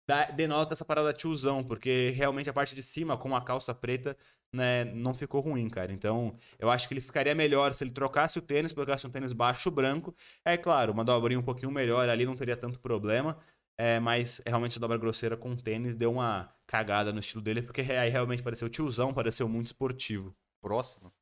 [0.07, 4.17] dá- denota essa parada tiozão, porque realmente a parte de cima, com a calça preta,
[4.53, 5.93] né, não ficou ruim, cara.
[5.93, 9.33] Então, eu acho que ele ficaria melhor se ele trocasse o tênis, colocasse um tênis
[9.33, 10.15] baixo branco.
[10.45, 13.39] É claro, uma dobrinha um pouquinho melhor ali não teria tanto problema.
[13.77, 17.81] É, mas realmente a dobra grosseira com tênis deu uma cagada no estilo dele, porque
[17.81, 20.35] aí realmente pareceu tiozão, pareceu muito esportivo.
[20.61, 21.13] Próximo.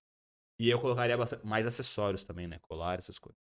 [0.60, 2.60] E eu colocaria mais acessórios também, né?
[2.62, 3.42] Colar, essas coisas.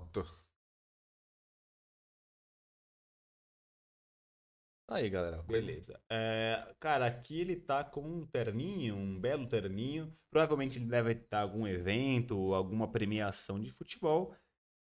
[0.00, 0.24] Pronto.
[4.88, 5.42] Aí, galera.
[5.44, 6.00] Beleza.
[6.10, 10.12] É, cara, aqui ele tá com um terninho, um belo terninho.
[10.30, 14.34] Provavelmente ele deve estar algum evento, alguma premiação de futebol.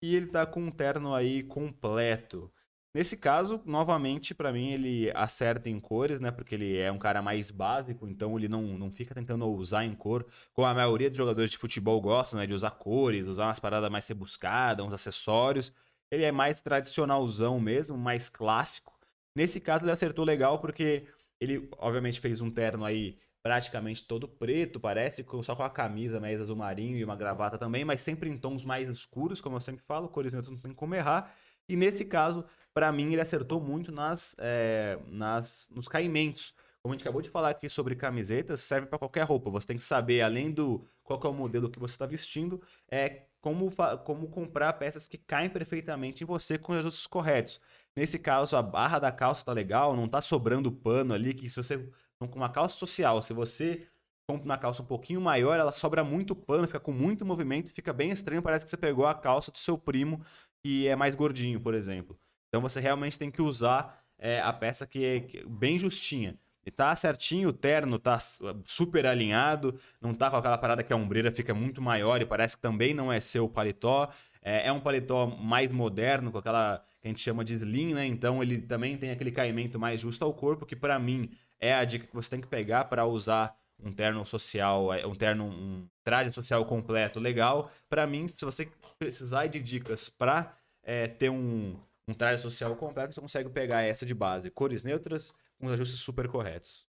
[0.01, 2.53] E ele tá com um terno aí completo.
[2.97, 6.31] Nesse caso, novamente, pra mim, ele acerta em cores, né?
[6.31, 9.95] Porque ele é um cara mais básico, então ele não, não fica tentando usar em
[9.95, 10.25] cor,
[10.55, 12.47] como a maioria dos jogadores de futebol gostam, né?
[12.47, 15.75] De usar cores, usar umas paradas mais rebuscadas, uns acessórios.
[16.11, 18.99] Ele é mais tradicionalzão mesmo, mais clássico.
[19.37, 21.07] Nesse caso, ele acertou legal porque
[21.39, 26.41] ele, obviamente, fez um terno aí praticamente todo preto, parece, só com a camisa mais
[26.41, 29.85] azul marinho e uma gravata também, mas sempre em tons mais escuros, como eu sempre
[29.85, 31.35] falo, cores não tem como errar.
[31.69, 32.45] E nesse caso,
[32.77, 36.53] pra mim, ele acertou muito nas, é, nas, nos caimentos.
[36.83, 39.49] Como a gente acabou de falar aqui sobre camisetas, serve pra qualquer roupa.
[39.49, 42.61] Você tem que saber, além do qual é o modelo que você está vestindo,
[42.91, 43.73] é como,
[44.05, 47.63] como comprar peças que caem perfeitamente em você com os ajustes corretos.
[47.97, 51.57] Nesse caso, a barra da calça tá legal, não tá sobrando pano ali, que se
[51.57, 51.89] você.
[52.19, 53.89] Com uma calça social, se você
[54.29, 57.93] compra uma calça um pouquinho maior, ela sobra muito pano, fica com muito movimento, fica
[57.95, 60.23] bem estranho, parece que você pegou a calça do seu primo,
[60.63, 62.19] que é mais gordinho, por exemplo.
[62.57, 66.39] Então você realmente tem que usar é, a peça que é é bem justinha.
[66.65, 70.91] E tá certinho, o terno tá s- super alinhado, não tá com aquela parada que
[70.91, 74.09] a ombreira fica muito maior e parece que também não é seu paletó.
[74.43, 78.07] É, é um paletó mais moderno, com aquela que a gente chama de slim, né?
[78.07, 81.31] Então ele também tem aquele caimento mais justo ao corpo, que pra mim
[81.61, 85.15] é a dica que você tem que pegar para usar um terno social, é, um
[85.15, 87.71] terno, um traje social completo legal.
[87.87, 88.67] Pra mim, se você
[88.99, 91.77] precisar de dicas pra é, ter um,
[92.09, 94.51] um traje social completo, você consegue pegar essa de base.
[94.51, 96.87] Cores neutras, com os ajustes super corretos.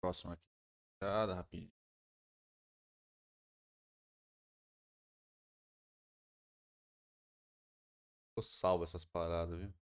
[0.00, 0.42] Próximo aqui.
[1.00, 1.72] Cada rapidinho.
[8.36, 9.72] Eu salvo essas paradas, viu?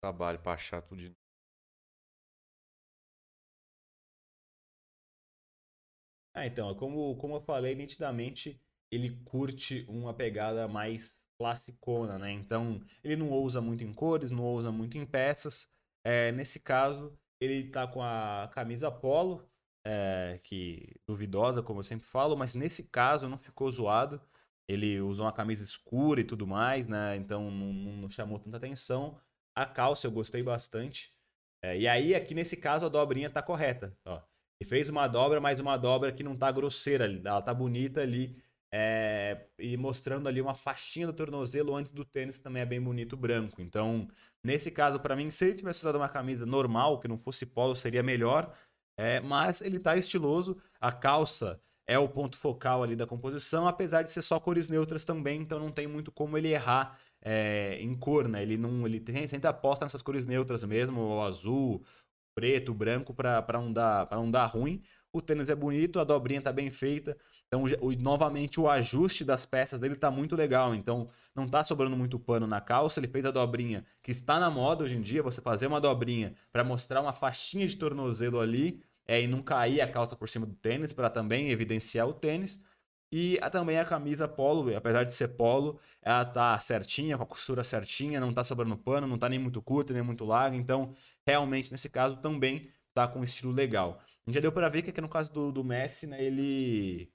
[0.00, 1.16] Trabalho pra achar tudo de novo.
[6.34, 8.60] Ah, então, como, como eu falei, nitidamente
[8.90, 12.30] ele curte uma pegada mais classicona, né?
[12.32, 15.68] Então, ele não ousa muito em cores, não ousa muito em peças.
[16.04, 19.48] É, nesse caso, ele tá com a camisa polo,
[19.84, 24.20] é, que duvidosa, como eu sempre falo, mas nesse caso não ficou zoado.
[24.68, 27.16] Ele usou uma camisa escura e tudo mais, né?
[27.16, 29.18] Então não, não- chamou tanta atenção.
[29.54, 31.14] A calça eu gostei bastante.
[31.62, 33.96] É, e aí, aqui nesse caso, a dobrinha tá correta.
[34.04, 34.20] Ó.
[34.60, 37.06] Ele fez uma dobra, mas uma dobra que não tá grosseira.
[37.06, 38.42] Ela tá bonita ali.
[38.78, 42.78] É, e mostrando ali uma faixinha do tornozelo antes do tênis, que também é bem
[42.78, 43.62] bonito branco.
[43.62, 44.06] Então,
[44.44, 47.74] nesse caso, para mim, se ele tivesse usado uma camisa normal, que não fosse polo,
[47.74, 48.54] seria melhor.
[48.98, 50.58] É, mas ele tá estiloso.
[50.78, 55.04] A calça é o ponto focal ali da composição, apesar de ser só cores neutras
[55.06, 58.42] também, então não tem muito como ele errar é, em cor, né?
[58.42, 61.82] Ele não, ele sempre aposta nessas cores neutras mesmo, o azul,
[62.34, 64.82] preto, branco, para não dar, para não dar ruim.
[65.16, 67.16] O tênis é bonito, a dobrinha tá bem feita.
[67.46, 70.74] Então, o, novamente, o ajuste das peças dele tá muito legal.
[70.74, 73.00] Então, não tá sobrando muito pano na calça.
[73.00, 76.34] Ele fez a dobrinha que está na moda hoje em dia, você fazer uma dobrinha
[76.52, 80.44] para mostrar uma faixinha de tornozelo ali é, e não cair a calça por cima
[80.44, 82.62] do tênis, para também evidenciar o tênis.
[83.10, 87.26] E a, também a camisa polo, apesar de ser polo, ela tá certinha, com a
[87.26, 90.56] costura certinha, não tá sobrando pano, não tá nem muito curta, nem muito larga.
[90.56, 90.94] Então,
[91.26, 94.00] realmente, nesse caso, também tá com um estilo legal.
[94.00, 97.12] A gente já deu para ver que aqui no caso do, do Messi, né, ele.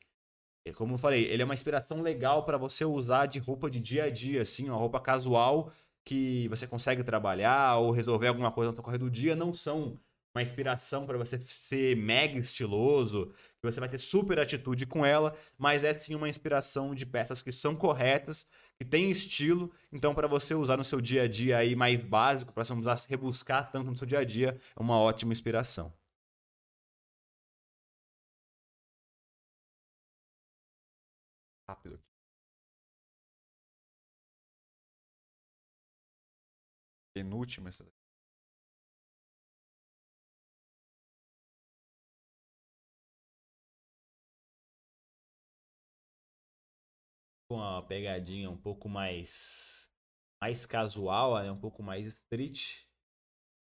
[0.64, 3.80] É, como eu falei, ele é uma inspiração legal para você usar de roupa de
[3.80, 5.72] dia a dia, assim, uma roupa casual
[6.06, 9.36] que você consegue trabalhar ou resolver alguma coisa no decorrer do dia.
[9.36, 10.00] Não são
[10.34, 13.28] uma inspiração para você ser mega estiloso,
[13.60, 17.42] que você vai ter super atitude com ela, mas é sim uma inspiração de peças
[17.44, 18.48] que são corretas,
[18.80, 22.54] que têm estilo, então para você usar no seu dia a dia aí mais básico,
[22.54, 25.94] para você não rebuscar tanto no seu dia a dia, é uma ótima inspiração.
[31.68, 32.12] Rápido aqui.
[37.14, 38.11] Penúltima essa daqui.
[47.54, 49.90] Uma pegadinha um pouco mais
[50.42, 51.52] mais casual, né?
[51.52, 52.84] um pouco mais street.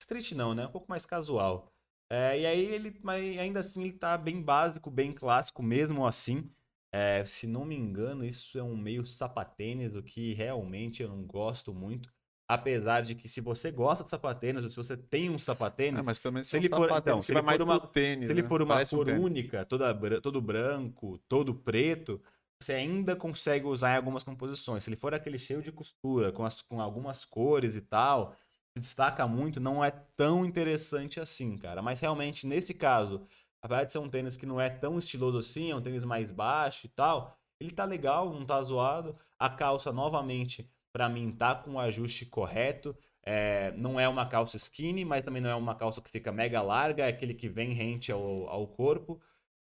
[0.01, 0.67] Street não, né?
[0.67, 1.73] Um pouco mais casual.
[2.09, 6.49] É, e aí ele, mas ainda assim ele tá bem básico, bem clássico, mesmo assim.
[6.93, 11.23] É, se não me engano, isso é um meio sapatênis, o que realmente eu não
[11.23, 12.09] gosto muito.
[12.49, 16.11] Apesar de que se você gosta de sapatênis, ou se você tem um sapatênis, ah,
[16.11, 18.47] mas pelo menos se ele for, então, se ele for uma, tênis, se ele né?
[18.47, 19.25] for uma Parece um cor tênis.
[19.25, 22.21] única, toda, todo branco, todo preto,
[22.59, 24.83] você ainda consegue usar em algumas composições.
[24.83, 28.35] Se ele for aquele cheio de costura, com, as, com algumas cores e tal,
[28.75, 31.81] se destaca muito, não é tão interessante assim, cara.
[31.81, 33.25] Mas realmente, nesse caso,
[33.61, 36.31] apesar de ser um tênis que não é tão estiloso assim, é um tênis mais
[36.31, 39.15] baixo e tal, ele tá legal, não tá zoado.
[39.39, 42.95] A calça, novamente, para mim, tá com o ajuste correto.
[43.23, 46.61] É, não é uma calça skinny, mas também não é uma calça que fica mega
[46.61, 49.21] larga, é aquele que vem rente ao, ao corpo.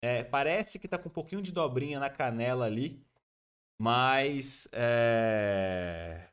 [0.01, 3.03] É, parece que tá com um pouquinho de dobrinha na canela ali,
[3.79, 6.29] mas é...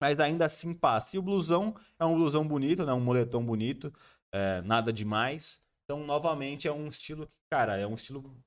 [0.00, 1.16] mas ainda assim passa.
[1.16, 2.92] E o blusão é um blusão bonito, né?
[2.92, 3.92] Um moletom bonito,
[4.32, 5.62] é, nada demais.
[5.84, 8.42] Então, novamente, é um estilo que, cara, é um estilo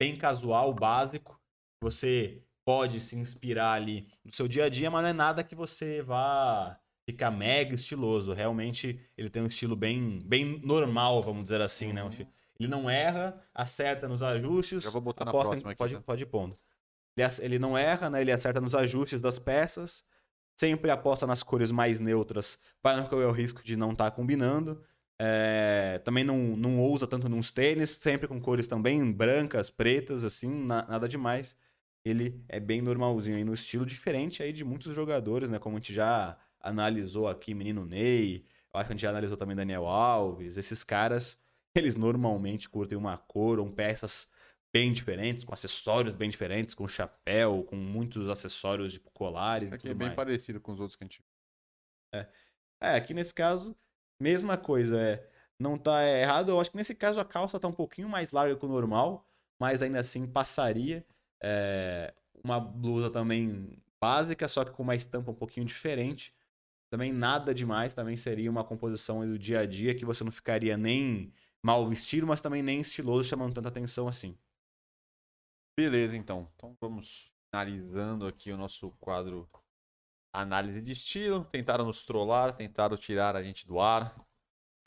[0.00, 1.40] bem casual, básico.
[1.82, 5.54] Você pode se inspirar ali no seu dia a dia, mas não é nada que
[5.54, 8.32] você vá ficar mega estiloso.
[8.32, 12.02] Realmente, ele tem um estilo bem, bem normal, vamos dizer assim, né?
[12.02, 14.84] Um estilo- ele não erra, acerta nos ajustes.
[14.84, 16.02] Já vou botar na aposta em- próxima aqui, Pode, tá?
[16.02, 16.58] pode ir pondo.
[17.16, 18.20] Ele, ele não erra, né?
[18.20, 20.04] Ele acerta nos ajustes das peças.
[20.58, 24.82] Sempre aposta nas cores mais neutras para não correr o risco de não estar combinando.
[25.18, 30.48] É, também não, não ousa tanto nos tênis, sempre com cores também brancas, pretas, assim,
[30.48, 31.56] na- nada demais.
[32.04, 35.58] Ele é bem normalzinho aí no estilo diferente aí de muitos jogadores, né?
[35.58, 39.36] Como a gente já analisou aqui, menino Ney, eu acho que a gente já analisou
[39.36, 41.38] também Daniel Alves, esses caras,
[41.78, 44.30] eles normalmente curtem uma cor ou peças
[44.72, 49.88] bem diferentes, com acessórios bem diferentes, com chapéu, com muitos acessórios de colares Isso aqui
[49.88, 50.16] tudo é bem mais.
[50.16, 51.24] parecido com os outros que a gente
[52.80, 53.74] É, aqui nesse caso,
[54.20, 55.26] mesma coisa, é,
[55.58, 56.50] não tá errado.
[56.50, 59.26] Eu acho que nesse caso a calça tá um pouquinho mais larga que o normal,
[59.58, 61.04] mas ainda assim passaria.
[61.42, 62.12] É,
[62.44, 66.34] uma blusa também básica, só que com uma estampa um pouquinho diferente.
[66.90, 70.76] Também nada demais, também seria uma composição do dia a dia que você não ficaria
[70.76, 71.32] nem
[71.64, 74.36] mal vestido, mas também nem estiloso, chamando tanta atenção assim.
[75.78, 76.50] Beleza, então.
[76.54, 79.48] Então vamos finalizando aqui o nosso quadro
[80.36, 81.46] Análise de estilo.
[81.46, 84.14] Tentaram nos trollar, tentaram tirar a gente do ar,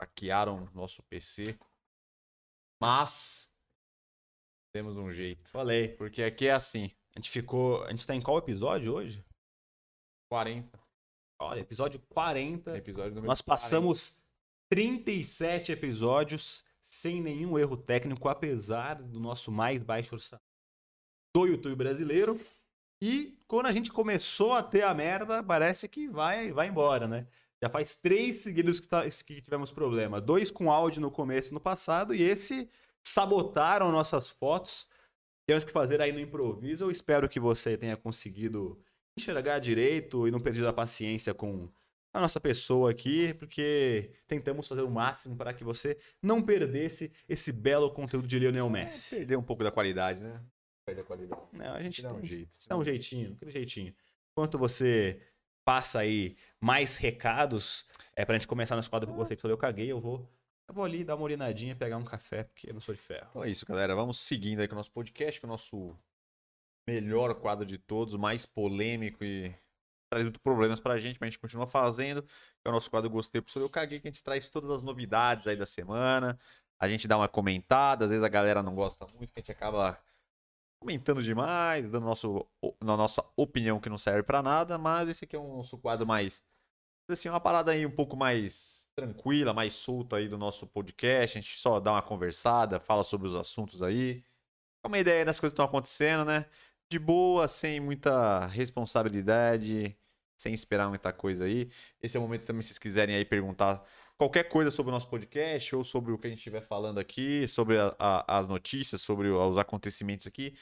[0.00, 1.58] hackearam o nosso PC.
[2.80, 3.52] Mas
[4.72, 5.48] temos um jeito.
[5.48, 5.88] Falei.
[5.96, 7.82] Porque aqui é assim: A gente ficou.
[7.84, 9.24] A gente tá em qual episódio hoje?
[10.30, 10.80] 40.
[11.40, 12.76] Olha, episódio 40.
[12.76, 13.44] Episódio número Nós 40.
[13.44, 14.19] passamos
[14.70, 20.44] 37 episódios sem nenhum erro técnico, apesar do nosso mais baixo orçamento
[21.36, 22.38] do YouTube brasileiro.
[23.02, 27.26] E quando a gente começou a ter a merda, parece que vai, vai embora, né?
[27.62, 30.20] Já faz três seguidos que, tá- que tivemos problema.
[30.20, 32.68] Dois com áudio no começo no passado e esse
[33.02, 34.86] sabotaram nossas fotos.
[35.46, 36.84] temos que fazer aí no improviso.
[36.84, 38.78] Eu espero que você tenha conseguido
[39.18, 41.68] enxergar direito e não perdido a paciência com
[42.12, 47.52] a nossa pessoa aqui, porque tentamos fazer o máximo para que você não perdesse esse
[47.52, 49.14] belo conteúdo de Lionel Messi.
[49.14, 50.42] É, perder um pouco da qualidade, né?
[50.84, 51.42] Perde a qualidade.
[51.52, 52.58] Não, a gente Dá um jeito.
[52.68, 53.94] Dá um jeitinho, aquele jeitinho.
[54.32, 55.20] Enquanto você
[55.64, 57.86] passa aí mais recados,
[58.16, 60.28] é pra gente começar nosso quadro que gostei que eu caguei, eu vou,
[60.66, 63.28] eu vou ali dar uma urinadinha, pegar um café, porque eu não sou de ferro.
[63.30, 63.94] Então é isso, galera.
[63.94, 65.96] Vamos seguindo aí com o nosso podcast, é o nosso
[66.88, 69.54] melhor quadro de todos, mais polêmico e
[70.10, 72.24] traz muito problemas pra gente, mas a gente continua fazendo.
[72.64, 75.46] É o nosso quadro Gostei, Professor Eu Caguei, que a gente traz todas as novidades
[75.46, 76.38] aí da semana.
[76.78, 79.52] A gente dá uma comentada, às vezes a galera não gosta muito, que a gente
[79.52, 79.98] acaba
[80.80, 82.46] comentando demais, dando nosso,
[82.82, 86.06] na nossa opinião que não serve pra nada, mas esse aqui é um nosso quadro
[86.06, 86.42] mais
[87.12, 91.38] assim, uma parada aí um pouco mais tranquila, mais solta aí do nosso podcast.
[91.38, 94.22] A gente só dá uma conversada, fala sobre os assuntos aí.
[94.82, 96.46] Dá uma ideia das coisas que estão acontecendo, né?
[96.90, 99.96] De boa, sem muita responsabilidade,
[100.36, 101.70] sem esperar muita coisa aí.
[102.02, 103.84] Esse é o momento também, se vocês quiserem aí perguntar
[104.18, 107.46] qualquer coisa sobre o nosso podcast ou sobre o que a gente estiver falando aqui,
[107.46, 110.56] sobre a- a- as notícias, sobre os acontecimentos aqui.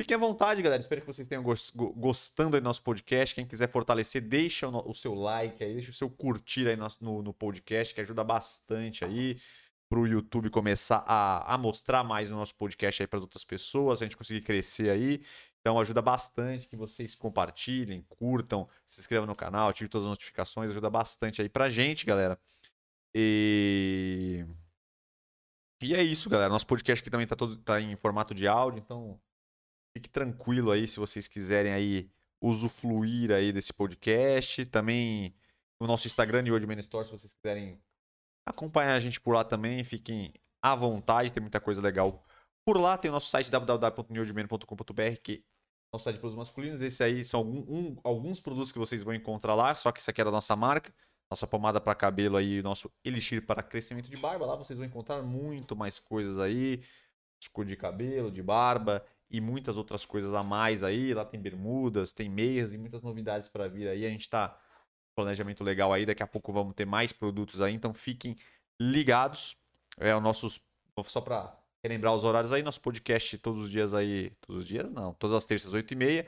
[0.00, 0.80] Fiquem à vontade, galera.
[0.80, 3.34] Espero que vocês tenham gos- go- gostando do nosso podcast.
[3.34, 7.34] Quem quiser fortalecer, deixa o, seu like aí, deixa o seu curtir aí no- no
[7.34, 9.36] podcast, que ajuda bastante aí
[9.88, 14.00] para o YouTube começar a, a mostrar mais o nosso podcast aí para outras pessoas,
[14.00, 15.22] a gente conseguir crescer aí.
[15.60, 20.70] Então ajuda bastante que vocês compartilhem, curtam, se inscrevam no canal, ativem todas as notificações,
[20.70, 22.38] ajuda bastante aí pra gente, galera.
[23.14, 24.44] E
[25.82, 26.50] e é isso, galera.
[26.50, 29.20] Nosso podcast aqui também tá todo tá em formato de áudio, então
[29.96, 32.10] fique tranquilo aí se vocês quiserem aí
[32.40, 34.66] usufruir aí desse podcast.
[34.66, 35.34] Também
[35.78, 37.80] o nosso Instagram, New Old Man Store, se vocês quiserem
[38.46, 40.32] acompanhar a gente por lá também, fiquem
[40.62, 42.24] à vontade, tem muita coisa legal
[42.66, 42.96] por lá.
[42.98, 45.42] Tem o nosso site www.newordman.com.br, que é o
[45.94, 46.80] nosso site de produtos masculinos.
[46.80, 50.10] Esse aí são algum- um- alguns produtos que vocês vão encontrar lá, só que isso
[50.10, 50.94] aqui é da nossa marca.
[51.30, 54.44] Nossa pomada para cabelo aí, nosso elixir para crescimento de barba.
[54.46, 56.82] Lá vocês vão encontrar muito mais coisas aí.
[57.52, 61.12] Cor de cabelo, de barba e muitas outras coisas a mais aí.
[61.12, 64.06] Lá tem bermudas, tem meias e muitas novidades para vir aí.
[64.06, 64.58] A gente tá com
[65.14, 66.04] planejamento legal aí.
[66.04, 67.74] Daqui a pouco vamos ter mais produtos aí.
[67.74, 68.36] Então fiquem
[68.80, 69.56] ligados.
[69.98, 70.60] É o nosso.
[71.04, 74.30] Só para relembrar os horários aí, nosso podcast todos os dias aí.
[74.40, 76.26] Todos os dias não, todas as terças, 8h30.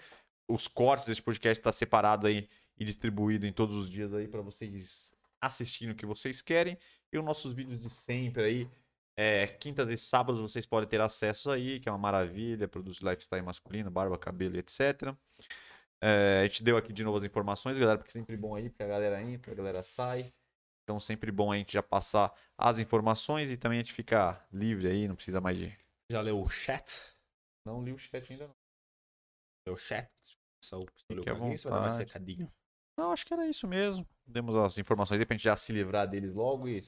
[0.48, 4.42] Os cortes desse podcast está separado aí e distribuído em todos os dias aí para
[4.42, 6.78] vocês assistirem o que vocês querem.
[7.12, 8.70] E os nossos vídeos de sempre aí.
[9.18, 13.04] É, quintas e sábados vocês podem ter acesso aí, que é uma maravilha, produtos de
[13.06, 15.14] lifestyle masculino, barba, cabelo etc.
[16.02, 18.68] É, a gente deu aqui de novo as informações, galera, porque é sempre bom aí,
[18.68, 20.32] porque a galera entra, a galera sai.
[20.84, 24.88] Então sempre bom a gente já passar as informações e também a gente fica livre
[24.88, 25.76] aí, não precisa mais de.
[26.10, 27.02] Já leu o chat?
[27.64, 28.54] Não li o chat ainda não.
[29.66, 30.08] Leu o chat?
[30.60, 32.12] Pistoleu Fique à você vai dar mais vontade.
[32.12, 32.52] recadinho.
[32.96, 34.06] Não, acho que era isso mesmo.
[34.26, 36.80] Demos as informações aí pra gente já se livrar deles logo e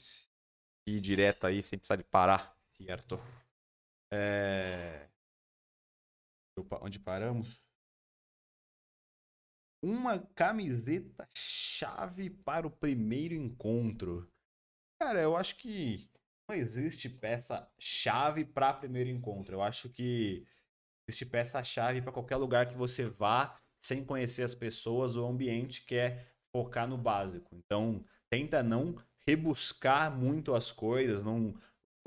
[0.86, 2.56] ir direto aí, sem precisar de parar.
[2.80, 3.20] Certo.
[4.12, 5.08] É...
[6.56, 7.67] Opa, onde paramos?
[9.82, 14.28] Uma camiseta chave para o primeiro encontro.
[15.00, 16.10] Cara, eu acho que
[16.48, 19.54] não existe peça chave para primeiro encontro.
[19.54, 20.44] Eu acho que
[21.08, 25.30] existe peça chave para qualquer lugar que você vá sem conhecer as pessoas ou o
[25.30, 27.54] ambiente, que é focar no básico.
[27.54, 31.54] Então, tenta não rebuscar muito as coisas, não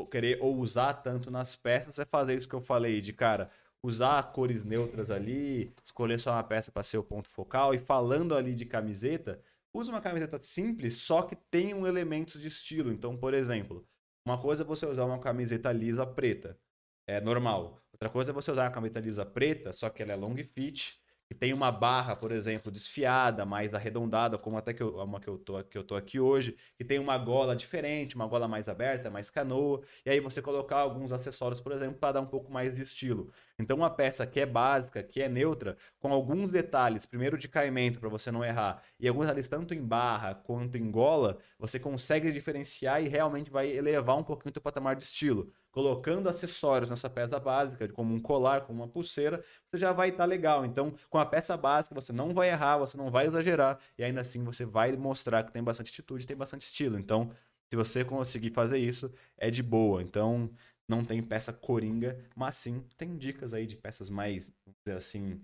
[0.10, 3.52] querer ousar tanto nas peças, é fazer isso que eu falei de cara,
[3.84, 8.36] usar cores neutras ali, escolher só uma peça para ser o ponto focal e falando
[8.36, 9.42] ali de camiseta,
[9.74, 12.92] usa uma camiseta simples, só que tenham elementos de estilo.
[12.92, 13.88] Então, por exemplo,
[14.26, 16.60] uma coisa é você usar uma camiseta lisa preta,
[17.08, 17.82] é normal.
[17.92, 21.01] Outra coisa é você usar uma camiseta lisa preta, só que ela é long fit,
[21.32, 25.30] que tem uma barra, por exemplo, desfiada, mais arredondada, como até que eu, uma que
[25.30, 28.68] eu, tô, que eu tô aqui hoje, que tem uma gola diferente, uma gola mais
[28.68, 32.52] aberta, mais canoa, e aí você colocar alguns acessórios, por exemplo, para dar um pouco
[32.52, 33.32] mais de estilo.
[33.58, 38.02] Então, uma peça que é básica, que é neutra, com alguns detalhes, primeiro de caimento,
[38.02, 42.30] para você não errar, e alguns detalhes tanto em barra quanto em gola, você consegue
[42.34, 45.50] diferenciar e realmente vai elevar um pouquinho o teu patamar de estilo.
[45.72, 50.26] Colocando acessórios nessa peça básica, como um colar, como uma pulseira, você já vai estar
[50.26, 50.66] legal.
[50.66, 54.22] Então, com a peça básica, você não vai errar, você não vai exagerar, e ainda
[54.22, 57.00] assim você vai mostrar que tem bastante atitude, tem bastante estilo.
[57.00, 57.32] Então,
[57.72, 60.04] se você conseguir fazer isso, é de boa.
[60.04, 60.54] Então,
[60.90, 65.42] não tem peça coringa, mas sim tem dicas aí de peças mais, vamos dizer assim,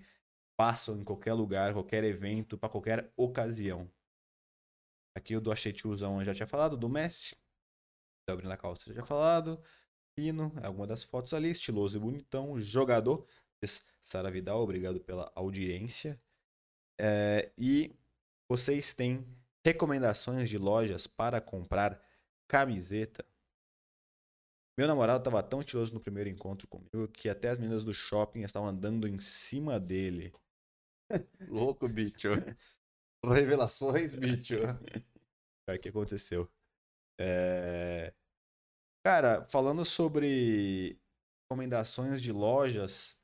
[0.58, 3.90] passam em qualquer lugar, qualquer evento, para qualquer ocasião.
[5.16, 7.36] Aqui o do achei tiozão eu já tinha falado, do Messi.
[8.28, 9.64] Da abrindo a calça já tinha falado.
[10.18, 13.28] Fino, é alguma das fotos ali, estiloso e bonitão, jogador.
[14.02, 16.20] Sara Vidal, obrigado pela audiência.
[17.00, 17.96] É, e
[18.50, 19.24] vocês têm
[19.64, 22.02] recomendações de lojas para comprar
[22.48, 23.24] camiseta?
[24.76, 28.42] Meu namorado estava tão estiloso no primeiro encontro comigo que até as meninas do shopping
[28.42, 30.34] estavam andando em cima dele.
[31.48, 32.30] Louco, bicho.
[33.24, 34.56] Revelações, bicho.
[35.70, 36.50] O que aconteceu?
[37.20, 38.14] É...
[39.08, 41.00] Cara, falando sobre
[41.46, 43.18] recomendações de lojas,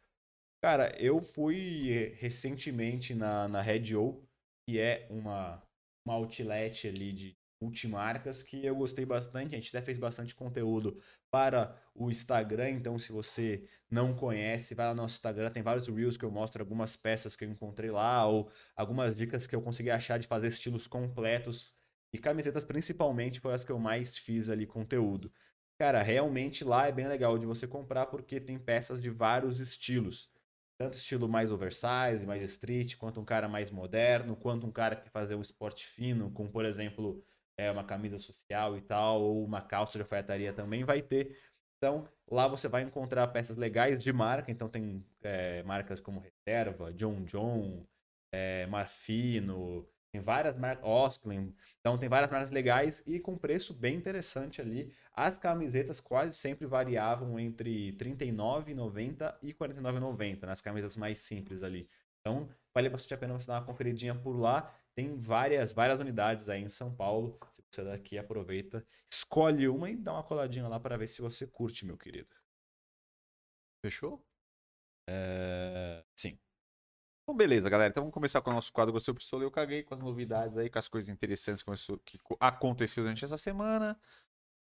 [0.64, 4.26] cara, eu fui recentemente na, na Red O,
[4.66, 5.62] que é uma,
[6.08, 9.56] uma outlet ali de multimarcas que eu gostei bastante.
[9.56, 10.98] A gente até fez bastante conteúdo
[11.30, 15.90] para o Instagram, então se você não conhece, vai lá no nosso Instagram, tem vários
[15.90, 19.62] reels que eu mostro algumas peças que eu encontrei lá ou algumas dicas que eu
[19.62, 21.74] consegui achar de fazer estilos completos
[22.14, 25.30] e camisetas principalmente foi as que eu mais fiz ali conteúdo.
[25.84, 30.32] Cara, realmente lá é bem legal de você comprar porque tem peças de vários estilos.
[30.78, 35.10] Tanto estilo mais oversize, mais street, quanto um cara mais moderno, quanto um cara que
[35.10, 37.22] fazer o esporte fino, com, por exemplo,
[37.58, 41.38] é, uma camisa social e tal, ou uma calça de alfaiataria também vai ter.
[41.78, 44.50] Então, lá você vai encontrar peças legais de marca.
[44.54, 47.86] Então, tem é, marcas como Reserva, John John,
[48.32, 51.56] é, Marfino, tem várias marcas, Osklin.
[51.80, 54.94] Então, tem várias marcas legais e com preço bem interessante ali.
[55.12, 61.64] As camisetas quase sempre variavam entre R$ 39,90 e R$ 49,90, nas camisas mais simples
[61.64, 61.90] ali.
[62.22, 64.72] Então, vale bastante a pena você dar uma conferidinha por lá.
[64.94, 67.40] Tem várias, várias unidades aí em São Paulo.
[67.52, 71.48] Se você daqui aproveita, escolhe uma e dá uma coladinha lá para ver se você
[71.48, 72.36] curte, meu querido.
[73.84, 74.24] Fechou?
[75.10, 76.04] É...
[76.16, 76.38] Sim.
[77.24, 77.90] Então, beleza, galera.
[77.90, 79.44] Então vamos começar com o nosso quadro Gostei Pistola.
[79.44, 81.64] Eu caguei com as novidades aí, com as coisas interessantes
[82.06, 83.98] que aconteceu durante essa semana.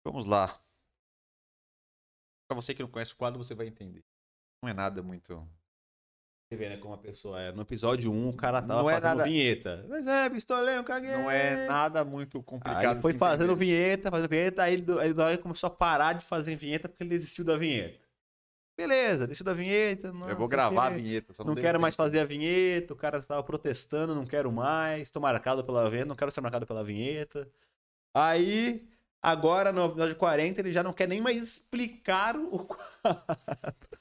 [0.03, 0.47] Vamos lá.
[2.47, 4.03] Para você que não conhece o quadro, você vai entender.
[4.63, 5.47] Não é nada muito
[6.51, 7.51] você vê, né, como a pessoa é.
[7.51, 9.85] No episódio 1, o cara tava Não é fazendo nada- vinheta.
[9.87, 11.11] Mas é, pistoleiro, caguei.
[11.11, 12.77] Não é nada muito complicado.
[12.77, 13.65] Aí ele foi fazendo entender.
[13.65, 16.55] vinheta, fazendo vinheta, aí ele, do- aí na hora ele começou a parar de fazer
[16.55, 18.03] vinheta porque ele desistiu da vinheta.
[18.79, 20.09] Beleza, desistiu da vinheta.
[20.13, 21.33] Não, Eu vou gravar a vinheta.
[21.39, 21.81] Não dei quero tempo.
[21.81, 26.07] mais fazer a vinheta, o cara estava protestando, não quero mais, tô marcado pela vinheta,
[26.07, 27.51] não quero ser marcado pela vinheta.
[28.13, 28.87] Aí,
[29.21, 33.99] agora no episódio 40, ele já não quer nem mais explicar o quadro.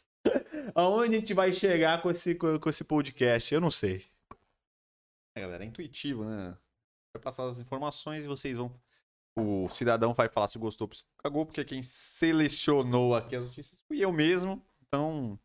[0.77, 3.53] Aonde a gente vai chegar com esse, com esse podcast?
[3.53, 4.07] Eu não sei.
[5.37, 6.57] É, galera, é intuitivo, né?
[7.13, 8.73] Vai passar as informações e vocês vão.
[9.37, 13.81] O cidadão vai falar se gostou ou se cagou, porque quem selecionou aqui as notícias
[13.89, 14.65] fui eu mesmo.
[14.89, 15.39] Então.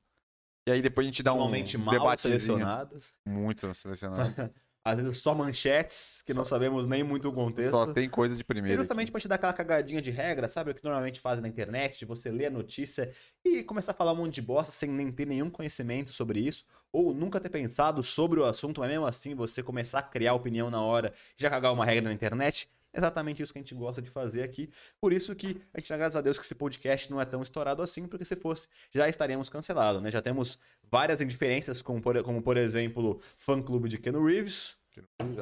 [0.68, 2.39] E aí depois a gente dá um Normalmente mal debatezinho.
[2.39, 3.14] selecionados.
[3.28, 4.34] Muito selecionado.
[4.86, 7.72] Às vezes só manchetes, que não sabemos nem muito o contexto.
[7.72, 8.78] Só tem coisa de E primeira.
[8.82, 10.72] justamente pra te dar aquela cagadinha de regra, sabe?
[10.72, 13.10] O que normalmente fazem na internet, de você ler a notícia
[13.46, 16.66] e começar a falar um monte de bosta sem nem ter nenhum conhecimento sobre isso,
[16.91, 20.70] ou nunca ter pensado sobre o assunto, mas mesmo assim você começar a criar opinião
[20.70, 22.70] na hora e já cagar uma regra na internet.
[22.96, 24.70] Exatamente isso que a gente gosta de fazer aqui.
[25.02, 27.41] Por isso que a gente dá graças a Deus que esse podcast não é tão
[27.41, 30.12] estourado assim, porque se fosse, já estaríamos cancelados, né?
[30.12, 30.60] Já temos
[30.91, 34.78] várias indiferenças, como por, como por exemplo, fã-clube de Keanu Reeves,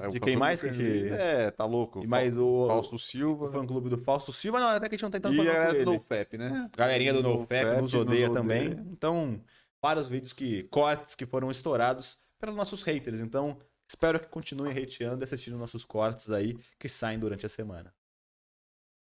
[0.02, 2.02] É, de quem mais que a gente- É, tá louco.
[2.02, 3.52] e mais o, Fausto o Silva.
[3.52, 4.62] fã-clube do Fausto Silva.
[4.62, 5.92] Não, até que a gente não tem tanto E a fã-clube galera do.
[5.94, 6.70] NoFap, né?
[6.78, 8.68] Galerinha do NoFap nos odeia nos também.
[8.72, 8.86] odeia.
[8.90, 9.44] Então,
[9.82, 13.20] vários vídeos que cortes que foram estourados pelos nossos haters.
[13.20, 13.58] Então,
[13.92, 17.94] espero que continuem hateando e assistindo nossos cortes aí que saem durante a semana.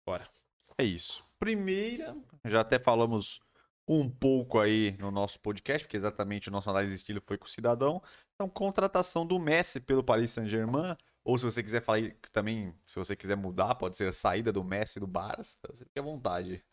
[0.07, 0.26] Bora.
[0.78, 1.24] É isso.
[1.39, 2.16] Primeira,
[2.47, 3.41] já até falamos
[3.86, 7.47] um pouco aí no nosso podcast, porque exatamente o nosso análise de estilo foi com
[7.47, 8.03] o Cidadão.
[8.34, 12.01] Então, contratação do Messi pelo Paris Saint-Germain, ou se você quiser falar
[12.32, 16.01] também, se você quiser mudar, pode ser a saída do Messi do Barça, você fica
[16.01, 16.64] à vontade.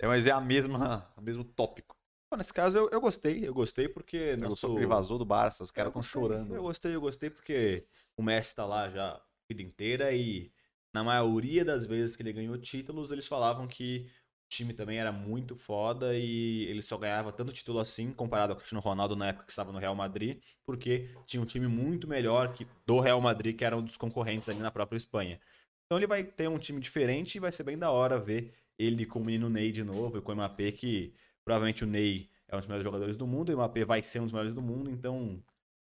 [0.00, 1.99] É, mas é a mesma, o mesmo tópico.
[2.36, 3.46] Nesse caso, eu, eu gostei.
[3.46, 4.36] Eu gostei porque...
[4.36, 6.54] Gostou que ele vazou do Barça, os caras Eu estão chorando.
[6.54, 10.52] Eu gostei, eu gostei porque o Messi tá lá já a vida inteira e
[10.92, 14.06] na maioria das vezes que ele ganhou títulos, eles falavam que
[14.46, 18.56] o time também era muito foda e ele só ganhava tanto título assim comparado ao
[18.56, 22.52] Cristiano Ronaldo na época que estava no Real Madrid, porque tinha um time muito melhor
[22.52, 25.40] que do Real Madrid, que era um dos concorrentes ali na própria Espanha.
[25.86, 29.04] Então ele vai ter um time diferente e vai ser bem da hora ver ele
[29.04, 31.12] com o menino Ney de novo e com o MAP, que
[31.50, 34.20] provavelmente o Ney é um dos melhores jogadores do mundo, e o MAP vai ser
[34.20, 35.42] um dos melhores do mundo, então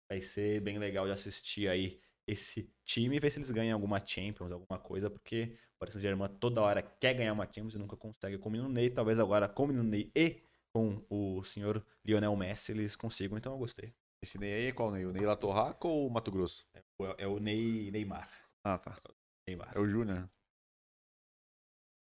[0.08, 4.00] vai ser bem legal de assistir aí esse time e ver se eles ganham alguma
[4.06, 7.98] Champions, alguma coisa, porque o Paris Saint-Germain toda hora quer ganhar uma Champions e nunca
[7.98, 10.40] consegue com o Ney, talvez agora com o Ney e
[10.72, 13.92] com o senhor Lionel Messi eles consigam, então eu gostei.
[14.22, 15.04] Esse Ney aí é qual Ney?
[15.08, 16.64] O Ney Latorraca ou o Mato Grosso?
[16.76, 16.84] É
[17.18, 18.30] É o Ney Neymar.
[18.64, 18.96] Ah, tá.
[19.48, 19.72] Neymar.
[19.76, 20.30] É o Júnior.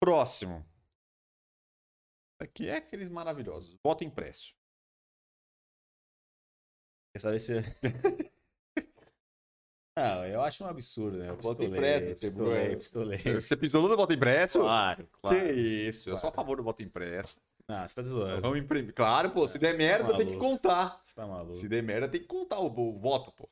[0.01, 0.65] Próximo.
[2.39, 3.75] Aqui é aqueles maravilhosos.
[3.83, 4.53] Voto impresso.
[7.13, 7.53] Quer saber se.
[9.97, 11.29] Não, eu acho um absurdo, né?
[11.29, 11.67] Eu Voto pistolei,
[11.97, 13.17] impresso, você pistolei, pistolei.
[13.41, 14.59] Você pisou no voto impresso?
[14.59, 15.35] Claro, claro.
[15.39, 16.35] Que isso, eu sou a Claro.
[16.35, 17.37] favor do voto impresso.
[17.67, 18.41] Ah, você tá zoando.
[18.43, 18.93] Vamos imprimir.
[18.93, 21.01] Claro, pô, se der tá merda, tem que contar.
[21.03, 21.55] Você tá maluco.
[21.55, 23.49] Se der merda, tem que contar o, o voto, pô.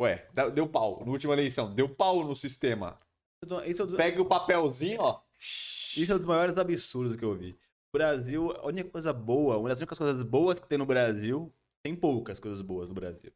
[0.00, 1.02] Ué, deu pau.
[1.04, 2.96] Na última eleição, deu pau no sistema.
[3.66, 5.20] Isso é dos- Pega o papelzinho, ó.
[5.40, 7.58] Isso é um dos maiores absurdos que eu vi.
[7.94, 11.94] Brasil, a única coisa boa, uma das únicas coisas boas que tem no Brasil, tem
[11.94, 13.32] poucas coisas boas no Brasil.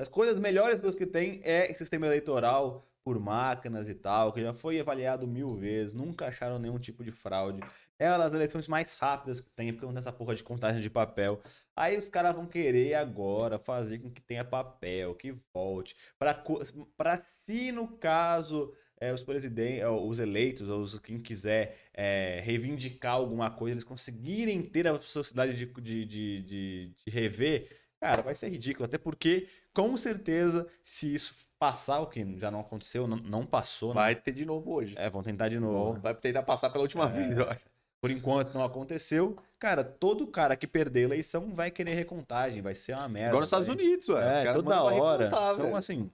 [0.00, 4.78] As coisas melhores que tem é sistema eleitoral por máquinas e tal, que já foi
[4.78, 7.60] avaliado mil vezes, nunca acharam nenhum tipo de fraude.
[7.98, 10.80] É uma das eleições mais rápidas que tem, porque não tem essa porra de contagem
[10.80, 11.40] de papel.
[11.74, 15.96] Aí os caras vão querer agora fazer com que tenha papel, que volte.
[16.18, 23.14] Pra se no caso é, os presidentes, os eleitos, ou os, quem quiser é, reivindicar
[23.14, 27.68] alguma coisa, eles conseguirem ter a possibilidade de, de, de, de, de rever,
[28.00, 28.84] cara, vai ser ridículo.
[28.86, 33.90] Até porque, com certeza, se isso passar, o que já não aconteceu, não, não passou,
[33.90, 34.00] né?
[34.00, 34.94] Vai ter de novo hoje.
[34.98, 36.00] É, vão tentar de Bom, novo.
[36.00, 37.12] vai tentar passar pela última É.
[37.12, 37.64] vez, eu acho.
[37.98, 39.36] Por enquanto não aconteceu.
[39.58, 43.28] Cara, todo cara que perder a eleição vai querer recontagem, vai ser uma merda.
[43.30, 44.44] Igual nos Estados Unidos, ué.
[44.44, 45.26] É, toda hora.
[45.26, 45.76] Então, velho.
[45.76, 46.10] assim,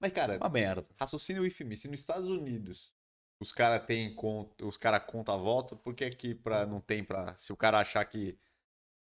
[0.00, 0.86] mas, cara, uma merda.
[0.98, 1.76] raciocínio with me.
[1.76, 2.94] Se nos Estados Unidos
[3.40, 7.36] os caras têm conta, os caras contam voto, por que aqui pra, não tem pra.
[7.36, 8.38] Se o cara achar que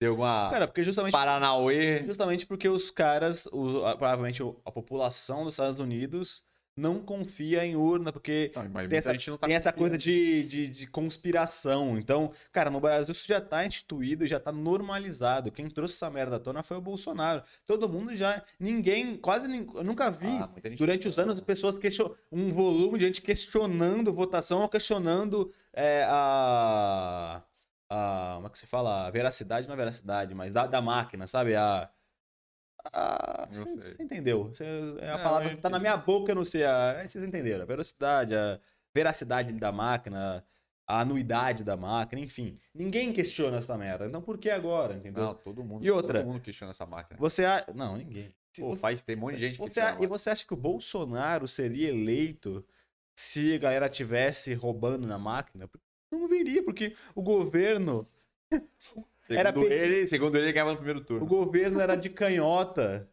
[0.00, 2.04] deu alguma Cara, porque justamente Paranauê.
[2.04, 6.44] Justamente porque os caras, o- a- provavelmente a população dos Estados Unidos
[6.76, 10.68] não confia em urna, porque Não, mas tem essa, tá tem essa coisa de, de,
[10.68, 11.98] de conspiração.
[11.98, 15.52] Então, cara, no Brasil isso já tá instituído, já tá normalizado.
[15.52, 17.42] Quem trouxe essa merda à tona foi o Bolsonaro.
[17.66, 18.42] Todo mundo já.
[18.58, 20.26] Ninguém, quase nin- eu nunca vi.
[20.28, 26.04] Ah, Durante os anos, pessoas questionando, um volume de gente questionando votação ou questionando é,
[26.08, 27.42] a,
[27.90, 28.32] a.
[28.36, 29.06] Como é que se fala?
[29.06, 31.54] A veracidade, não é veracidade, mas da, da máquina, sabe?
[31.54, 31.90] A.
[32.92, 34.48] a Eu você, entendeu?
[34.48, 34.64] Você-
[35.00, 36.64] é a Não, palavra que tá na minha boca, eu não sei.
[36.64, 37.62] A, aí vocês entenderam.
[37.62, 38.58] A velocidade, a
[38.94, 40.44] veracidade da máquina,
[40.86, 42.58] a anuidade da máquina, enfim.
[42.74, 44.06] Ninguém questiona essa merda.
[44.06, 44.94] Então por que agora?
[44.94, 45.24] Entendeu?
[45.24, 45.84] Não, todo mundo.
[45.84, 46.20] E outra?
[46.20, 47.18] Todo mundo questiona essa máquina.
[47.18, 47.44] Você.
[47.44, 48.34] a- Não, ninguém.
[48.58, 50.04] Pô, você- faz tem um monte de gente que você, questiona.
[50.04, 52.62] e você acha que o Bolsonaro seria eleito
[53.16, 55.70] se a galera tivesse roubando na máquina?
[56.10, 58.06] Não viria, porque o governo,
[59.22, 61.26] Segundo era pe- ele, segundo ele, ele ganhava no primeiro o turno.
[61.26, 63.08] governo era de canhota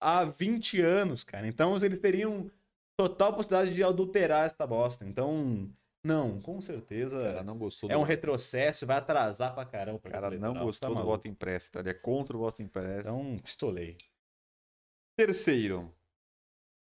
[0.00, 1.46] há 20 anos, cara.
[1.46, 2.50] Então eles teriam
[2.98, 5.04] total possibilidade de adulterar essa bosta.
[5.06, 5.70] Então,
[6.04, 8.08] não, com O certeza cara não gostou é um voto.
[8.08, 10.00] retrocesso, vai atrasar pra caramba.
[10.04, 11.12] o O cara não gostou tá do maluco.
[11.12, 11.78] voto impresso, tá?
[11.80, 13.08] Ele é contra o voto impresso.
[13.08, 13.96] Então, pistolei.
[15.16, 15.94] Terceiro,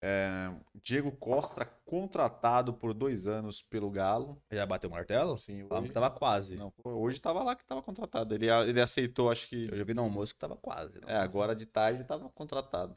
[0.02, 0.52] é,
[0.84, 4.42] Diego Costa contratado por dois anos pelo Galo.
[4.52, 5.38] Já bateu o martelo?
[5.38, 6.56] Sim, hoje, que tava quase.
[6.56, 8.34] não, hoje tava lá que tava contratado.
[8.34, 9.68] Ele, ele aceitou, acho que.
[9.72, 11.00] Eu já vi no almoço que tava quase.
[11.06, 12.94] É, agora de tarde tava contratado.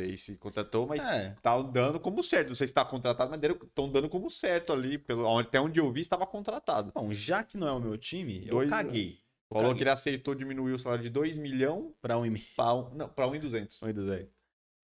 [0.00, 2.48] Não sei se contratou, mas É, tá dando como certo.
[2.48, 4.98] Não sei se tá contratado, mas estão dando como certo ali.
[4.98, 6.90] Pelo, até onde eu vi, estava contratado.
[6.94, 9.20] Bom, já que não é o meu time, eu Dois- caguei.
[9.50, 9.76] Eu Falou caguei.
[9.76, 12.24] que ele aceitou diminuir o salário de 2 milhões Pra um
[12.56, 13.80] para um, não, pra 1,200.
[13.82, 14.33] um e duzentos.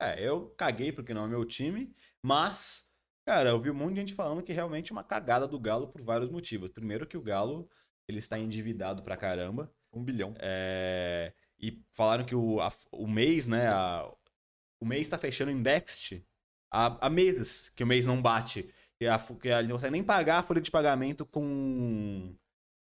[0.00, 2.86] É, eu caguei porque não é meu time, mas,
[3.26, 5.88] cara, eu vi um monte de gente falando que realmente é uma cagada do Galo
[5.88, 6.70] por vários motivos.
[6.70, 7.68] Primeiro que o Galo,
[8.08, 9.72] ele está endividado pra caramba.
[9.92, 10.34] Um bilhão.
[10.38, 14.10] é, e falaram que o, a- o mês, né, a-
[14.80, 16.26] o mês está fechando em déficit
[16.70, 18.72] há, há meses que o mês não bate.
[18.98, 22.34] Que a, que a, não consegue nem pagar a folha de pagamento com.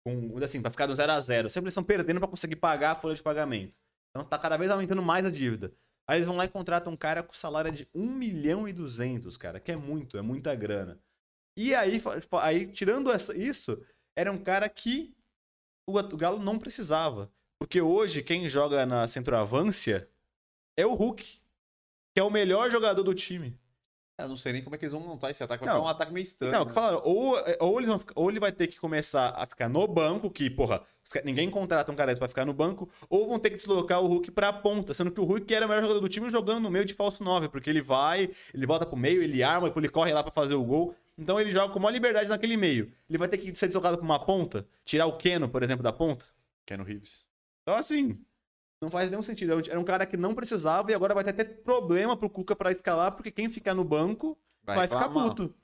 [0.05, 1.51] com assim, pra ficar do zero a zero.
[1.51, 3.79] Sempre eles estão perdendo pra conseguir pagar a folha de pagamento.
[4.11, 5.73] Então tá cada vez aumentando mais a dívida.
[6.09, 9.37] Aí eles vão lá e contratam um cara com salário de 1 milhão e 200,
[9.37, 11.01] cara, que é muito, é muita grana.
[11.57, 13.83] E aí, fa- aí tirando essa- isso,
[14.15, 15.15] era um cara que
[15.89, 17.31] o, o Galo não precisava.
[17.59, 20.09] Porque hoje quem joga na centroavância
[20.77, 21.25] é o Hulk,
[22.15, 23.59] que é o melhor jogador do time.
[24.19, 25.63] Eu não sei nem como é que eles vão montar esse ataque.
[25.63, 25.81] Vai Não.
[25.81, 26.53] ficar um ataque meio estranho.
[26.53, 26.67] Não, né?
[26.67, 29.87] que falaram, ou, ou, eles vão ou ele vai ter que começar a ficar no
[29.87, 30.83] banco, que, porra,
[31.23, 34.31] ninguém contrata um cara pra ficar no banco, ou vão ter que deslocar o Hulk
[34.31, 36.87] pra ponta, sendo que o Hulk era o melhor jogador do time jogando no meio
[36.87, 40.23] de falso 9, porque ele vai, ele volta pro meio, ele arma, ele corre lá
[40.23, 40.95] pra fazer o gol.
[41.19, 42.93] Então ele joga com maior liberdade naquele meio.
[43.09, 45.93] Ele vai ter que ser deslocado pra uma ponta, tirar o Keno, por exemplo, da
[45.93, 46.27] ponta.
[46.67, 47.25] Keanu Reeves.
[47.63, 48.19] Então, assim,
[48.81, 49.53] não faz nenhum sentido.
[49.69, 52.71] Era um cara que não precisava e agora vai ter até problema pro Cuca pra
[52.71, 55.29] escalar, porque quem ficar no banco vai, ficar reclamar.
[55.29, 55.55] puto.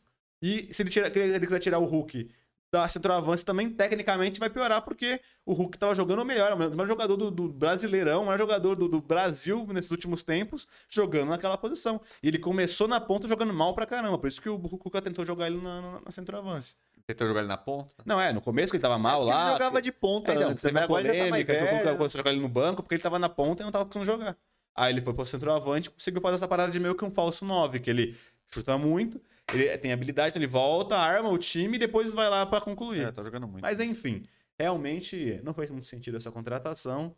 [0.40, 2.28] E se ele, tira, ele quiser tirar o Hulk
[2.72, 7.16] da centroavance também, tecnicamente vai piorar, porque o Hulk tava jogando melhor, o melhor jogador
[7.18, 12.00] do, do Brasileirão, o melhor jogador do, do Brasil nesses últimos tempos, jogando naquela posição.
[12.22, 15.26] E ele começou na ponta jogando mal pra caramba, por isso que o Cuca tentou
[15.26, 16.74] jogar ele na, na, na centroavance.
[17.06, 17.94] Tentou jogar ele na ponta?
[18.04, 19.42] Não, é, no começo que ele tava mal É porque lá.
[19.44, 20.62] Ele jogava de ponta É, então, antes.
[20.62, 21.82] teve a tá polêmica, velho.
[21.84, 24.36] colocou jogar ele no banco porque ele tava na ponta e não tava conseguindo jogar.
[24.74, 27.44] Aí ele foi pro centroavante e conseguiu fazer essa parada de meio que um falso
[27.44, 28.16] 9, que ele
[28.48, 29.20] chuta muito,
[29.52, 33.06] ele tem habilidade, então ele volta, arma o time e depois vai lá pra concluir.
[33.06, 33.62] É, tá jogando muito.
[33.62, 34.24] Mas enfim,
[34.58, 37.14] realmente não fez muito sentido essa contratação.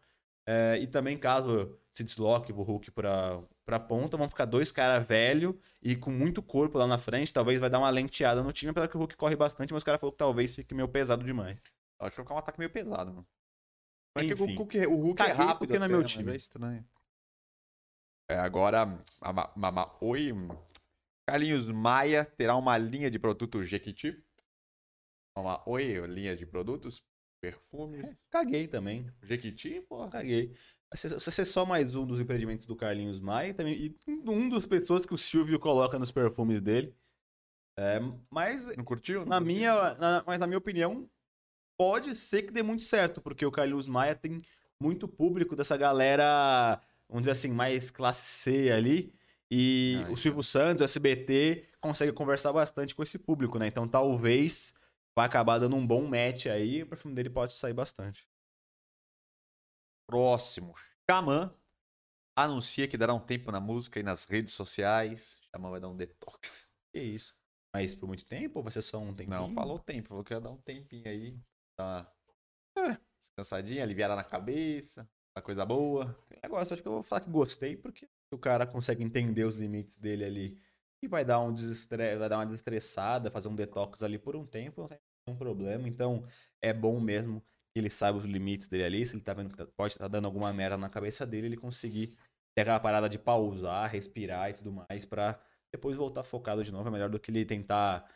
[0.47, 5.07] É, e também, caso se desloque o Hulk pra, pra ponta, vão ficar dois caras
[5.07, 7.33] velho e com muito corpo lá na frente.
[7.33, 9.87] Talvez vai dar uma lenteada no time, apesar que o Hulk corre bastante, mas o
[9.87, 11.59] cara falou que talvez fique meio pesado demais.
[12.01, 13.27] Acho que ficar um ataque meio pesado, mano.
[14.17, 14.43] Mas que Enfim.
[14.55, 16.33] o, Hulk- o Hulk é rápido porque não é meu mas time.
[16.33, 16.87] É estranho.
[18.31, 18.87] É, agora,
[19.21, 20.33] Mama- Mama- oi,
[21.29, 24.23] Carlinhos Maia terá uma linha de produtos Jequiti.
[25.37, 27.03] Uma oi, linha de produtos,
[27.51, 28.07] perfumes.
[28.31, 29.07] Caguei também.
[29.23, 30.11] Jequiti, porra.
[30.11, 30.55] Caguei.
[30.91, 33.97] Vai ser só mais um dos empreendimentos do Carlinhos Maia também, e
[34.31, 36.95] um das pessoas que o Silvio coloca nos perfumes dele.
[37.77, 37.99] É,
[38.31, 39.21] mas Não curtiu?
[39.21, 39.55] Não na curtiu?
[39.57, 41.11] minha, na- mas na minha opinião,
[41.77, 44.41] pode ser que dê muito certo, porque o Carlinhos Maia tem
[44.81, 49.13] muito público dessa galera, vamos dizer assim, mais classe C ali.
[49.51, 50.17] E Ah, o então.
[50.17, 53.67] Silvio Santos, o SBT, consegue conversar bastante com esse público, né?
[53.67, 54.74] Então talvez
[55.17, 58.29] vai acabar dando um bom match aí, o perfume dele pode sair bastante.
[60.09, 60.75] Próximo.
[61.09, 61.55] Xamã
[62.37, 65.39] anuncia que dará um tempo na música e nas redes sociais.
[65.51, 66.69] Xamã vai dar um detox.
[66.93, 67.37] Que isso.
[67.75, 69.37] Mas por muito tempo ou vai ser só um tempinho?
[69.37, 70.09] Não, falou tempo.
[70.09, 71.39] Falou que ia dar um tempinho aí.
[71.79, 72.13] Uma
[72.79, 75.09] é, descansadinha, aliviar na cabeça.
[75.37, 76.17] Uma coisa boa.
[76.43, 79.97] Negócio, acho que eu vou falar que gostei, porque o cara consegue entender os limites
[79.97, 80.63] dele ali
[81.05, 82.17] e vai dar um desestre...
[82.17, 85.89] vai dar uma desestressada, fazer um detox ali por um tempo, não tem nenhum problema.
[85.89, 86.21] Então,
[86.63, 87.41] é bom mesmo
[87.75, 90.09] que ele saiba os limites dele ali, se ele tá vendo que tá- pode estar
[90.09, 92.17] dando alguma merda na cabeça dele, ele conseguir
[92.57, 95.41] ter aquela parada de pausar, respirar e tudo mais, pra
[95.75, 96.89] depois voltar focado de novo.
[96.89, 98.09] É melhor do que ele tentar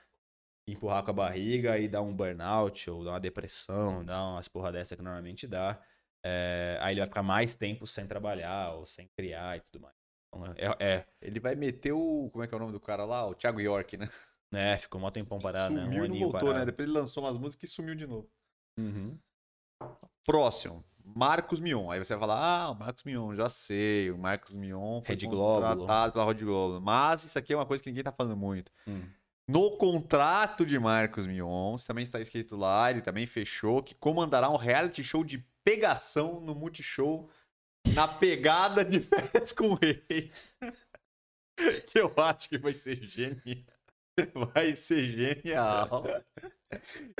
[0.68, 4.70] empurrar com a barriga e dar um burnout, ou dar uma depressão, dar umas porra
[4.72, 5.82] dessa que normalmente dá.
[6.24, 9.97] É, aí ele vai ficar mais tempo sem trabalhar ou sem criar e tudo mais.
[10.38, 12.28] Então, é, é, Ele vai meter o.
[12.32, 13.26] Como é que é o nome do cara lá?
[13.26, 14.08] O Thiago York, né?
[14.52, 15.84] né, ficou mó tempão parado, né?
[15.84, 16.46] Sumiu Um e voltou, né?
[16.46, 16.66] parado.
[16.66, 18.30] Depois ele lançou umas músicas e sumiu de novo.
[18.78, 19.18] Uhum.
[20.24, 20.84] Próximo.
[21.02, 21.90] Marcos Mion.
[21.90, 24.10] Aí você vai falar, ah, o Marcos Mion, já sei.
[24.10, 25.66] O Marcos Mion foi Globo.
[25.66, 26.80] contratado pela Rede Globo.
[26.80, 28.70] Mas isso aqui é uma coisa que ninguém tá falando muito.
[28.86, 29.02] Hum.
[29.48, 34.56] No contrato de Marcos Mion, também está escrito lá, ele também fechou, que comandará um
[34.56, 37.30] reality show de pegação no Multishow
[37.98, 40.30] na pegada de férias com o rei.
[41.88, 43.64] que eu acho que vai ser genial.
[44.54, 46.04] Vai ser genial.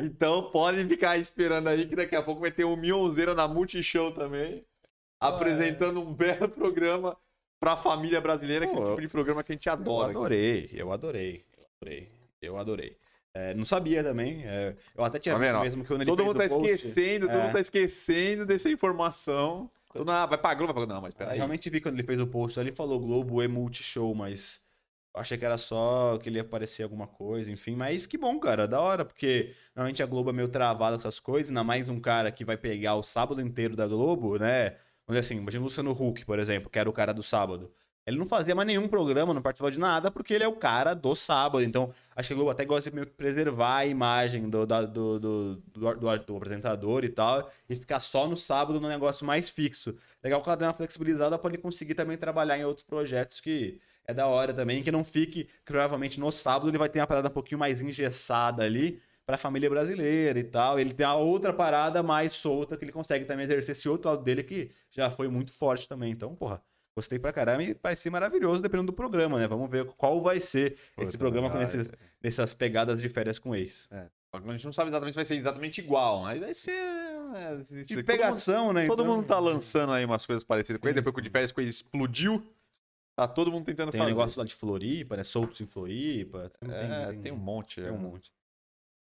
[0.01, 4.13] Então podem ficar esperando aí que daqui a pouco vai ter um Mionzeiro na Multishow
[4.13, 4.61] também,
[5.21, 7.17] apresentando um belo programa
[7.61, 10.11] pra família brasileira, que é o Pô, tipo de programa que a gente Eu adora.
[10.11, 12.09] adorei, eu adorei, eu adorei,
[12.41, 12.97] eu adorei.
[13.35, 16.25] É, não sabia também, é, eu até tinha Tá visto mesmo que quando ele Todo
[16.25, 17.43] mundo tá o post, esquecendo, todo É.
[17.43, 19.71] mundo tá esquecendo dessa informação.
[19.93, 20.95] Todo mundo, ah, vai pra Globo, vai pra.
[20.95, 21.37] Não, mas Eu peraí.
[21.37, 24.63] realmente vi quando ele fez o post, ele falou Globo e Multishow, mas
[25.15, 27.75] eu achei que era só que ele ia aparecer alguma coisa, enfim.
[27.75, 31.19] Mas que bom, cara, da hora, porque normalmente a Globo é meio travada com essas
[31.19, 34.71] coisas, ainda mais um cara que vai pegar o sábado inteiro da Globo, né?
[35.07, 37.73] Vamos dizer assim, imagina o Luciano Huck, por exemplo, que era o cara do sábado.
[38.09, 40.95] Ele não fazia mais nenhum programa, não participava de nada, porque ele é o cara
[40.95, 41.63] do sábado.
[41.63, 44.83] Então, acho que a Globo até gosta de meio que preservar a imagem do, da-
[44.87, 49.27] do, do, do, do- do apresentador e tal, e ficar só no sábado no negócio
[49.27, 49.95] mais fixo.
[50.23, 53.81] Legal que ela dê uma flexibilizada para ele conseguir também trabalhar em outros projetos que
[54.07, 57.07] é da hora também, que não fique, que provavelmente no sábado ele vai ter uma
[57.07, 60.79] parada um pouquinho mais engessada ali para a família brasileira e tal.
[60.81, 64.23] Ele tem a outra parada mais solta que ele consegue também exercer esse outro lado
[64.25, 66.11] dele que já foi muito forte também.
[66.13, 66.63] Então, porra,
[66.99, 69.47] gostei pra caramba e vai ser maravilhoso dependendo do programa, né?
[69.47, 71.91] Vamos ver qual vai ser esse Puta, programa com esses,
[72.23, 73.89] nessas pegadas de férias com ex.
[74.33, 76.73] A gente não sabe exatamente se vai ser exatamente igual, mas vai ser.
[76.73, 78.87] é, esse De pegação, né?
[78.87, 80.95] Todo mundo, Então, mundo tá lançando aí umas coisas parecidas com ele.
[80.97, 82.43] Depois que o de férias com ele explodiu,
[83.17, 84.15] tá todo mundo tentando Tem um fazer.
[84.15, 85.25] negócio lá de Floripa, né?
[85.25, 86.51] Soltos em Floripa.
[86.61, 87.77] Tem, É, tem- tem, um monte.
[87.81, 87.93] Tem é.
[87.93, 88.31] um monte.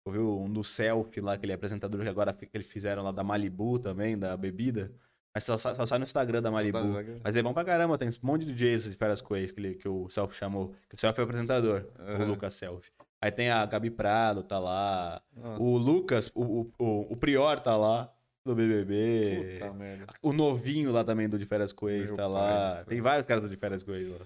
[0.05, 3.23] Eu vi um do selfie lá, aquele apresentador que agora que eles fizeram lá da
[3.23, 4.91] Malibu também, da bebida.
[5.35, 6.79] Mas só, sa- só sai no Instagram da Malibu.
[7.23, 9.59] Mas é bom pra caramba, tem um monte de DJs de férias com ex que,
[9.59, 10.75] ele- que o Selfie chamou.
[10.87, 12.25] Que o Selfie é o apresentador, o Aham.
[12.25, 12.91] Lucas Selfie.
[13.19, 15.21] Aí tem a Gabi Prado, tá lá.
[15.35, 18.13] Nossa, O Lucas, o, o, o, o Prior tá lá,
[18.45, 19.57] do BBB.
[19.59, 20.05] puta merda.
[20.21, 21.71] O novinho lá também do De Férias
[22.09, 22.83] Meu tá pai lá.
[22.85, 24.25] Tem vários caras do De Férias lá.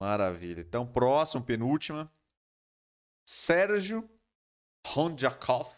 [0.00, 0.62] Maravilha.
[0.62, 2.10] Então, próximo, penúltima.
[3.26, 4.08] Sérgio
[4.86, 5.68] Rondjakov.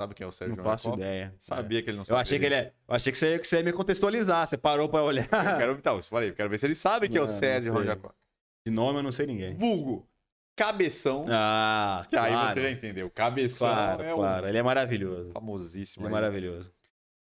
[0.00, 1.34] Sabe quem é o Sérgio Não faço ideia.
[1.38, 2.22] Sabia que ele não Eu sabia.
[2.22, 2.72] achei que ele é.
[2.86, 4.46] Eu achei que você, que você ia me contextualizar.
[4.46, 5.24] Você parou pra olhar.
[5.24, 7.72] Eu quero, então, eu falei, quero ver se ele sabe que é o Sérgio.
[7.72, 8.12] Rondjakov.
[8.64, 9.54] De nome eu não sei ninguém.
[9.56, 10.08] Vulgo.
[10.56, 11.24] Cabeção.
[11.28, 12.54] Ah, que aí claro.
[12.54, 13.10] você já entendeu.
[13.10, 14.48] Cabeção Claro, é claro.
[14.48, 15.32] Ele é maravilhoso.
[15.32, 16.06] famosíssimo.
[16.06, 16.22] Ele é aí.
[16.22, 16.72] maravilhoso.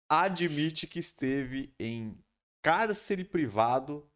[0.08, 2.16] Admite que esteve em
[2.62, 4.06] cárcere privado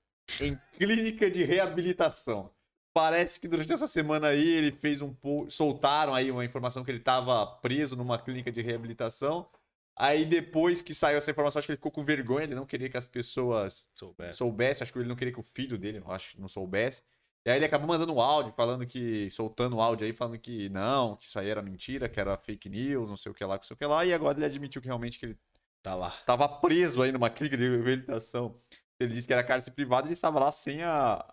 [0.41, 2.51] em clínica de reabilitação.
[2.99, 5.49] Parece que durante essa semana aí ele fez um pouco.
[5.51, 9.49] Soltaram aí uma informação que ele estava preso numa clínica de reabilitação.
[9.97, 12.89] Aí depois que saiu essa informação, acho que ele ficou com vergonha, ele não queria
[12.89, 14.39] que as pessoas Soubesse.
[14.39, 17.03] soubessem, acho que ele não queria que o filho dele, acho, não soubesse.
[17.47, 19.31] E aí ele acabou mandando um áudio, falando que.
[19.31, 22.69] soltando o áudio aí, falando que não, que isso aí era mentira, que era fake
[22.69, 24.05] news, não sei o que lá, não sei o que lá.
[24.05, 25.39] E agora ele admitiu que realmente que ele
[25.83, 26.09] Tá lá.
[26.19, 28.61] estava preso aí numa clínica de reabilitação.
[29.01, 31.25] Ele disse que era cárcere privado e ele estava lá sem a.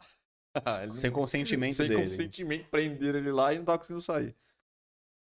[0.83, 2.01] ele Sem consentimento sem dele.
[2.01, 4.35] consentimento, prenderam ele lá e não tava conseguindo sair.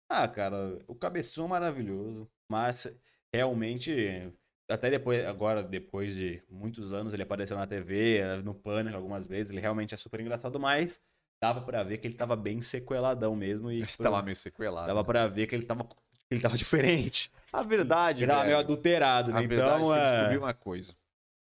[0.09, 2.87] Ah, cara, o cabeção é maravilhoso, mas
[3.33, 4.31] realmente,
[4.69, 9.51] até depois, agora, depois de muitos anos, ele apareceu na TV, no Pânico algumas vezes,
[9.51, 11.01] ele realmente é super engraçado, mas
[11.41, 14.87] dava pra ver que ele tava bem sequeladão mesmo e tipo, Tava meio sequelado.
[14.87, 15.07] dava né?
[15.07, 15.89] pra ver que ele tava,
[16.31, 17.33] ele tava diferente.
[17.53, 19.47] A verdade, Ele tava meio velho, adulterado, a né?
[19.47, 20.15] verdade Então, é que eu é...
[20.17, 20.93] descobri uma coisa.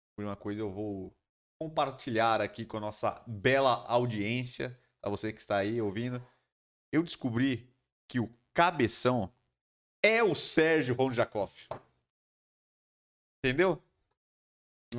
[0.10, 1.14] Descobri uma coisa, eu vou
[1.62, 6.20] compartilhar aqui com a nossa bela audiência, a você que está aí ouvindo.
[6.92, 7.72] Eu descobri
[8.08, 9.32] que o cabeção
[10.02, 11.54] é o Sérgio Ronjakov.
[13.38, 13.80] Entendeu?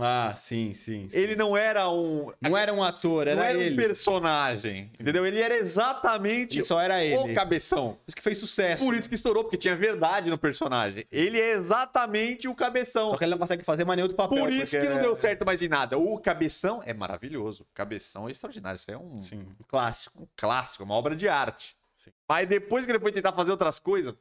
[0.01, 1.06] Ah, sim, sim.
[1.10, 1.19] sim.
[1.19, 2.32] Ele não era um.
[2.40, 3.77] não era um ator, não era, era um ele.
[3.77, 4.90] personagem.
[4.98, 5.27] Entendeu?
[5.27, 7.35] Ele era exatamente Ele só era o ele.
[7.35, 7.93] cabeção.
[7.94, 8.85] Por isso que fez sucesso.
[8.85, 11.05] Por isso que estourou, porque tinha verdade no personagem.
[11.12, 13.10] Ele é exatamente o cabeção.
[13.10, 14.39] Só que ele não consegue fazer nenhum outro papel.
[14.39, 15.98] Por isso que não é- deu certo mais em nada.
[15.98, 17.64] O Cabeção é maravilhoso.
[17.64, 18.77] O Cabeção é extraordinário.
[18.77, 20.23] Isso é um, Sim, um clássico.
[20.23, 21.77] um clássico, uma obra de arte.
[21.97, 22.10] Sim.
[22.27, 24.14] Mas depois que ele foi tentar fazer outras coisas,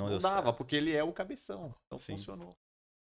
[0.00, 0.56] Não, não dava, certo.
[0.56, 1.72] porque ele é o Cabeção.
[1.86, 2.12] Então Sim.
[2.16, 2.50] funcionou.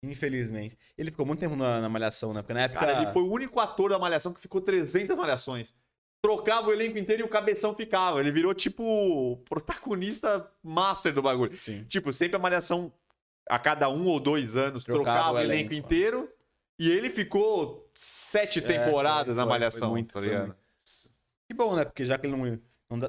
[0.03, 0.77] Infelizmente.
[0.99, 2.43] Ele ficou muito tempo na, na Malhação, né?
[2.43, 2.81] Porque na época.
[2.81, 5.73] Cara, ele foi o único ator da Malhação que ficou 300 Malhações.
[6.21, 8.21] Trocava o elenco inteiro e o Cabeção ficava.
[8.21, 11.57] Ele virou, tipo, protagonista master do bagulho.
[11.57, 11.85] Sim.
[11.85, 12.93] Tipo, sempre a Malhação,
[13.49, 16.29] a cada um ou dois anos, Trocava trocava, o elenco, elenco, inteiro.
[16.79, 20.57] E ele ficou sete É, temporadas foi- na Malhação, foi muito, tá ligado?
[21.49, 21.85] Que bom, né?
[21.85, 22.61] Porque já que ele não,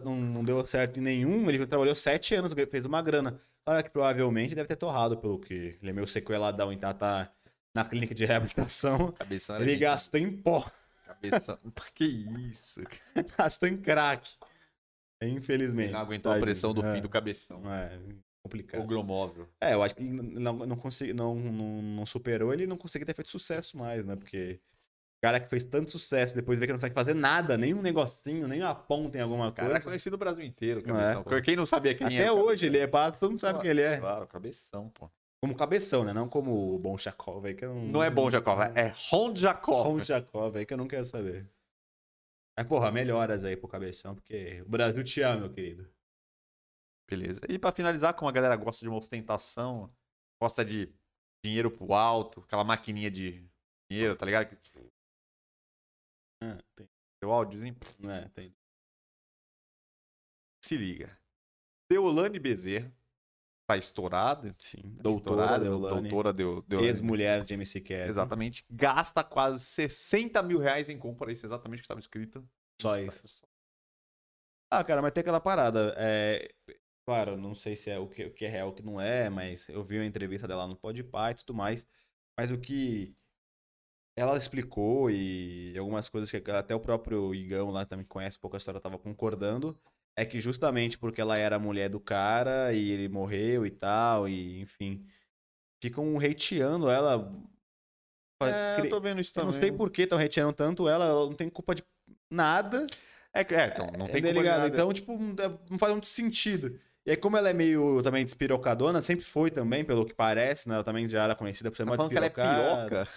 [0.03, 3.39] não, não deu certo em nenhum, ele trabalhou sete anos, fez uma grana.
[3.65, 7.31] Claro que provavelmente deve ter torrado, pelo que ele é meio sequeladão, então tá
[7.73, 9.11] na clínica de reabilitação.
[9.13, 10.69] Cabeção Ele gastou em pó,
[11.05, 11.57] Cabeção.
[11.95, 12.05] que
[12.49, 12.81] isso?
[12.83, 13.27] cara.
[13.37, 14.37] gastou em crack.
[15.21, 15.85] Infelizmente.
[15.87, 16.45] Ele não aguentou a Tadinho.
[16.45, 17.73] pressão do É, fim do cabeção.
[17.73, 17.97] É,
[18.43, 18.81] complicado.
[18.83, 19.47] O glomóvel.
[19.61, 23.05] É, eu acho que ele não, não, consegui, não, não, não superou, ele não conseguiu
[23.05, 24.15] ter feito sucesso mais, né?
[24.17, 24.59] Porque
[25.23, 28.45] cara que fez tanto sucesso, depois vê que não consegue fazer nada, nem um negocinho,
[28.45, 29.87] nem uma ponta em alguma O cara é coisa.
[29.87, 31.37] conhecido no Brasil inteiro, Não cabeção.
[31.37, 31.41] é.
[31.41, 32.31] Quem não sabia quem Até é?
[32.31, 33.97] o hoje ele é passa, todo mundo sabe quem ele é.
[33.99, 35.09] Claro, cabeção, pô.
[35.41, 36.11] Como cabeção, né?
[36.11, 37.81] Não como o Bom Chakov aí, que eu não...
[37.85, 39.83] Não é bom Jacob, é Ron Jacob.
[39.85, 41.49] Bom Chakov aí, que eu não quero saber.
[42.57, 45.89] Mas, porra, melhoras aí pro cabeção, porque o Brasil te ama, meu querido.
[47.09, 47.41] Beleza.
[47.49, 49.89] E pra finalizar, como a galera gosta de uma ostentação,
[50.41, 50.93] gosta de
[51.43, 53.45] dinheiro pro alto, aquela maquininha de
[53.89, 54.57] dinheiro, tá ligado?
[56.75, 56.89] Tem,
[57.23, 57.75] Seu áudiozinho,
[58.09, 58.55] é, tem.
[60.63, 61.17] se liga.
[61.89, 62.91] Deolane Bezerra
[63.67, 64.53] tá estourada.
[64.59, 64.95] Sim.
[64.95, 66.89] tá Doutora estourada, Deolane, Doutora Deu- Deolane.
[66.89, 68.09] ex-mulher de MC Kevin.
[68.09, 68.65] Exatamente.
[68.69, 71.31] Gasta quase 60 mil reais em compra.
[71.31, 72.47] Isso é exatamente o que estava escrito.
[72.81, 73.43] Só isso.
[74.71, 75.93] Ah, cara, mas tem aquela parada.
[75.97, 76.53] É...
[77.05, 79.29] Claro, não sei se é o que, o que é real o que não é,
[79.29, 81.85] mas eu vi uma entrevista dela no Podpah e tudo mais.
[82.39, 83.13] Mas o que
[84.15, 88.55] ela explicou e algumas coisas que até o próprio Igão lá também conhece um pouco
[88.55, 89.77] a história tava concordando,
[90.15, 94.27] é que justamente porque ela era a mulher do cara e ele morreu e tal,
[94.27, 95.05] e enfim,
[95.81, 97.31] ficam hateando ela.
[98.43, 99.53] É, Cre- eu tô vendo isso eu também.
[99.53, 101.83] não sei por que estão hateando tanto ela, ela não tem culpa de
[102.29, 102.85] nada.
[103.33, 104.61] É, que- é, então, não tem tá como ligado?
[104.61, 104.75] nada.
[104.75, 105.17] Então, tipo,
[105.69, 106.79] não faz muito sentido.
[107.05, 110.75] E aí, como ela é meio também despirocadona, sempre foi também, pelo que parece, né?
[110.75, 112.89] Ela também já era conhecida por ser Tá uma falando que ela é despirocada.
[112.89, 113.07] piroca.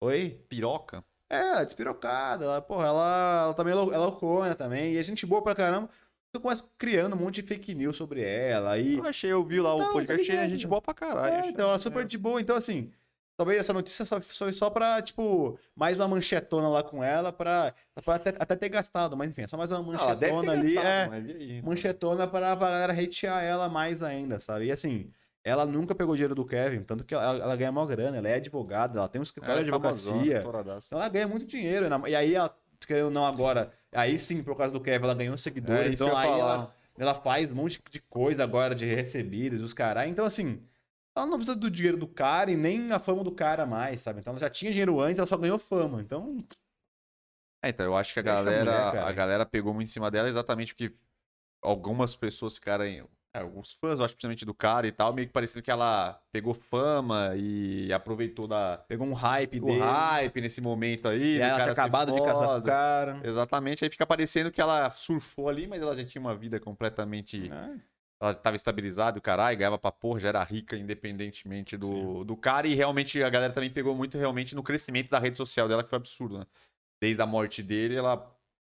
[0.00, 0.40] Oi?
[0.48, 1.02] Piroca?
[1.28, 2.44] É, ela é despirocada.
[2.44, 4.92] Ela, porra, ela, ela também é lou- é loucona também.
[4.94, 5.88] E é gente boa pra caramba.
[6.32, 8.72] Eu começo criando um monte de fake news sobre ela.
[8.72, 10.92] Aí, Eu achei, eu vi lá o Não, tá podcast, achei a gente boa pra
[10.92, 11.34] caralho.
[11.34, 12.40] É, então ela é super de boa.
[12.40, 12.92] Então, assim,
[13.38, 17.74] talvez essa notícia só foi só pra, tipo, mais uma manchetona lá com ela, pra,
[18.04, 19.16] pra até, até ter gastado.
[19.16, 20.74] Mas enfim, é só mais uma ela manchetona ali.
[20.74, 21.62] gastado, É, e aí?
[21.62, 24.66] manchetona pra, pra galera hatear ela mais ainda, sabe?
[24.66, 25.10] E assim,
[25.46, 28.34] ela nunca pegou dinheiro do Kevin, tanto que ela, ela ganha maior grana, ela é
[28.34, 30.76] advogada, ela tem um escritório de é famosona, advocacia.
[30.88, 31.86] Então ela ganha muito dinheiro.
[32.08, 32.52] E aí, ela,
[32.84, 35.88] querendo ou não, agora, aí sim, por causa do Kevin, ela ganhou seguidores.
[35.88, 40.08] É, então aí ela, ela faz um monte de coisa agora de recebidos, os caras.
[40.08, 40.60] Então, assim,
[41.16, 44.18] ela não precisa do dinheiro do cara e nem a fama do cara mais, sabe?
[44.18, 46.00] Então ela já tinha dinheiro antes, ela só ganhou fama.
[46.00, 46.44] Então,
[47.62, 49.92] É, então, eu acho que a Deixa a galera, mulher, a galera pegou muito em
[49.92, 50.92] cima dela exatamente porque
[51.62, 52.84] algumas pessoas ficaram.
[53.36, 56.20] É, alguns fãs, eu acho, principalmente do cara e tal, meio que parecendo que ela
[56.32, 59.80] pegou fama e aproveitou da, Pegou um hype do dele.
[59.80, 61.36] hype nesse momento aí.
[61.36, 63.20] E ela tinha acabado de casar com o cara.
[63.22, 67.50] Exatamente, aí fica parecendo que ela surfou ali, mas ela já tinha uma vida completamente.
[67.50, 67.96] É.
[68.18, 72.66] Ela estava estabilizada, o caralho, ganhava pra porra, já era rica independentemente do, do cara.
[72.66, 75.90] E realmente a galera também pegou muito realmente no crescimento da rede social dela, que
[75.90, 76.46] foi absurdo, né?
[76.98, 78.34] Desde a morte dele, ela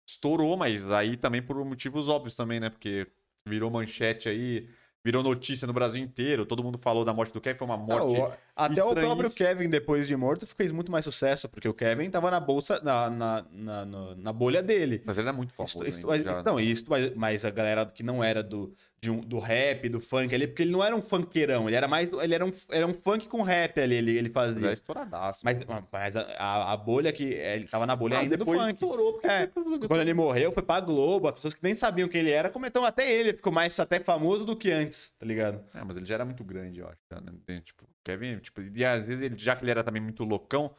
[0.08, 2.68] estourou, mas aí também por motivos óbvios também, né?
[2.68, 3.06] Porque
[3.48, 4.68] virou manchete aí,
[5.04, 6.46] virou notícia no Brasil inteiro.
[6.46, 8.18] Todo mundo falou da morte do Kevin, foi uma morte.
[8.18, 9.30] Não, até o próprio.
[9.32, 13.08] Kevin, depois de morto, fez muito mais sucesso, porque o Kevin tava na bolsa, na,
[13.08, 13.84] na, na,
[14.16, 15.02] na bolha dele.
[15.04, 15.80] Mas ele era muito famoso.
[15.82, 19.38] Ainda, mas- não, isso, mas, mas a galera que não era do, de um- do
[19.38, 22.12] rap, do funk ali, porque ele não era um funkeirão, ele era mais.
[22.12, 24.58] Ele era um, era um funk com rap ali, ele, ele Ele fazia.
[24.64, 25.40] era estouradaço.
[25.44, 25.58] Mas,
[25.92, 27.24] mas a, a, bolha que.
[27.24, 28.72] Ele tava na bolha Ah, ainda do depois funk.
[28.74, 32.20] estourou, porque É, Quando ele morreu, foi pra Globo, as pessoas que nem sabiam quem
[32.20, 35.60] ele era comentam até ele, ficou mais até famoso do que antes, tá ligado?
[35.74, 36.98] É, mas ele já era muito grande, eu acho.
[37.46, 37.60] né?
[37.64, 40.74] Tipo, Kevin, tipo, e às vezes, ele, já que ele era também muito loucão,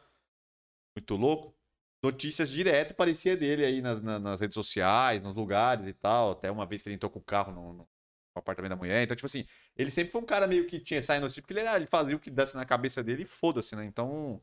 [0.96, 1.56] muito louco,
[2.02, 6.32] notícias direto parecia dele aí nas, na- nas redes sociais, nos lugares e tal.
[6.32, 7.88] Até uma vez que ele entrou com o carro no, no
[8.34, 9.02] apartamento da mulher.
[9.04, 9.44] Então, tipo assim,
[9.76, 12.16] ele sempre foi um cara meio que tinha saído notícia, porque ele, era, ele fazia
[12.16, 13.84] o que desse na cabeça dele e foda-se, né?
[13.84, 14.42] Então.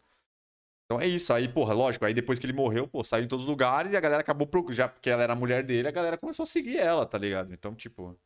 [0.85, 1.33] Então é isso.
[1.33, 3.97] Aí, porra, lógico, aí depois que ele morreu, pô, saiu em todos os lugares e
[3.97, 6.47] a galera acabou, pro- já porque ela era a mulher dele, a galera começou a
[6.47, 7.53] seguir ela, tá ligado?
[7.53, 8.19] Então, tipo,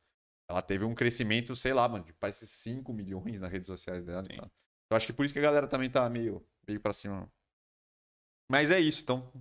[0.51, 4.23] ela teve um crescimento, sei lá, mano, de parece 5 milhões nas redes sociais dela.
[4.29, 4.51] Então,
[4.89, 7.31] eu acho que por isso que a galera também tá meio, meio pra cima.
[8.49, 9.31] Mas é isso, então.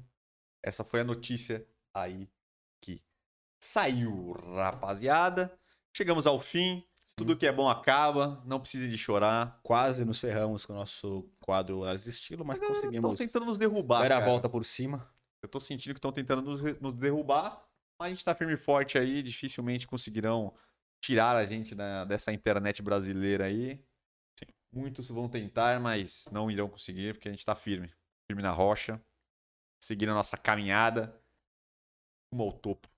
[0.62, 2.30] Essa foi a notícia aí
[2.80, 3.02] que
[3.60, 5.52] saiu, rapaziada.
[5.92, 6.86] Chegamos ao fim.
[7.16, 8.40] Tudo que é bom acaba.
[8.46, 9.58] Não precise de chorar.
[9.64, 13.58] Quase nos ferramos com o nosso quadro As de Estilo, mas Estão conseguimos tentando nos
[13.58, 14.08] derrubar.
[14.08, 15.12] dar a volta por cima.
[15.42, 17.66] Eu tô sentindo que estão tentando nos, nos derrubar.
[17.98, 19.24] Mas a gente tá firme e forte aí.
[19.24, 20.54] Dificilmente conseguirão
[21.00, 23.76] tirar a gente da- dessa internet brasileira aí.
[24.38, 24.52] Sim.
[24.72, 27.92] Muitos vão tentar, mas não irão conseguir, porque a gente tá firme.
[28.30, 29.00] Firme na rocha.
[29.82, 31.18] Seguindo a nossa caminhada.
[32.32, 32.88] Rumo ao topo.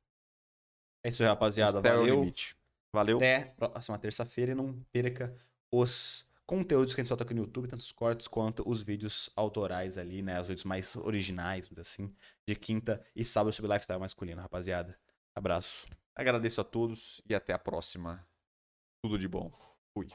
[1.05, 1.79] É isso aí, rapaziada.
[1.79, 2.21] Até o Valeu.
[2.21, 2.57] limite.
[2.95, 3.17] Valeu.
[3.17, 5.35] Até próxima terça-feira e não perca
[5.73, 9.31] os conteúdos que a gente solta aqui no YouTube, tanto os cortes quanto os vídeos
[9.35, 10.39] autorais ali, né?
[10.41, 12.15] Os vídeos mais originais, assim,
[12.47, 14.99] de quinta e sábado sobre lifestyle masculino, rapaziada.
[15.35, 15.87] Abraço.
[16.15, 18.27] Agradeço a todos e até a próxima.
[19.03, 19.51] Tudo de bom.
[19.95, 20.09] Fui.